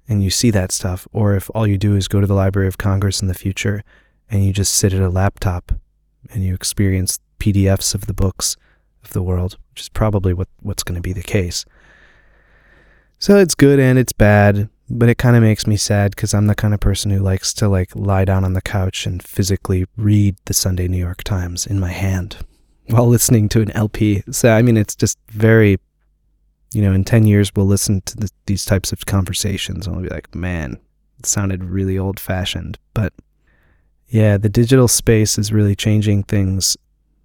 and 0.07 0.23
you 0.23 0.29
see 0.29 0.51
that 0.51 0.71
stuff, 0.71 1.07
or 1.13 1.35
if 1.35 1.49
all 1.53 1.67
you 1.67 1.77
do 1.77 1.95
is 1.95 2.07
go 2.07 2.19
to 2.19 2.27
the 2.27 2.33
Library 2.33 2.67
of 2.67 2.77
Congress 2.77 3.21
in 3.21 3.27
the 3.27 3.33
future 3.33 3.83
and 4.29 4.43
you 4.43 4.51
just 4.51 4.73
sit 4.73 4.93
at 4.93 5.01
a 5.01 5.09
laptop 5.09 5.71
and 6.31 6.43
you 6.43 6.53
experience 6.53 7.19
PDFs 7.39 7.93
of 7.93 8.07
the 8.07 8.13
books 8.13 8.57
of 9.03 9.13
the 9.13 9.21
world, 9.21 9.57
which 9.71 9.81
is 9.81 9.89
probably 9.89 10.33
what, 10.33 10.47
what's 10.61 10.83
going 10.83 10.95
to 10.95 11.01
be 11.01 11.13
the 11.13 11.21
case. 11.21 11.65
So 13.19 13.37
it's 13.37 13.55
good 13.55 13.79
and 13.79 13.99
it's 13.99 14.13
bad 14.13 14.69
but 14.97 15.09
it 15.09 15.17
kind 15.17 15.35
of 15.35 15.41
makes 15.41 15.65
me 15.65 15.77
sad 15.77 16.11
because 16.11 16.33
I'm 16.33 16.47
the 16.47 16.55
kind 16.55 16.73
of 16.73 16.79
person 16.79 17.11
who 17.11 17.19
likes 17.19 17.53
to 17.55 17.69
like 17.69 17.95
lie 17.95 18.25
down 18.25 18.43
on 18.43 18.53
the 18.53 18.61
couch 18.61 19.05
and 19.05 19.23
physically 19.23 19.85
read 19.95 20.35
the 20.45 20.53
Sunday 20.53 20.87
New 20.87 20.97
York 20.97 21.23
Times 21.23 21.65
in 21.65 21.79
my 21.79 21.91
hand 21.91 22.37
while 22.87 23.07
listening 23.07 23.49
to 23.49 23.61
an 23.61 23.71
LP. 23.71 24.23
So 24.31 24.51
I 24.51 24.61
mean, 24.61 24.77
it's 24.77 24.95
just 24.95 25.17
very, 25.29 25.79
you 26.73 26.81
know, 26.81 26.93
in 26.93 27.03
ten 27.03 27.25
years 27.25 27.51
we'll 27.55 27.67
listen 27.67 28.01
to 28.01 28.17
the, 28.17 28.29
these 28.45 28.65
types 28.65 28.91
of 28.91 29.05
conversations 29.05 29.87
and 29.87 29.95
we'll 29.95 30.05
be 30.05 30.13
like, 30.13 30.35
man, 30.35 30.77
it 31.19 31.25
sounded 31.25 31.63
really 31.63 31.97
old 31.97 32.19
fashioned. 32.19 32.77
But 32.93 33.13
yeah, 34.07 34.37
the 34.37 34.49
digital 34.49 34.89
space 34.89 35.37
is 35.37 35.53
really 35.53 35.75
changing 35.75 36.23
things 36.23 36.75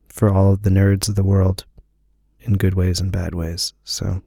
for 0.08 0.32
all 0.32 0.52
of 0.52 0.62
the 0.62 0.70
nerds 0.70 1.08
of 1.08 1.16
the 1.16 1.24
world 1.24 1.64
in 2.40 2.54
good 2.54 2.74
ways 2.74 3.00
and 3.00 3.10
bad 3.10 3.34
ways. 3.34 3.74
So. 3.84 4.22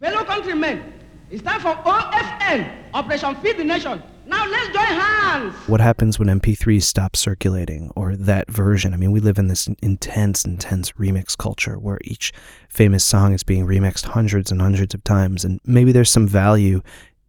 Fellow 0.00 0.24
countrymen, 0.24 0.92
it's 1.30 1.42
time 1.42 1.60
for 1.60 1.74
OFN, 1.74 2.70
Operation 2.94 3.34
Feed 3.36 3.56
the 3.56 3.64
Nation. 3.64 4.02
Now 4.26 4.46
let's 4.48 4.68
join 4.68 4.84
hands. 4.84 5.54
What 5.68 5.80
happens 5.80 6.18
when 6.18 6.28
MP3s 6.28 6.82
stop 6.82 7.16
circulating 7.16 7.92
or 7.96 8.14
that 8.16 8.50
version? 8.50 8.94
I 8.94 8.96
mean, 8.96 9.12
we 9.12 9.20
live 9.20 9.38
in 9.38 9.48
this 9.48 9.68
intense, 9.82 10.44
intense 10.44 10.92
remix 10.92 11.36
culture 11.36 11.78
where 11.78 11.98
each 12.04 12.32
famous 12.68 13.04
song 13.04 13.32
is 13.32 13.42
being 13.42 13.66
remixed 13.66 14.04
hundreds 14.04 14.50
and 14.52 14.60
hundreds 14.60 14.94
of 14.94 15.02
times, 15.04 15.44
and 15.44 15.60
maybe 15.64 15.92
there's 15.92 16.10
some 16.10 16.28
value 16.28 16.80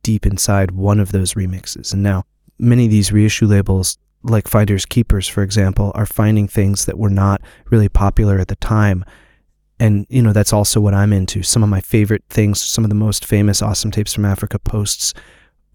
deep 0.03 0.25
inside 0.25 0.71
one 0.71 0.99
of 0.99 1.11
those 1.11 1.33
remixes. 1.33 1.93
And 1.93 2.03
now, 2.03 2.23
many 2.59 2.85
of 2.85 2.91
these 2.91 3.11
reissue 3.11 3.45
labels, 3.45 3.97
like 4.23 4.47
Finders 4.47 4.85
Keepers, 4.85 5.27
for 5.27 5.43
example, 5.43 5.91
are 5.95 6.05
finding 6.05 6.47
things 6.47 6.85
that 6.85 6.97
were 6.97 7.09
not 7.09 7.41
really 7.69 7.89
popular 7.89 8.39
at 8.39 8.47
the 8.47 8.55
time 8.57 9.03
and 9.79 10.05
you 10.09 10.21
know 10.21 10.33
that's 10.33 10.53
also 10.53 10.79
what 10.79 10.93
I'm 10.93 11.13
into. 11.13 11.43
Some 11.43 11.63
of 11.63 11.69
my 11.69 11.81
favorite 11.81 12.23
things, 12.29 12.61
some 12.61 12.83
of 12.83 12.89
the 12.89 12.95
most 12.95 13.25
famous 13.25 13.61
awesome 13.61 13.91
tapes 13.91 14.13
from 14.13 14.25
Africa 14.25 14.59
posts 14.59 15.13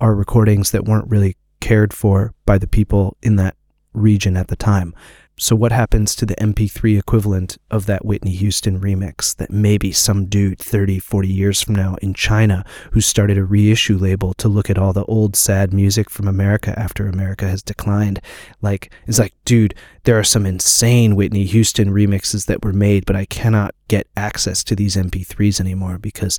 are 0.01 0.15
recordings 0.15 0.73
that 0.73 0.85
weren't 0.85 1.09
really 1.09 1.37
cared 1.61 1.93
for 1.93 2.35
by 2.45 2.59
the 2.59 2.67
people 2.67 3.17
in 3.23 3.37
that 3.37 3.57
region 3.93 4.37
at 4.37 4.49
the 4.49 4.57
time. 4.57 4.95
So, 5.43 5.57
what 5.57 5.73
happens 5.73 6.15
to 6.15 6.25
the 6.25 6.37
MP3 6.37 6.97
equivalent 6.97 7.59
of 7.69 7.87
that 7.87 8.05
Whitney 8.05 8.31
Houston 8.31 8.79
remix 8.79 9.35
that 9.39 9.51
maybe 9.51 9.91
some 9.91 10.27
dude 10.27 10.61
30, 10.61 11.01
40 11.01 11.27
years 11.27 11.61
from 11.61 11.75
now 11.75 11.97
in 12.01 12.15
China 12.15 12.65
who 12.93 13.01
started 13.01 13.37
a 13.37 13.43
reissue 13.43 13.99
label 13.99 14.35
to 14.35 14.49
look 14.49 14.71
at 14.71 14.79
all 14.79 14.93
the 14.93 15.05
old 15.07 15.35
sad 15.35 15.75
music 15.75 16.09
from 16.11 16.29
America 16.29 16.79
after 16.79 17.09
America 17.09 17.49
has 17.49 17.61
declined? 17.61 18.21
Like, 18.61 18.93
it's 19.09 19.19
like, 19.19 19.35
dude, 19.45 19.75
there 20.05 20.17
are 20.17 20.23
some 20.23 20.47
insane 20.47 21.17
Whitney 21.17 21.45
Houston 21.47 21.93
remixes 21.93 22.47
that 22.47 22.65
were 22.65 22.73
made, 22.73 23.05
but 23.05 23.17
I 23.17 23.25
cannot 23.25 23.75
get 23.89 24.07
access 24.17 24.63
to 24.63 24.77
these 24.77 24.95
MP3s 24.95 25.59
anymore 25.59 25.99
because 25.99 26.39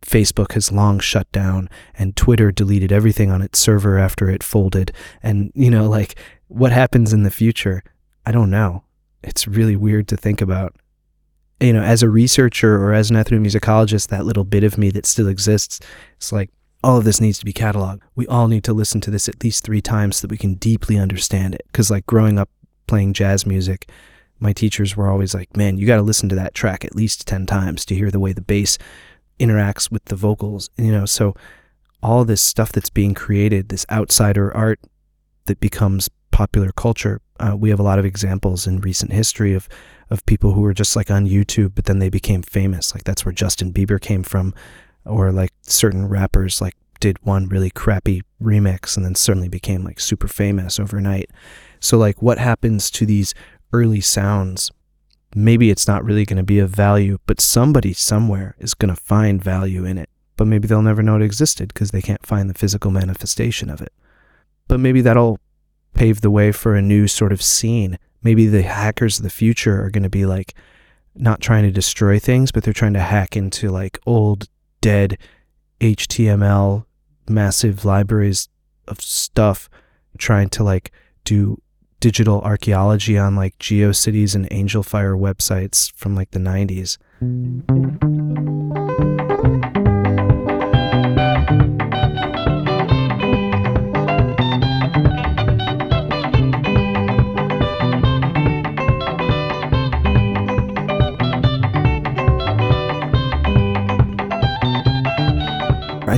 Facebook 0.00 0.52
has 0.52 0.70
long 0.70 1.00
shut 1.00 1.30
down 1.32 1.68
and 1.98 2.14
Twitter 2.14 2.52
deleted 2.52 2.92
everything 2.92 3.32
on 3.32 3.42
its 3.42 3.58
server 3.58 3.98
after 3.98 4.30
it 4.30 4.44
folded. 4.44 4.92
And, 5.24 5.50
you 5.56 5.72
know, 5.72 5.88
like, 5.88 6.14
what 6.46 6.70
happens 6.70 7.12
in 7.12 7.24
the 7.24 7.32
future? 7.32 7.82
I 8.26 8.32
don't 8.32 8.50
know. 8.50 8.84
It's 9.22 9.48
really 9.48 9.76
weird 9.76 10.08
to 10.08 10.16
think 10.16 10.40
about. 10.40 10.76
You 11.60 11.72
know, 11.72 11.82
as 11.82 12.02
a 12.02 12.08
researcher 12.08 12.76
or 12.76 12.92
as 12.92 13.10
an 13.10 13.16
ethnomusicologist, 13.16 14.08
that 14.08 14.26
little 14.26 14.44
bit 14.44 14.64
of 14.64 14.76
me 14.76 14.90
that 14.90 15.06
still 15.06 15.28
exists, 15.28 15.80
it's 16.16 16.32
like 16.32 16.50
all 16.82 16.98
of 16.98 17.04
this 17.04 17.20
needs 17.20 17.38
to 17.38 17.44
be 17.44 17.52
cataloged. 17.52 18.00
We 18.14 18.26
all 18.26 18.48
need 18.48 18.64
to 18.64 18.74
listen 18.74 19.00
to 19.02 19.10
this 19.10 19.28
at 19.28 19.42
least 19.42 19.64
three 19.64 19.80
times 19.80 20.16
so 20.16 20.26
that 20.26 20.30
we 20.30 20.36
can 20.36 20.54
deeply 20.54 20.98
understand 20.98 21.54
it. 21.54 21.62
Because, 21.66 21.90
like, 21.90 22.06
growing 22.06 22.38
up 22.38 22.50
playing 22.86 23.14
jazz 23.14 23.46
music, 23.46 23.88
my 24.38 24.52
teachers 24.52 24.96
were 24.96 25.08
always 25.08 25.34
like, 25.34 25.56
man, 25.56 25.78
you 25.78 25.86
got 25.86 25.96
to 25.96 26.02
listen 26.02 26.28
to 26.28 26.34
that 26.34 26.54
track 26.54 26.84
at 26.84 26.94
least 26.94 27.26
10 27.26 27.46
times 27.46 27.84
to 27.86 27.94
hear 27.94 28.10
the 28.10 28.20
way 28.20 28.32
the 28.32 28.42
bass 28.42 28.76
interacts 29.40 29.90
with 29.90 30.04
the 30.06 30.16
vocals. 30.16 30.68
You 30.76 30.92
know, 30.92 31.06
so 31.06 31.34
all 32.02 32.24
this 32.24 32.42
stuff 32.42 32.70
that's 32.72 32.90
being 32.90 33.14
created, 33.14 33.70
this 33.70 33.86
outsider 33.90 34.54
art 34.54 34.80
that 35.46 35.60
becomes 35.60 36.10
popular 36.30 36.70
culture. 36.72 37.20
Uh, 37.40 37.56
we 37.58 37.70
have 37.70 37.80
a 37.80 37.84
lot 37.84 37.98
of 37.98 38.04
examples 38.04 38.66
in 38.66 38.80
recent 38.80 39.12
history 39.12 39.54
of 39.54 39.68
of 40.10 40.24
people 40.26 40.52
who 40.52 40.60
were 40.60 40.74
just 40.74 40.96
like 40.96 41.10
on 41.10 41.26
YouTube, 41.26 41.74
but 41.74 41.86
then 41.86 41.98
they 41.98 42.10
became 42.10 42.42
famous. 42.42 42.94
Like 42.94 43.04
that's 43.04 43.24
where 43.24 43.32
Justin 43.32 43.72
Bieber 43.72 44.00
came 44.00 44.22
from, 44.22 44.54
or 45.04 45.32
like 45.32 45.52
certain 45.62 46.06
rappers 46.08 46.60
like 46.60 46.74
did 47.00 47.18
one 47.22 47.48
really 47.48 47.70
crappy 47.70 48.22
remix 48.40 48.96
and 48.96 49.04
then 49.04 49.14
suddenly 49.14 49.48
became 49.48 49.84
like 49.84 50.00
super 50.00 50.28
famous 50.28 50.78
overnight. 50.78 51.30
So 51.80 51.98
like 51.98 52.22
what 52.22 52.38
happens 52.38 52.90
to 52.92 53.06
these 53.06 53.34
early 53.72 54.00
sounds? 54.00 54.70
Maybe 55.34 55.70
it's 55.70 55.88
not 55.88 56.04
really 56.04 56.24
going 56.24 56.36
to 56.36 56.44
be 56.44 56.60
of 56.60 56.70
value, 56.70 57.18
but 57.26 57.40
somebody 57.40 57.92
somewhere 57.92 58.54
is 58.58 58.72
going 58.72 58.94
to 58.94 59.00
find 59.00 59.42
value 59.42 59.84
in 59.84 59.98
it. 59.98 60.08
But 60.36 60.46
maybe 60.46 60.66
they'll 60.66 60.82
never 60.82 61.02
know 61.02 61.16
it 61.16 61.22
existed 61.22 61.68
because 61.74 61.90
they 61.90 62.02
can't 62.02 62.24
find 62.24 62.48
the 62.48 62.54
physical 62.54 62.90
manifestation 62.90 63.68
of 63.68 63.80
it. 63.80 63.92
But 64.68 64.80
maybe 64.80 65.00
that'll 65.00 65.40
pave 65.94 66.20
the 66.20 66.30
way 66.30 66.52
for 66.52 66.74
a 66.74 66.82
new 66.82 67.08
sort 67.08 67.32
of 67.32 67.42
scene. 67.42 67.98
Maybe 68.22 68.46
the 68.46 68.62
hackers 68.62 69.18
of 69.18 69.22
the 69.22 69.30
future 69.30 69.82
are 69.82 69.90
going 69.90 70.02
to 70.02 70.10
be 70.10 70.26
like 70.26 70.54
not 71.14 71.40
trying 71.40 71.62
to 71.64 71.70
destroy 71.70 72.18
things, 72.18 72.50
but 72.50 72.64
they're 72.64 72.72
trying 72.72 72.94
to 72.94 73.00
hack 73.00 73.36
into 73.36 73.70
like 73.70 73.98
old, 74.06 74.48
dead 74.80 75.18
HTML 75.80 76.84
massive 77.28 77.84
libraries 77.84 78.48
of 78.88 79.00
stuff, 79.00 79.68
trying 80.18 80.48
to 80.50 80.64
like 80.64 80.90
do 81.24 81.60
digital 82.00 82.42
archaeology 82.42 83.16
on 83.16 83.34
like 83.34 83.58
GeoCities 83.58 84.34
and 84.34 84.48
Angelfire 84.50 85.18
websites 85.18 85.90
from 85.94 86.14
like 86.14 86.32
the 86.32 86.38
90s. 86.38 86.98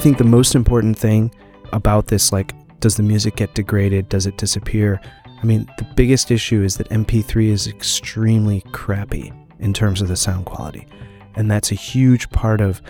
Think 0.07 0.19
the 0.19 0.23
most 0.23 0.55
important 0.55 0.97
thing 0.97 1.35
about 1.73 2.07
this, 2.07 2.33
like, 2.33 2.53
does 2.79 2.95
the 2.95 3.03
music 3.03 3.35
get 3.35 3.53
degraded? 3.57 4.09
Does 4.09 4.25
it 4.25 4.39
disappear? 4.39 5.01
I 5.43 5.45
mean, 5.45 5.69
the 5.79 5.87
biggest 5.97 6.31
issue 6.31 6.63
is 6.63 6.77
that 6.77 6.89
MP3 6.91 7.49
is 7.49 7.67
extremely 7.67 8.61
crappy 8.71 9.33
in 9.59 9.73
terms 9.73 10.01
of 10.01 10.07
the 10.07 10.15
sound 10.15 10.47
quality. 10.47 10.87
And 11.35 11.51
that's 11.51 11.73
a 11.73 11.75
huge 11.75 12.31
part 12.31 12.61
of 12.61 12.81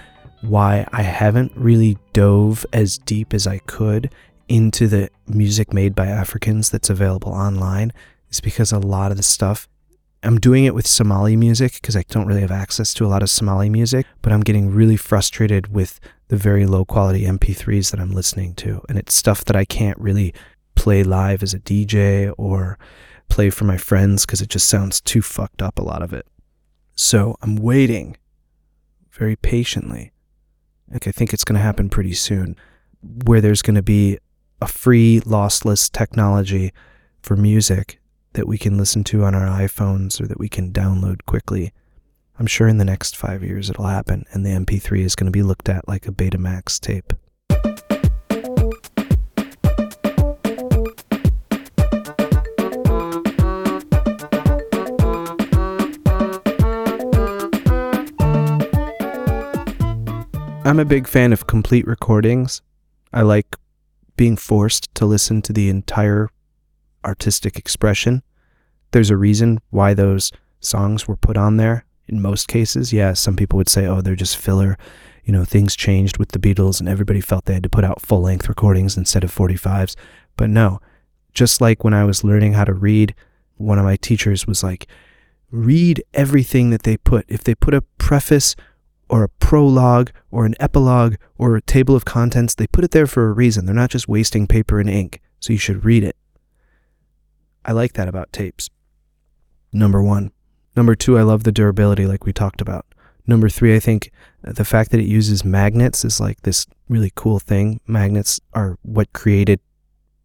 why 0.43 0.87
I 0.93 1.01
haven't 1.01 1.53
really 1.57 1.97
dove 2.13 2.67
as 2.75 2.99
deep 2.99 3.33
as 3.33 3.47
I 3.47 3.61
could 3.61 4.13
into 4.51 4.87
the 4.87 5.09
music 5.27 5.73
made 5.73 5.95
by 5.95 6.09
Africans 6.09 6.69
that's 6.69 6.91
available 6.91 7.33
online, 7.33 7.95
is 8.29 8.43
because 8.43 8.73
a 8.73 8.79
lot 8.79 9.11
of 9.11 9.17
the 9.17 9.23
stuff 9.23 9.71
I'm 10.23 10.39
doing 10.39 10.65
it 10.65 10.75
with 10.75 10.87
Somali 10.87 11.37
music 11.37 11.75
because 11.75 11.97
I 11.97 12.03
don't 12.09 12.27
really 12.27 12.41
have 12.41 12.51
access 12.51 12.93
to 12.95 13.07
a 13.07 13.09
lot 13.09 13.23
of 13.23 13.31
Somali 13.31 13.71
music, 13.71 14.07
but 14.23 14.33
I'm 14.33 14.43
getting 14.43 14.71
really 14.71 14.97
frustrated 14.97 15.73
with 15.73 16.01
the 16.29 16.37
very 16.37 16.67
low 16.67 16.85
quality 16.85 17.25
MP3s 17.25 17.91
that 17.91 18.01
I'm 18.01 18.13
listening 18.13 18.55
to. 18.57 18.83
And 18.89 18.99
it's 18.99 19.15
stuff 19.15 19.45
that 19.45 19.57
I 19.57 19.65
can't 19.65 19.99
really 19.99 20.35
play 20.75 21.03
live 21.03 21.43
as 21.43 21.55
a 21.55 21.61
DJ 21.61 22.33
or 22.37 22.79
play 23.29 23.51
for 23.51 23.65
my 23.65 23.77
friends 23.77 24.27
because 24.27 24.41
it 24.41 24.49
just 24.49 24.69
sounds 24.69 25.01
too 25.01 25.23
fucked 25.23 25.63
up, 25.63 25.79
a 25.79 25.83
lot 25.83 26.03
of 26.03 26.13
it. 26.13 26.27
So 26.95 27.37
I'm 27.43 27.57
waiting 27.57 28.17
very 29.11 29.37
patiently. 29.37 30.13
Like 30.91 31.07
I 31.07 31.13
think 31.13 31.33
it's 31.33 31.45
going 31.45 31.57
to 31.57 31.65
happen 31.65 31.89
pretty 31.89 32.15
soon, 32.15 32.57
where 33.25 33.41
there's 33.41 33.63
going 33.63 33.75
to 33.75 33.83
be 33.83 34.19
a 34.61 34.67
free 34.67 35.21
lossless 35.21 35.91
technology 35.91 36.73
for 37.21 37.37
music 37.37 38.01
that 38.33 38.47
we 38.47 38.59
can 38.59 38.79
listen 38.79 39.03
to 39.05 39.25
on 39.25 39.35
our 39.35 39.47
iPhones 39.47 40.21
or 40.21 40.27
that 40.27 40.39
we 40.39 40.49
can 40.49 40.73
download 40.73 41.25
quickly. 41.27 41.73
I'm 42.39 42.47
sure 42.47 42.69
in 42.69 42.77
the 42.77 42.85
next 42.85 43.17
five 43.17 43.43
years 43.43 43.71
it'll 43.71 43.87
happen, 43.87 44.27
and 44.33 44.45
the 44.45 44.51
MP3 44.51 45.01
is 45.01 45.15
going 45.15 45.25
to 45.25 45.31
be 45.31 45.43
looked 45.43 45.71
at 45.71 45.89
like 45.89 46.07
a 46.07 46.13
Betamax 46.13 46.79
tape. 46.79 47.15
I'm 60.67 60.79
a 60.79 60.85
big 60.85 61.07
fan 61.07 61.33
of 61.33 61.47
complete 61.47 61.87
recordings. 61.87 62.61
I 63.15 63.23
like 63.23 63.57
being 64.17 64.37
forced 64.37 64.95
to 64.97 65.07
listen 65.07 65.41
to 65.43 65.55
the 65.55 65.71
entire 65.71 66.29
artistic 67.03 67.57
expression. 67.57 68.23
There's 68.91 69.09
a 69.09 69.17
reason 69.17 69.61
why 69.71 69.95
those 69.95 70.33
songs 70.61 71.09
were 71.09 71.17
put 71.17 71.39
on 71.39 71.57
there. 71.57 71.86
In 72.09 72.23
most 72.23 72.49
cases, 72.49 72.93
yeah, 72.93 73.13
some 73.15 73.37
people 73.37 73.57
would 73.57 73.69
say, 73.69 73.87
oh, 73.87 74.01
they're 74.01 74.15
just 74.15 74.37
filler. 74.37 74.79
You 75.25 75.33
know, 75.33 75.45
things 75.45 75.75
changed 75.75 76.19
with 76.19 76.31
the 76.31 76.39
Beatles 76.39 76.79
and 76.79 76.89
everybody 76.89 77.21
felt 77.21 77.47
they 77.47 77.55
had 77.55 77.65
to 77.65 77.69
put 77.69 77.85
out 77.85 78.01
full 78.01 78.23
length 78.23 78.49
recordings 78.49 78.97
instead 78.97 79.25
of 79.25 79.35
45s. 79.35 79.97
But 80.37 80.51
no, 80.51 80.81
just 81.35 81.61
like 81.61 81.83
when 81.83 81.95
I 81.95 82.05
was 82.05 82.23
learning 82.23 82.53
how 82.53 82.65
to 82.65 82.73
read, 82.73 83.15
one 83.57 83.79
of 83.79 83.85
my 83.85 83.97
teachers 83.97 84.47
was 84.47 84.63
like, 84.63 84.87
read 85.51 86.03
everything 86.15 86.71
that 86.71 86.85
they 86.85 86.97
put. 86.97 87.25
If 87.29 87.43
they 87.43 87.55
put 87.55 87.75
a 87.75 87.83
preface 87.99 88.55
or 89.09 89.25
a 89.25 89.29
prologue 89.29 90.11
or 90.31 90.47
an 90.47 90.55
epilogue 90.61 91.17
or 91.39 91.57
a 91.57 91.63
table 91.63 91.97
of 91.97 92.05
contents, 92.05 92.55
they 92.55 92.67
put 92.67 92.85
it 92.85 92.91
there 92.93 93.07
for 93.07 93.29
a 93.29 93.33
reason. 93.33 93.67
They're 93.67 93.75
not 93.75 93.91
just 93.91 94.09
wasting 94.09 94.47
paper 94.47 94.79
and 94.79 94.89
ink. 94.89 95.21
So 95.41 95.53
you 95.53 95.59
should 95.59 95.85
read 95.85 96.05
it. 96.05 96.17
I 97.65 97.73
like 97.73 97.95
that 97.95 98.09
about 98.09 98.33
tapes. 98.33 98.71
Number 99.73 100.03
one. 100.03 100.31
Number 100.77 100.95
two, 100.95 101.19
I 101.19 101.23
love 101.23 101.45
the 101.45 101.53
durability, 101.53 102.07
like 102.07 102.25
we 102.25 102.33
talked 102.33 102.61
about. 102.61 102.87
Number 103.27 103.49
three, 103.49 103.75
I 103.75 103.81
think 103.81 104.13
the 104.43 104.65
fact 104.65 104.91
that 104.91 105.01
it 105.01 105.07
uses 105.07 105.45
magnets 105.45 106.05
is 106.05 106.21
like 106.21 106.43
this 106.43 106.67
really 106.89 107.11
cool 107.15 107.39
thing. 107.39 107.81
Magnets 107.87 108.41
are 108.53 108.79
what 108.83 109.13
created 109.13 109.59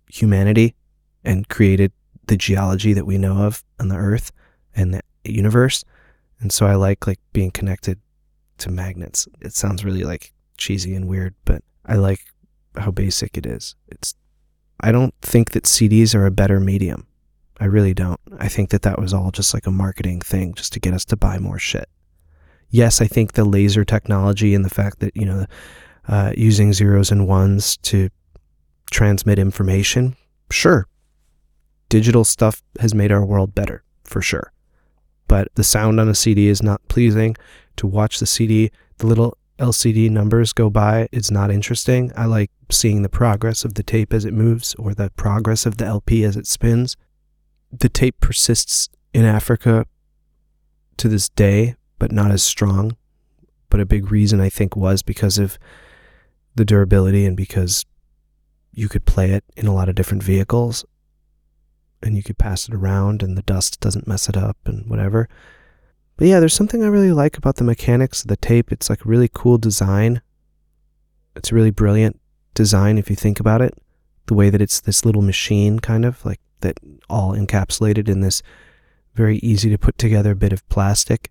humanity 0.08 0.76
and 1.24 1.48
created 1.50 1.92
the 2.28 2.38
geology 2.38 2.94
that 2.94 3.06
we 3.06 3.18
know 3.18 3.38
of 3.38 3.64
on 3.80 3.88
the 3.88 3.96
earth 3.96 4.32
and 4.76 4.94
the 4.94 5.02
universe. 5.24 5.84
And 6.40 6.52
so 6.52 6.66
I 6.66 6.76
like 6.76 7.08
like 7.08 7.20
being 7.34 7.52
connected 7.52 8.00
to 8.60 8.70
magnets. 8.70 9.28
It 9.42 9.54
sounds 9.54 9.84
really 9.84 10.04
like 10.04 10.34
cheesy 10.58 10.94
and 10.96 11.08
weird, 11.08 11.34
but 11.46 11.64
I 11.86 11.96
like 11.96 12.26
how 12.76 12.92
basic 12.92 13.38
it 13.38 13.46
is. 13.46 13.76
It's 13.88 14.16
I 14.80 14.92
don't 14.92 15.14
think 15.22 15.52
that 15.52 15.64
CDs 15.64 16.14
are 16.14 16.26
a 16.26 16.32
better 16.32 16.60
medium. 16.60 17.08
I 17.62 17.66
really 17.66 17.94
don't. 17.94 18.20
I 18.40 18.48
think 18.48 18.72
that 18.72 18.82
that 18.82 19.00
was 19.00 19.14
all 19.14 19.30
just 19.30 19.54
like 19.54 19.68
a 19.68 19.72
marketing 19.72 20.20
thing 20.22 20.56
just 20.56 20.74
to 20.74 20.80
get 20.80 20.96
us 20.96 21.06
to 21.06 21.16
buy 21.16 21.38
more 21.38 21.60
shit. 21.60 21.88
Yes, 22.72 23.02
I 23.02 23.06
think 23.06 23.34
the 23.34 23.46
laser 23.46 23.86
technology 23.86 24.56
and 24.56 24.66
the 24.66 24.70
fact 24.70 25.00
that, 25.00 25.16
you 25.16 25.28
know, 25.28 25.46
uh, 26.08 26.34
using 26.36 26.74
zeros 26.74 27.12
and 27.12 27.28
ones 27.28 27.78
to 27.78 28.10
transmit 28.90 29.38
information, 29.38 30.16
sure. 30.50 30.88
Digital 31.88 32.24
stuff 32.24 32.64
has 32.80 32.96
made 32.96 33.12
our 33.12 33.24
world 33.24 33.54
better, 33.54 33.84
for 34.06 34.24
sure. 34.24 34.52
But 35.28 35.50
the 35.54 35.64
sound 35.64 36.00
on 36.00 36.10
a 36.10 36.16
CD 36.16 36.48
is 36.48 36.64
not 36.64 36.82
pleasing. 36.88 37.36
To 37.76 37.86
watch 37.86 38.18
the 38.18 38.26
CD, 38.26 38.72
the 38.98 39.06
little 39.06 39.38
LCD 39.60 40.10
numbers 40.10 40.52
go 40.52 40.72
by, 40.72 41.08
it's 41.12 41.30
not 41.30 41.52
interesting. 41.52 42.12
I 42.16 42.26
like 42.26 42.50
seeing 42.72 43.04
the 43.04 43.10
progress 43.10 43.64
of 43.64 43.76
the 43.76 43.84
tape 43.84 44.14
as 44.14 44.26
it 44.26 44.34
moves 44.34 44.74
or 44.80 44.96
the 44.96 45.12
progress 45.12 45.68
of 45.68 45.78
the 45.78 45.86
LP 45.86 46.24
as 46.24 46.36
it 46.36 46.48
spins 46.48 46.98
the 47.72 47.90
tape 47.90 48.20
persists 48.20 48.90
in 49.14 49.26
Africa 49.26 49.86
to 50.98 51.08
this 51.08 51.30
day, 51.30 51.76
but 52.00 52.12
not 52.12 52.32
as 52.32 52.44
strong. 52.44 52.96
But 53.70 53.80
a 53.80 53.86
big 53.86 54.12
reason 54.12 54.40
I 54.42 54.50
think 54.50 54.76
was 54.76 55.02
because 55.02 55.38
of 55.38 55.58
the 56.56 56.66
durability 56.66 57.26
and 57.26 57.38
because 57.38 57.86
you 58.74 58.90
could 58.90 59.06
play 59.06 59.32
it 59.32 59.44
in 59.56 59.68
a 59.68 59.74
lot 59.74 59.90
of 59.90 59.96
different 59.96 60.24
vehicles 60.24 60.86
and 62.04 62.16
you 62.16 62.24
could 62.24 62.38
pass 62.38 62.68
it 62.68 62.74
around 62.74 63.22
and 63.22 63.38
the 63.38 63.44
dust 63.44 63.80
doesn't 63.80 64.08
mess 64.08 64.28
it 64.28 64.38
up 64.38 64.58
and 64.66 64.90
whatever. 64.90 65.30
But 66.18 66.28
yeah, 66.28 66.40
there's 66.40 66.54
something 66.54 66.84
I 66.84 66.88
really 66.88 67.12
like 67.12 67.38
about 67.38 67.56
the 67.56 67.64
mechanics 67.64 68.22
of 68.22 68.28
the 68.28 68.38
tape. 68.38 68.72
It's 68.72 68.90
like 68.90 69.06
a 69.06 69.10
really 69.10 69.30
cool 69.34 69.58
design. 69.58 70.22
It's 71.36 71.52
a 71.52 71.56
really 71.56 71.72
brilliant 71.72 72.20
design 72.54 72.98
if 72.98 73.10
you 73.10 73.16
think 73.16 73.40
about 73.40 73.62
it. 73.62 73.74
The 74.28 74.34
way 74.34 74.50
that 74.50 74.62
it's 74.62 74.82
this 74.82 75.06
little 75.06 75.22
machine 75.22 75.80
kind 75.80 76.06
of 76.06 76.24
like 76.26 76.40
that 76.62 76.80
all 77.10 77.34
encapsulated 77.34 78.08
in 78.08 78.22
this 78.22 78.42
very 79.14 79.38
easy 79.38 79.70
to 79.70 79.78
put 79.78 79.98
together 79.98 80.36
bit 80.36 80.54
of 80.54 80.68
plastic. 80.70 81.30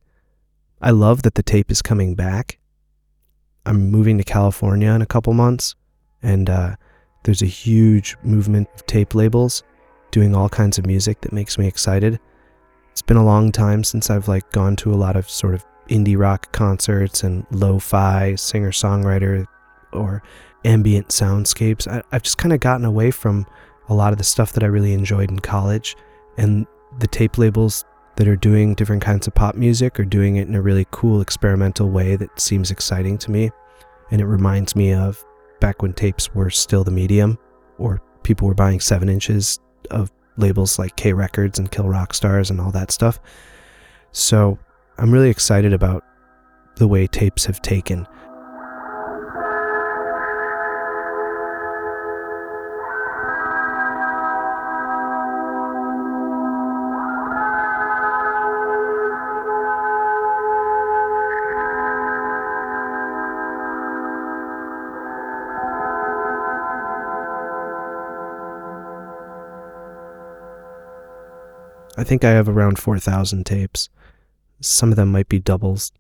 I 0.81 0.91
love 0.91 1.22
that 1.22 1.35
the 1.35 1.43
tape 1.43 1.70
is 1.70 1.83
coming 1.83 2.14
back. 2.14 2.59
I'm 3.66 3.91
moving 3.91 4.18
to 4.18 4.24
California 4.24 4.91
in 4.91 5.03
a 5.03 5.07
couple 5.07 5.33
months, 5.35 5.74
and 6.22 6.49
uh, 6.49 6.76
there's 7.24 7.43
a 7.43 7.47
huge 7.47 8.16
movement 8.22 8.68
of 8.74 8.87
tape 8.87 9.14
labels 9.14 9.62
doing 10.11 10.35
all 10.35 10.49
kinds 10.49 10.78
of 10.78 10.87
music 10.87 11.20
that 11.20 11.33
makes 11.33 11.59
me 11.59 11.66
excited. 11.66 12.18
It's 12.91 13.03
been 13.03 13.16
a 13.16 13.24
long 13.24 13.53
time 13.53 13.85
since 13.85 14.11
I've 14.11 14.28
like 14.28 14.51
gone 14.53 14.76
to 14.76 14.93
a 14.93 14.97
lot 14.97 15.16
of 15.16 15.28
sort 15.28 15.55
of 15.55 15.64
indie 15.89 16.18
rock 16.18 16.53
concerts 16.53 17.22
and 17.22 17.47
lo-fi 17.51 18.35
singer-songwriter 18.35 19.47
or 19.93 20.22
ambient 20.64 21.09
soundscapes. 21.09 21.87
I, 21.87 22.03
I've 22.12 22.22
just 22.22 22.39
kind 22.39 22.53
of 22.53 22.61
gotten 22.61 22.85
away 22.85 23.11
from 23.11 23.47
a 23.91 23.95
lot 23.95 24.12
of 24.12 24.18
the 24.18 24.24
stuff 24.24 24.53
that 24.53 24.62
I 24.62 24.66
really 24.66 24.95
enjoyed 24.95 25.30
in 25.30 25.41
college. 25.41 25.97
And 26.38 26.66
the 26.99 27.07
tape 27.07 27.36
labels 27.36 27.84
that 28.16 28.28
are 28.28 28.36
doing 28.36 28.74
different 28.74 29.03
kinds 29.03 29.26
of 29.26 29.34
pop 29.34 29.55
music 29.55 30.01
are 30.01 30.05
doing 30.05 30.36
it 30.36 30.49
in 30.49 30.55
a 30.55 30.62
really 30.62 30.86
cool 30.91 31.20
experimental 31.20 31.91
way 31.91 32.16
that 32.16 32.41
seems 32.41 32.70
exciting 32.70 33.18
to 33.18 33.30
me. 33.30 33.51
And 34.11 34.20
it 34.20 34.26
reminds 34.26 34.74
me 34.74 34.95
of 34.95 35.22
back 35.61 35.82
when 35.82 35.93
tapes 35.93 36.34
were 36.34 36.51
still 36.51 36.84
the 36.84 36.91
medium, 36.91 37.38
or 37.78 38.01
people 38.22 38.49
were 38.49 38.55
buying 38.55 38.80
seven 38.80 39.09
inches 39.09 39.59
of 39.91 40.11
labels 40.36 40.78
like 40.78 40.97
K 40.97 41.12
Records 41.12 41.59
and 41.59 41.70
Kill 41.70 41.88
Rock 41.88 42.14
Stars 42.14 42.51
and 42.51 42.61
all 42.61 42.70
that 42.70 42.91
stuff. 42.91 43.20
So 44.12 44.59
I'm 44.99 45.11
really 45.11 45.30
excited 45.30 45.72
about 45.72 46.05
the 46.76 46.88
way 46.88 47.07
tapes 47.07 47.45
have 47.45 47.61
taken 47.61 48.07
I 72.01 72.05
think 72.05 72.25
I 72.25 72.31
have 72.31 72.49
around 72.49 72.79
4,000 72.79 73.45
tapes. 73.45 73.91
Some 74.63 74.89
of 74.89 74.97
them 74.97 75.13
might 75.13 75.29
be 75.29 75.39
doubles. 75.39 75.93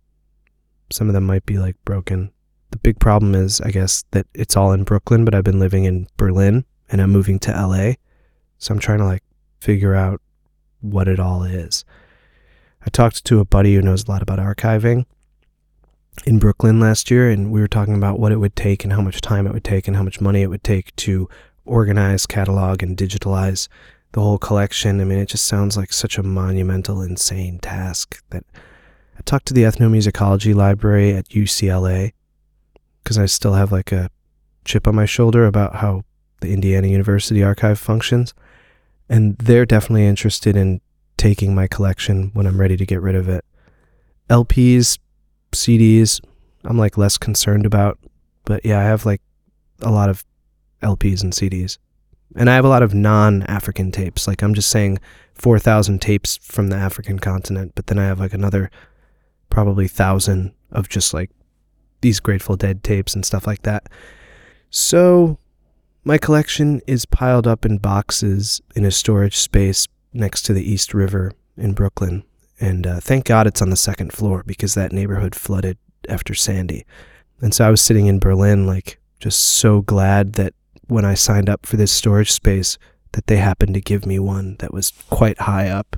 Some 0.90 1.08
of 1.08 1.12
them 1.12 1.24
might 1.24 1.44
be 1.44 1.58
like 1.58 1.76
broken. 1.84 2.32
The 2.70 2.78
big 2.78 2.98
problem 2.98 3.34
is, 3.34 3.60
I 3.60 3.70
guess, 3.70 4.04
that 4.12 4.26
it's 4.32 4.56
all 4.56 4.72
in 4.72 4.84
Brooklyn, 4.84 5.26
but 5.26 5.34
I've 5.34 5.44
been 5.44 5.60
living 5.60 5.84
in 5.84 6.06
Berlin 6.16 6.64
and 6.88 7.02
I'm 7.02 7.10
moving 7.10 7.38
to 7.40 7.50
LA. 7.50 7.96
So 8.56 8.72
I'm 8.72 8.80
trying 8.80 9.00
to 9.00 9.04
like 9.04 9.22
figure 9.60 9.94
out 9.94 10.22
what 10.80 11.06
it 11.06 11.20
all 11.20 11.42
is. 11.42 11.84
I 12.80 12.88
talked 12.88 13.26
to 13.26 13.40
a 13.40 13.44
buddy 13.44 13.74
who 13.74 13.82
knows 13.82 14.04
a 14.04 14.10
lot 14.10 14.22
about 14.22 14.38
archiving 14.38 15.04
in 16.24 16.38
Brooklyn 16.38 16.80
last 16.80 17.10
year, 17.10 17.28
and 17.28 17.52
we 17.52 17.60
were 17.60 17.68
talking 17.68 17.94
about 17.94 18.18
what 18.18 18.32
it 18.32 18.38
would 18.38 18.56
take 18.56 18.84
and 18.84 18.94
how 18.94 19.02
much 19.02 19.20
time 19.20 19.46
it 19.46 19.52
would 19.52 19.64
take 19.64 19.86
and 19.86 19.98
how 19.98 20.02
much 20.02 20.18
money 20.18 20.40
it 20.40 20.48
would 20.48 20.64
take 20.64 20.96
to 20.96 21.28
organize, 21.66 22.24
catalog, 22.24 22.82
and 22.82 22.96
digitalize 22.96 23.68
the 24.12 24.20
whole 24.20 24.38
collection. 24.38 25.00
I 25.00 25.04
mean, 25.04 25.18
it 25.18 25.28
just 25.28 25.46
sounds 25.46 25.76
like 25.76 25.92
such 25.92 26.18
a 26.18 26.22
monumental, 26.22 27.02
insane 27.02 27.58
task 27.58 28.22
that 28.30 28.44
I 29.16 29.22
talked 29.24 29.46
to 29.46 29.54
the 29.54 29.62
ethnomusicology 29.62 30.54
library 30.54 31.14
at 31.14 31.28
UCLA 31.28 32.12
because 33.02 33.18
I 33.18 33.26
still 33.26 33.54
have 33.54 33.72
like 33.72 33.92
a 33.92 34.10
chip 34.64 34.86
on 34.86 34.94
my 34.94 35.06
shoulder 35.06 35.46
about 35.46 35.76
how 35.76 36.04
the 36.40 36.52
Indiana 36.52 36.88
University 36.88 37.42
archive 37.42 37.78
functions. 37.78 38.34
And 39.08 39.36
they're 39.38 39.66
definitely 39.66 40.06
interested 40.06 40.56
in 40.56 40.80
taking 41.16 41.54
my 41.54 41.66
collection 41.66 42.30
when 42.32 42.46
I'm 42.46 42.60
ready 42.60 42.76
to 42.76 42.86
get 42.86 43.02
rid 43.02 43.14
of 43.14 43.28
it. 43.28 43.44
LPs, 44.28 44.98
CDs, 45.52 46.20
I'm 46.64 46.78
like 46.78 46.96
less 46.96 47.18
concerned 47.18 47.66
about. 47.66 47.98
But 48.44 48.64
yeah, 48.64 48.80
I 48.80 48.84
have 48.84 49.04
like 49.04 49.20
a 49.80 49.90
lot 49.90 50.08
of 50.08 50.24
LPs 50.82 51.22
and 51.22 51.32
CDs. 51.32 51.78
And 52.36 52.48
I 52.48 52.54
have 52.54 52.64
a 52.64 52.68
lot 52.68 52.82
of 52.82 52.94
non 52.94 53.42
African 53.44 53.90
tapes. 53.90 54.26
Like 54.26 54.42
I'm 54.42 54.54
just 54.54 54.68
saying 54.68 54.98
4,000 55.34 56.00
tapes 56.00 56.38
from 56.42 56.68
the 56.68 56.76
African 56.76 57.18
continent, 57.18 57.72
but 57.74 57.86
then 57.86 57.98
I 57.98 58.04
have 58.04 58.20
like 58.20 58.34
another 58.34 58.70
probably 59.48 59.84
1,000 59.84 60.52
of 60.70 60.88
just 60.88 61.12
like 61.12 61.30
these 62.00 62.20
Grateful 62.20 62.56
Dead 62.56 62.82
tapes 62.82 63.14
and 63.14 63.24
stuff 63.24 63.46
like 63.46 63.62
that. 63.62 63.88
So 64.70 65.38
my 66.04 66.18
collection 66.18 66.80
is 66.86 67.04
piled 67.04 67.46
up 67.46 67.64
in 67.64 67.78
boxes 67.78 68.60
in 68.74 68.84
a 68.84 68.90
storage 68.90 69.36
space 69.36 69.86
next 70.12 70.42
to 70.42 70.52
the 70.52 70.62
East 70.62 70.94
River 70.94 71.32
in 71.56 71.74
Brooklyn. 71.74 72.24
And 72.60 72.86
uh, 72.86 73.00
thank 73.00 73.24
God 73.24 73.46
it's 73.46 73.62
on 73.62 73.70
the 73.70 73.76
second 73.76 74.12
floor 74.12 74.42
because 74.46 74.74
that 74.74 74.92
neighborhood 74.92 75.34
flooded 75.34 75.78
after 76.08 76.34
Sandy. 76.34 76.84
And 77.40 77.54
so 77.54 77.66
I 77.66 77.70
was 77.70 77.80
sitting 77.80 78.06
in 78.06 78.18
Berlin, 78.18 78.66
like, 78.66 78.98
just 79.18 79.40
so 79.40 79.82
glad 79.82 80.34
that 80.34 80.54
when 80.90 81.04
I 81.04 81.14
signed 81.14 81.48
up 81.48 81.66
for 81.66 81.76
this 81.76 81.92
storage 81.92 82.30
space, 82.32 82.78
that 83.12 83.26
they 83.26 83.36
happened 83.36 83.74
to 83.74 83.80
give 83.80 84.06
me 84.06 84.18
one 84.18 84.56
that 84.58 84.72
was 84.72 84.92
quite 85.10 85.40
high 85.40 85.68
up. 85.68 85.96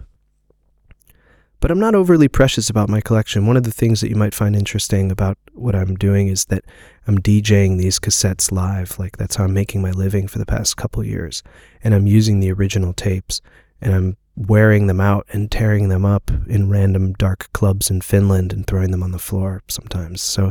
But 1.60 1.70
I'm 1.70 1.78
not 1.78 1.94
overly 1.94 2.26
precious 2.26 2.68
about 2.68 2.88
my 2.88 3.00
collection. 3.00 3.46
One 3.46 3.56
of 3.56 3.62
the 3.62 3.70
things 3.70 4.00
that 4.00 4.10
you 4.10 4.16
might 4.16 4.34
find 4.34 4.56
interesting 4.56 5.12
about 5.12 5.38
what 5.52 5.76
I'm 5.76 5.94
doing 5.94 6.26
is 6.26 6.46
that 6.46 6.64
I'm 7.06 7.20
DJing 7.20 7.78
these 7.78 8.00
cassettes 8.00 8.50
live. 8.50 8.98
Like 8.98 9.16
that's 9.16 9.36
how 9.36 9.44
I'm 9.44 9.54
making 9.54 9.80
my 9.80 9.92
living 9.92 10.26
for 10.26 10.38
the 10.38 10.46
past 10.46 10.76
couple 10.76 11.04
years. 11.04 11.44
And 11.84 11.94
I'm 11.94 12.08
using 12.08 12.40
the 12.40 12.52
original 12.52 12.92
tapes 12.92 13.40
and 13.80 13.94
I'm 13.94 14.16
wearing 14.34 14.88
them 14.88 15.00
out 15.00 15.24
and 15.30 15.52
tearing 15.52 15.88
them 15.88 16.04
up 16.04 16.32
in 16.48 16.68
random 16.68 17.12
dark 17.12 17.48
clubs 17.52 17.90
in 17.90 18.00
Finland 18.00 18.52
and 18.52 18.66
throwing 18.66 18.90
them 18.90 19.04
on 19.04 19.12
the 19.12 19.18
floor 19.20 19.62
sometimes. 19.68 20.20
So 20.20 20.50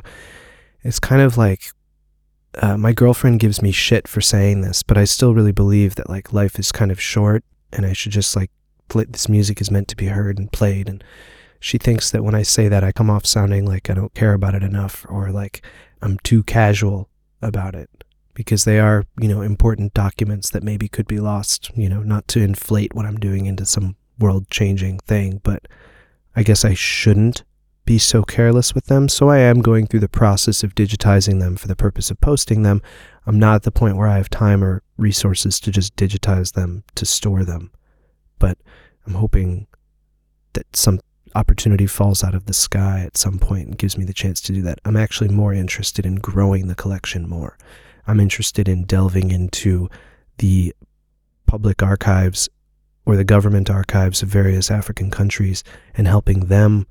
it's 0.82 1.00
kind 1.00 1.22
of 1.22 1.38
like 1.38 1.72
uh, 2.56 2.78
my 2.78 2.92
girlfriend 2.92 3.40
gives 3.40 3.62
me 3.62 3.72
shit 3.72 4.08
for 4.08 4.22
saying 4.22 4.62
this, 4.62 4.84
but 4.84 4.98
I 4.98 5.06
still 5.06 5.34
really 5.34 5.52
believe 5.52 5.96
that 5.96 6.10
like 6.10 6.34
life 6.34 6.60
is 6.60 6.72
kind 6.72 6.92
of 6.92 7.00
short 7.00 7.44
and 7.72 7.86
I 7.86 7.94
should 7.94 8.12
just 8.12 8.36
like 8.36 8.52
play, 8.90 9.06
this 9.06 9.30
music 9.30 9.62
is 9.62 9.72
meant 9.72 9.88
to 9.90 9.96
be 9.96 10.08
heard 10.08 10.38
and 10.38 10.52
played. 10.52 10.90
And 10.90 11.04
she 11.60 11.78
thinks 11.78 12.12
that 12.12 12.24
when 12.24 12.36
I 12.36 12.44
say 12.44 12.68
that, 12.68 12.84
I 12.84 12.92
come 12.92 13.10
off 13.10 13.26
sounding 13.26 13.66
like 13.66 13.90
I 13.90 13.94
don't 13.94 14.14
care 14.14 14.34
about 14.34 14.56
it 14.56 14.64
enough 14.64 15.06
or 15.10 15.32
like 15.32 15.66
I'm 16.02 16.18
too 16.20 16.44
casual 16.44 17.10
about 17.42 17.74
it 17.74 17.90
because 18.34 18.66
they 18.66 18.80
are, 18.80 19.06
you 19.20 19.28
know, 19.28 19.42
important 19.42 19.94
documents 19.94 20.50
that 20.50 20.64
maybe 20.64 20.88
could 20.88 21.08
be 21.08 21.20
lost, 21.20 21.72
you 21.76 21.88
know, 21.88 22.02
not 22.02 22.28
to 22.30 22.42
inflate 22.42 22.94
what 22.94 23.06
I'm 23.06 23.20
doing 23.20 23.46
into 23.46 23.66
some 23.66 23.96
world 24.20 24.50
changing 24.50 25.00
thing, 25.00 25.40
but 25.44 25.68
I 26.36 26.44
guess 26.44 26.66
I 26.66 26.74
shouldn't 26.74 27.44
be 27.92 27.98
so 27.98 28.24
careless 28.24 28.74
with 28.74 28.86
them. 28.86 29.10
So 29.10 29.28
I 29.28 29.40
am 29.40 29.60
going 29.60 29.86
through 29.86 30.00
the 30.00 30.08
process 30.08 30.64
of 30.64 30.76
digitizing 30.76 31.42
them 31.42 31.58
for 31.58 31.68
the 31.68 31.76
purpose 31.76 32.10
of 32.10 32.22
posting 32.22 32.64
them. 32.64 32.82
I'm 33.26 33.38
not 33.38 33.56
at 33.56 33.64
the 33.64 33.72
point 33.72 33.98
where 33.98 34.08
I 34.08 34.16
have 34.16 34.30
time 34.30 34.64
or 34.64 34.82
resources 34.96 35.60
to 35.60 35.72
just 35.72 35.98
digitize 35.98 36.54
them 36.54 36.86
to 36.96 37.06
store 37.06 37.44
them. 37.44 37.70
But 38.40 38.58
I'm 39.06 39.16
hoping 39.16 39.68
that 40.54 40.74
some 40.74 41.02
opportunity 41.36 41.86
falls 41.86 42.24
out 42.24 42.34
of 42.34 42.46
the 42.46 42.54
sky 42.54 43.04
at 43.06 43.18
some 43.18 43.40
point 43.40 43.68
and 43.68 43.78
gives 43.78 43.98
me 43.98 44.06
the 44.06 44.14
chance 44.14 44.40
to 44.44 44.54
do 44.54 44.62
that. 44.62 44.80
I'm 44.86 44.96
actually 44.96 45.28
more 45.28 45.54
interested 45.54 46.06
in 46.06 46.16
growing 46.16 46.68
the 46.68 46.76
collection 46.76 47.28
more. 47.28 47.58
I'm 48.08 48.22
interested 48.22 48.70
in 48.70 48.86
delving 48.86 49.32
into 49.32 49.90
the 50.38 50.74
public 51.46 51.84
archives 51.84 52.48
or 53.06 53.18
the 53.18 53.26
government 53.26 53.70
archives 53.70 54.24
of 54.24 54.30
various 54.30 54.72
African 54.72 55.12
countries 55.12 55.62
and 55.94 56.08
helping 56.08 56.46
them 56.46 56.88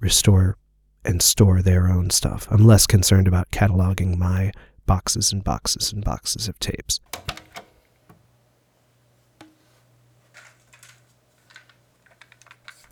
restore 0.00 0.56
and 1.04 1.22
store 1.22 1.62
their 1.62 1.88
own 1.88 2.10
stuff. 2.10 2.46
I'm 2.50 2.66
less 2.66 2.86
concerned 2.86 3.28
about 3.28 3.50
cataloging 3.50 4.16
my 4.16 4.52
boxes 4.86 5.32
and 5.32 5.44
boxes 5.44 5.92
and 5.92 6.04
boxes 6.04 6.48
of 6.48 6.58
tapes. 6.58 7.00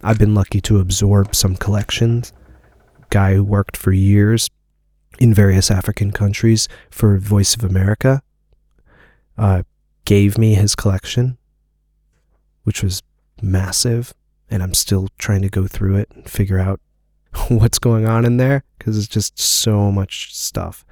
I've 0.02 0.18
been 0.18 0.34
lucky 0.34 0.60
to 0.62 0.78
absorb 0.78 1.34
some 1.34 1.56
collections. 1.56 2.32
Guy 3.10 3.34
who 3.34 3.44
worked 3.44 3.76
for 3.76 3.90
years 3.90 4.48
in 5.18 5.34
various 5.34 5.70
African 5.70 6.12
countries 6.12 6.68
for 6.90 7.18
Voice 7.18 7.56
of 7.56 7.64
America 7.64 8.22
uh, 9.36 9.64
gave 10.04 10.38
me 10.38 10.54
his 10.54 10.76
collection, 10.76 11.36
which 12.62 12.82
was 12.82 13.02
massive. 13.42 14.14
And 14.48 14.62
I'm 14.62 14.74
still 14.74 15.08
trying 15.18 15.42
to 15.42 15.48
go 15.48 15.66
through 15.66 15.96
it 15.96 16.10
and 16.14 16.28
figure 16.28 16.58
out 16.58 16.80
what's 17.48 17.78
going 17.78 18.06
on 18.06 18.24
in 18.24 18.36
there 18.36 18.64
because 18.78 18.98
it's 18.98 19.08
just 19.08 19.38
so 19.38 19.90
much 19.90 20.34
stuff. 20.34 20.84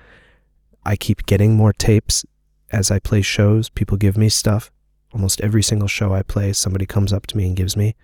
I 0.85 0.97
keep 0.97 1.27
getting 1.27 1.57
more 1.57 1.73
tapes 1.73 2.25
as 2.71 2.91
I 2.91 2.99
play 2.99 3.23
shows. 3.23 3.69
People 3.69 3.97
give 3.97 4.17
me 4.17 4.29
stuff. 4.29 4.71
Almost 5.13 5.41
every 5.41 5.63
single 5.63 5.89
show 5.89 6.15
I 6.15 6.23
play, 6.23 6.53
somebody 6.53 6.87
comes 6.87 7.13
up 7.13 7.27
to 7.29 7.37
me 7.37 7.47
and 7.47 7.57
gives 7.57 7.77
me 7.77 7.95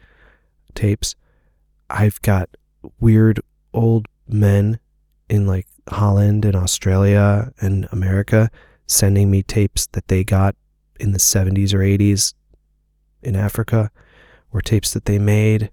tapes. 0.75 1.15
I've 1.91 2.21
got 2.23 2.49
weird 3.01 3.41
old 3.73 4.09
men 4.29 4.79
in 5.29 5.47
like 5.47 5.67
Holland 5.89 6.45
and 6.45 6.57
Australia 6.57 7.53
and 7.61 7.89
America 7.93 8.51
sending 8.87 9.31
me 9.31 9.43
tapes 9.43 9.87
that 9.89 10.09
they 10.09 10.25
got 10.25 10.55
in 10.99 11.13
the 11.13 11.19
70s 11.19 11.75
or 11.75 11.79
80s 11.79 12.35
in 13.23 13.37
Africa 13.37 13.91
or 14.53 14.61
tapes 14.61 14.93
that 14.93 15.05
they 15.05 15.19
made. 15.19 15.71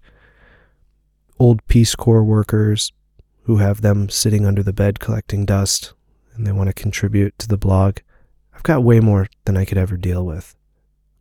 Old 1.40 1.66
Peace 1.68 1.96
Corps 1.96 2.24
workers 2.24 2.92
who 3.44 3.58
have 3.58 3.82
them 3.82 4.10
sitting 4.10 4.46
under 4.46 4.62
the 4.62 4.74
bed 4.74 5.00
collecting 5.00 5.46
dust 5.46 5.94
and 6.36 6.46
they 6.46 6.52
want 6.52 6.68
to 6.68 6.74
contribute 6.74 7.38
to 7.40 7.48
the 7.48 7.58
blog. 7.58 8.00
I've 8.54 8.64
got 8.64 8.84
way 8.84 9.00
more 9.00 9.28
than 9.46 9.56
I 9.58 9.66
could 9.66 9.78
ever 9.78 9.98
deal 9.98 10.26
with. 10.26 10.56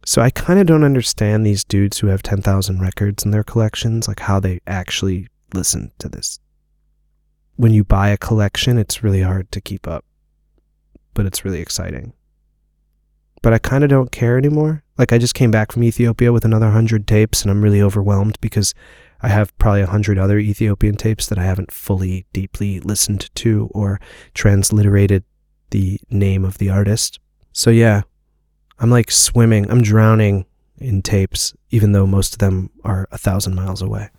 So 0.04 0.22
I 0.22 0.30
kind 0.30 0.58
of 0.58 0.66
don't 0.66 0.84
understand 0.84 1.44
these 1.44 1.64
dudes 1.64 1.98
who 1.98 2.08
have 2.08 2.22
10,000 2.22 2.80
records 2.80 3.24
in 3.24 3.30
their 3.30 3.44
collections, 3.44 4.08
like 4.08 4.20
how 4.20 4.40
they 4.40 4.60
actually 4.66 5.28
listen 5.54 5.92
to 5.98 6.08
this. 6.08 6.40
When 7.56 7.72
you 7.72 7.84
buy 7.84 8.08
a 8.08 8.16
collection, 8.16 8.78
it's 8.78 9.02
really 9.02 9.22
hard 9.22 9.50
to 9.52 9.60
keep 9.60 9.86
up, 9.86 10.04
but 11.14 11.26
it's 11.26 11.44
really 11.44 11.60
exciting. 11.60 12.12
But 13.42 13.52
I 13.52 13.58
kind 13.58 13.84
of 13.84 13.90
don't 13.90 14.12
care 14.12 14.36
anymore. 14.36 14.82
Like 14.96 15.12
I 15.12 15.18
just 15.18 15.34
came 15.34 15.50
back 15.50 15.72
from 15.72 15.84
Ethiopia 15.84 16.32
with 16.32 16.44
another 16.44 16.66
100 16.66 17.06
tapes 17.06 17.42
and 17.42 17.50
I'm 17.50 17.62
really 17.62 17.82
overwhelmed 17.82 18.38
because 18.40 18.74
I 19.20 19.28
have 19.28 19.56
probably 19.58 19.80
a 19.80 19.84
100 19.84 20.18
other 20.18 20.38
Ethiopian 20.38 20.96
tapes 20.96 21.26
that 21.26 21.38
I 21.38 21.44
haven't 21.44 21.72
fully 21.72 22.26
deeply 22.32 22.80
listened 22.80 23.34
to 23.36 23.68
or 23.72 24.00
transliterated 24.34 25.24
the 25.70 26.00
name 26.10 26.44
of 26.44 26.58
the 26.58 26.70
artist. 26.70 27.18
So 27.52 27.70
yeah, 27.70 28.02
I'm 28.78 28.90
like 28.90 29.10
swimming, 29.10 29.70
I'm 29.70 29.82
drowning 29.82 30.46
in 30.78 31.02
tapes, 31.02 31.54
even 31.70 31.92
though 31.92 32.06
most 32.06 32.34
of 32.34 32.38
them 32.38 32.70
are 32.84 33.08
a 33.10 33.18
thousand 33.18 33.54
miles 33.54 33.82
away. 33.82 34.10